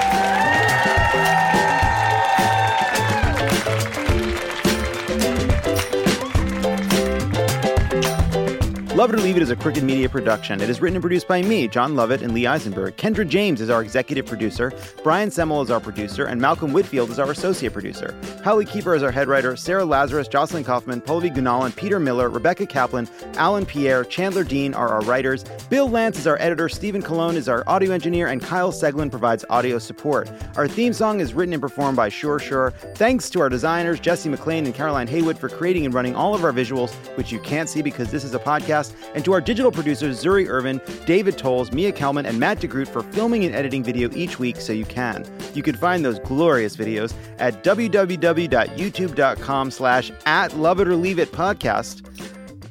Lovett 8.98 9.20
or 9.20 9.22
Leave 9.22 9.36
It 9.36 9.42
is 9.44 9.50
a 9.50 9.54
Crooked 9.54 9.84
Media 9.84 10.08
production. 10.08 10.60
It 10.60 10.68
is 10.68 10.80
written 10.80 10.96
and 10.96 11.02
produced 11.04 11.28
by 11.28 11.40
me, 11.40 11.68
Jon 11.68 11.94
Lovett, 11.94 12.20
and 12.20 12.34
Lee 12.34 12.48
Eisenberg. 12.48 12.96
Kendra 12.96 13.28
James 13.28 13.60
is 13.60 13.70
our 13.70 13.80
executive 13.80 14.26
producer. 14.26 14.72
Brian 15.04 15.28
Semmel 15.28 15.62
is 15.62 15.70
our 15.70 15.78
producer, 15.78 16.24
and 16.24 16.40
Malcolm 16.40 16.72
Whitfield 16.72 17.08
is 17.10 17.20
our 17.20 17.30
associate 17.30 17.72
producer. 17.72 18.12
Holly 18.42 18.64
Keeper 18.64 18.96
is 18.96 19.04
our 19.04 19.12
head 19.12 19.28
writer. 19.28 19.54
Sarah 19.54 19.84
Lazarus, 19.84 20.26
Jocelyn 20.26 20.64
Kaufman, 20.64 21.00
Pallavi 21.00 21.32
Gunalan, 21.32 21.76
Peter 21.76 22.00
Miller, 22.00 22.28
Rebecca 22.28 22.66
Kaplan, 22.66 23.08
Alan 23.34 23.64
Pierre, 23.64 24.02
Chandler 24.02 24.42
Dean 24.42 24.74
are 24.74 24.88
our 24.88 25.02
writers. 25.02 25.44
Bill 25.70 25.88
Lance 25.88 26.18
is 26.18 26.26
our 26.26 26.36
editor. 26.40 26.68
Stephen 26.68 27.00
Colon 27.00 27.36
is 27.36 27.48
our 27.48 27.62
audio 27.68 27.92
engineer, 27.92 28.26
and 28.26 28.42
Kyle 28.42 28.72
Seglin 28.72 29.12
provides 29.12 29.44
audio 29.48 29.78
support. 29.78 30.28
Our 30.56 30.66
theme 30.66 30.92
song 30.92 31.20
is 31.20 31.34
written 31.34 31.52
and 31.52 31.62
performed 31.62 31.96
by 31.96 32.08
Sure 32.08 32.40
Sure. 32.40 32.72
Thanks 32.96 33.30
to 33.30 33.40
our 33.42 33.48
designers, 33.48 34.00
Jesse 34.00 34.28
McLean 34.28 34.66
and 34.66 34.74
Caroline 34.74 35.06
Haywood, 35.06 35.38
for 35.38 35.48
creating 35.48 35.84
and 35.84 35.94
running 35.94 36.16
all 36.16 36.34
of 36.34 36.42
our 36.42 36.52
visuals, 36.52 36.92
which 37.16 37.30
you 37.30 37.38
can't 37.38 37.68
see 37.68 37.80
because 37.80 38.10
this 38.10 38.24
is 38.24 38.34
a 38.34 38.40
podcast 38.40 38.87
and 39.14 39.24
to 39.24 39.32
our 39.32 39.40
digital 39.40 39.72
producers, 39.72 40.22
Zuri 40.22 40.48
Irvin, 40.48 40.80
David 41.06 41.38
Tolles, 41.38 41.72
Mia 41.72 41.92
Kelman, 41.92 42.26
and 42.26 42.38
Matt 42.38 42.60
DeGroot 42.60 42.88
for 42.88 43.02
filming 43.02 43.44
and 43.44 43.54
editing 43.54 43.82
video 43.82 44.10
each 44.14 44.38
week 44.38 44.56
so 44.56 44.72
you 44.72 44.84
can. 44.84 45.24
You 45.54 45.62
can 45.62 45.76
find 45.76 46.04
those 46.04 46.18
glorious 46.20 46.76
videos 46.76 47.14
at 47.38 47.64
www.youtube.com 47.64 49.70
slash 49.70 50.12
at 50.26 50.56
Lovett 50.56 50.88
or 50.88 50.96
Leave 50.96 51.18
It 51.18 51.32
podcast. 51.32 52.04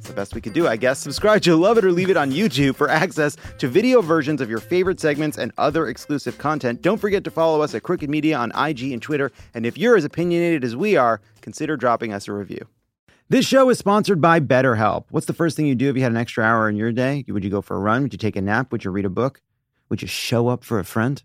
The 0.04 0.14
best 0.14 0.34
we 0.34 0.42
could 0.42 0.54
do, 0.54 0.68
I 0.68 0.78
guess. 0.78 1.00
Subscribe 1.00 1.42
to 1.42 1.56
Lovett 1.58 1.84
or 1.84 1.92
Leave 1.92 2.10
It 2.10 2.18
on 2.18 2.32
YouTube 2.32 2.76
for 2.76 2.90
access 2.90 3.36
to 3.58 3.68
video 3.68 4.02
versions 4.02 4.40
of 4.40 4.50
your 4.50 4.60
favorite 4.60 5.02
segments 5.02 5.38
and 5.38 5.52
other 5.58 5.88
exclusive 5.88 6.38
content. 6.38 6.82
Don't 6.82 6.98
forget 6.98 7.26
to 7.26 7.32
follow 7.32 7.62
us 7.62 7.76
at 7.76 7.84
Crooked 7.84 8.10
Media 8.10 8.38
on 8.38 8.52
IG 8.58 8.94
and 8.94 9.02
Twitter. 9.02 9.34
And 9.54 9.66
if 9.66 9.78
you're 9.78 9.98
as 9.98 10.06
opinionated 10.06 10.64
as 10.64 10.78
we 10.78 10.96
are, 10.96 11.20
consider 11.42 11.76
dropping 11.76 12.14
us 12.14 12.30
a 12.30 12.32
review. 12.32 12.66
This 13.30 13.46
show 13.46 13.70
is 13.70 13.78
sponsored 13.78 14.22
by 14.22 14.40
BetterHelp. 14.40 15.08
What's 15.10 15.26
the 15.26 15.34
first 15.34 15.58
thing 15.58 15.66
you 15.66 15.76
do 15.76 15.90
if 15.90 15.98
you 15.98 16.02
had 16.02 16.14
an 16.14 16.18
extra 16.18 16.46
hour 16.46 16.70
in 16.70 16.78
your 16.78 16.94
day? 16.94 17.26
Would 17.28 17.44
you 17.44 17.50
go 17.50 17.62
for 17.62 17.76
a 17.76 17.80
run? 17.80 18.04
Would 18.04 18.14
you 18.14 18.18
take 18.18 18.38
a 18.38 18.42
nap? 18.42 18.72
Would 18.72 18.86
you 18.86 18.92
read 18.92 19.04
a 19.04 19.10
book? 19.10 19.42
Would 19.90 20.02
you 20.02 20.08
show 20.08 20.48
up 20.48 20.64
for 20.64 20.80
a 20.80 20.86
friend? 20.86 21.22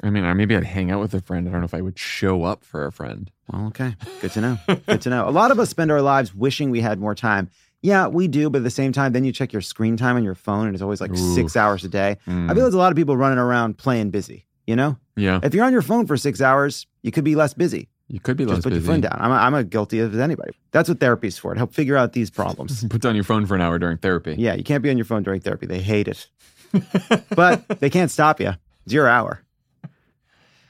I 0.00 0.10
mean, 0.10 0.22
or 0.22 0.32
maybe 0.32 0.54
I'd 0.54 0.62
hang 0.62 0.92
out 0.92 1.00
with 1.00 1.12
a 1.12 1.20
friend. 1.20 1.48
I 1.48 1.50
don't 1.50 1.60
know 1.60 1.64
if 1.64 1.74
I 1.74 1.80
would 1.80 1.98
show 1.98 2.44
up 2.44 2.62
for 2.62 2.86
a 2.86 2.92
friend. 2.92 3.32
Well, 3.52 3.66
okay. 3.66 3.96
Good 4.20 4.30
to 4.32 4.40
know. 4.40 4.58
Good 4.86 5.00
to 5.00 5.10
know. 5.10 5.28
A 5.28 5.30
lot 5.30 5.50
of 5.50 5.58
us 5.58 5.68
spend 5.68 5.90
our 5.90 6.00
lives 6.00 6.32
wishing 6.32 6.70
we 6.70 6.80
had 6.82 7.00
more 7.00 7.16
time. 7.16 7.50
Yeah, 7.82 8.06
we 8.06 8.28
do, 8.28 8.48
but 8.48 8.58
at 8.58 8.64
the 8.64 8.70
same 8.70 8.92
time, 8.92 9.12
then 9.12 9.24
you 9.24 9.32
check 9.32 9.52
your 9.52 9.62
screen 9.62 9.96
time 9.96 10.14
on 10.14 10.22
your 10.22 10.36
phone 10.36 10.66
and 10.66 10.76
it's 10.76 10.82
always 10.82 11.00
like 11.00 11.10
Ooh. 11.10 11.34
six 11.34 11.56
hours 11.56 11.84
a 11.84 11.88
day. 11.88 12.16
Mm. 12.28 12.44
I 12.48 12.54
feel 12.54 12.62
there's 12.62 12.74
a 12.74 12.78
lot 12.78 12.92
of 12.92 12.96
people 12.96 13.16
running 13.16 13.38
around 13.38 13.76
playing 13.76 14.10
busy, 14.10 14.46
you 14.68 14.76
know? 14.76 14.98
Yeah. 15.16 15.40
If 15.42 15.52
you're 15.52 15.64
on 15.64 15.72
your 15.72 15.82
phone 15.82 16.06
for 16.06 16.16
six 16.16 16.40
hours, 16.40 16.86
you 17.02 17.10
could 17.10 17.24
be 17.24 17.34
less 17.34 17.54
busy. 17.54 17.88
You 18.10 18.18
could 18.18 18.36
be 18.36 18.44
Just 18.44 18.64
put 18.64 18.70
busy. 18.70 18.82
your 18.84 18.92
phone 18.92 19.02
down. 19.02 19.16
I'm, 19.20 19.30
I'm 19.30 19.54
a 19.54 19.62
guilty 19.62 20.00
as 20.00 20.16
anybody. 20.18 20.50
That's 20.72 20.88
what 20.88 20.98
therapy's 20.98 21.38
for, 21.38 21.54
to 21.54 21.58
help 21.58 21.72
figure 21.72 21.96
out 21.96 22.12
these 22.12 22.28
problems. 22.28 22.84
Put 22.90 23.02
down 23.02 23.14
your 23.14 23.22
phone 23.22 23.46
for 23.46 23.54
an 23.54 23.60
hour 23.60 23.78
during 23.78 23.98
therapy. 23.98 24.34
yeah, 24.36 24.54
you 24.54 24.64
can't 24.64 24.82
be 24.82 24.90
on 24.90 24.98
your 24.98 25.04
phone 25.04 25.22
during 25.22 25.40
therapy. 25.40 25.66
They 25.66 25.80
hate 25.80 26.08
it. 26.08 26.26
but 27.36 27.68
they 27.78 27.88
can't 27.88 28.10
stop 28.10 28.40
you. 28.40 28.52
It's 28.84 28.92
your 28.92 29.06
hour. 29.08 29.42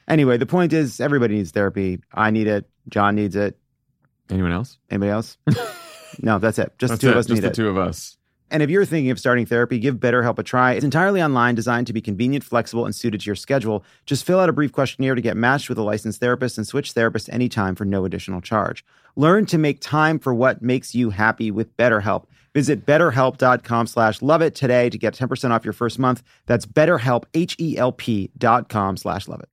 Anyway, 0.07 0.37
the 0.37 0.45
point 0.45 0.71
is 0.71 0.99
everybody 0.99 1.35
needs 1.35 1.49
therapy. 1.49 1.99
I 2.13 2.29
need 2.29 2.45
it. 2.45 2.69
John 2.89 3.15
needs 3.15 3.35
it. 3.35 3.57
Anyone 4.29 4.51
else? 4.51 4.77
Anybody 4.91 5.09
else? 5.11 5.37
no, 6.21 6.37
that's 6.37 6.59
it. 6.59 6.73
Just 6.77 6.91
That's 6.91 7.01
the 7.01 7.07
two 7.07 7.09
it, 7.09 7.11
of 7.11 7.17
us 7.17 7.25
just 7.25 7.41
the 7.41 7.47
it. 7.47 7.53
two 7.55 7.69
of 7.69 7.77
us. 7.77 8.17
And 8.51 8.61
if 8.61 8.69
you're 8.69 8.83
thinking 8.85 9.11
of 9.11 9.19
starting 9.19 9.45
therapy, 9.45 9.79
give 9.79 9.95
BetterHelp 9.95 10.37
a 10.37 10.43
try. 10.43 10.73
It's 10.73 10.83
entirely 10.83 11.23
online, 11.23 11.55
designed 11.55 11.87
to 11.87 11.93
be 11.93 12.01
convenient, 12.01 12.43
flexible, 12.43 12.85
and 12.85 12.93
suited 12.93 13.21
to 13.21 13.25
your 13.25 13.35
schedule. 13.35 13.85
Just 14.05 14.25
fill 14.25 14.41
out 14.41 14.49
a 14.49 14.53
brief 14.53 14.73
questionnaire 14.73 15.15
to 15.15 15.21
get 15.21 15.37
matched 15.37 15.69
with 15.69 15.77
a 15.77 15.83
licensed 15.83 16.19
therapist 16.19 16.57
and 16.57 16.67
switch 16.67 16.93
therapists 16.93 17.31
anytime 17.31 17.75
for 17.75 17.85
no 17.85 18.03
additional 18.03 18.41
charge. 18.41 18.83
Learn 19.15 19.45
to 19.45 19.57
make 19.57 19.79
time 19.79 20.19
for 20.19 20.33
what 20.33 20.61
makes 20.61 20.93
you 20.93 21.11
happy 21.11 21.49
with 21.49 21.75
BetterHelp. 21.77 22.25
Visit 22.53 22.85
betterhelp.com 22.85 23.87
slash 23.87 24.21
love 24.21 24.41
it 24.41 24.53
today 24.53 24.89
to 24.89 24.97
get 24.97 25.15
10% 25.15 25.51
off 25.51 25.63
your 25.63 25.73
first 25.73 25.97
month. 25.97 26.21
That's 26.45 26.65
betterhelp, 26.65 27.23
H-E-L-P 27.33 28.31
dot 28.37 28.67
com 28.67 28.97
slash 28.97 29.29
love 29.29 29.39
it. 29.39 29.49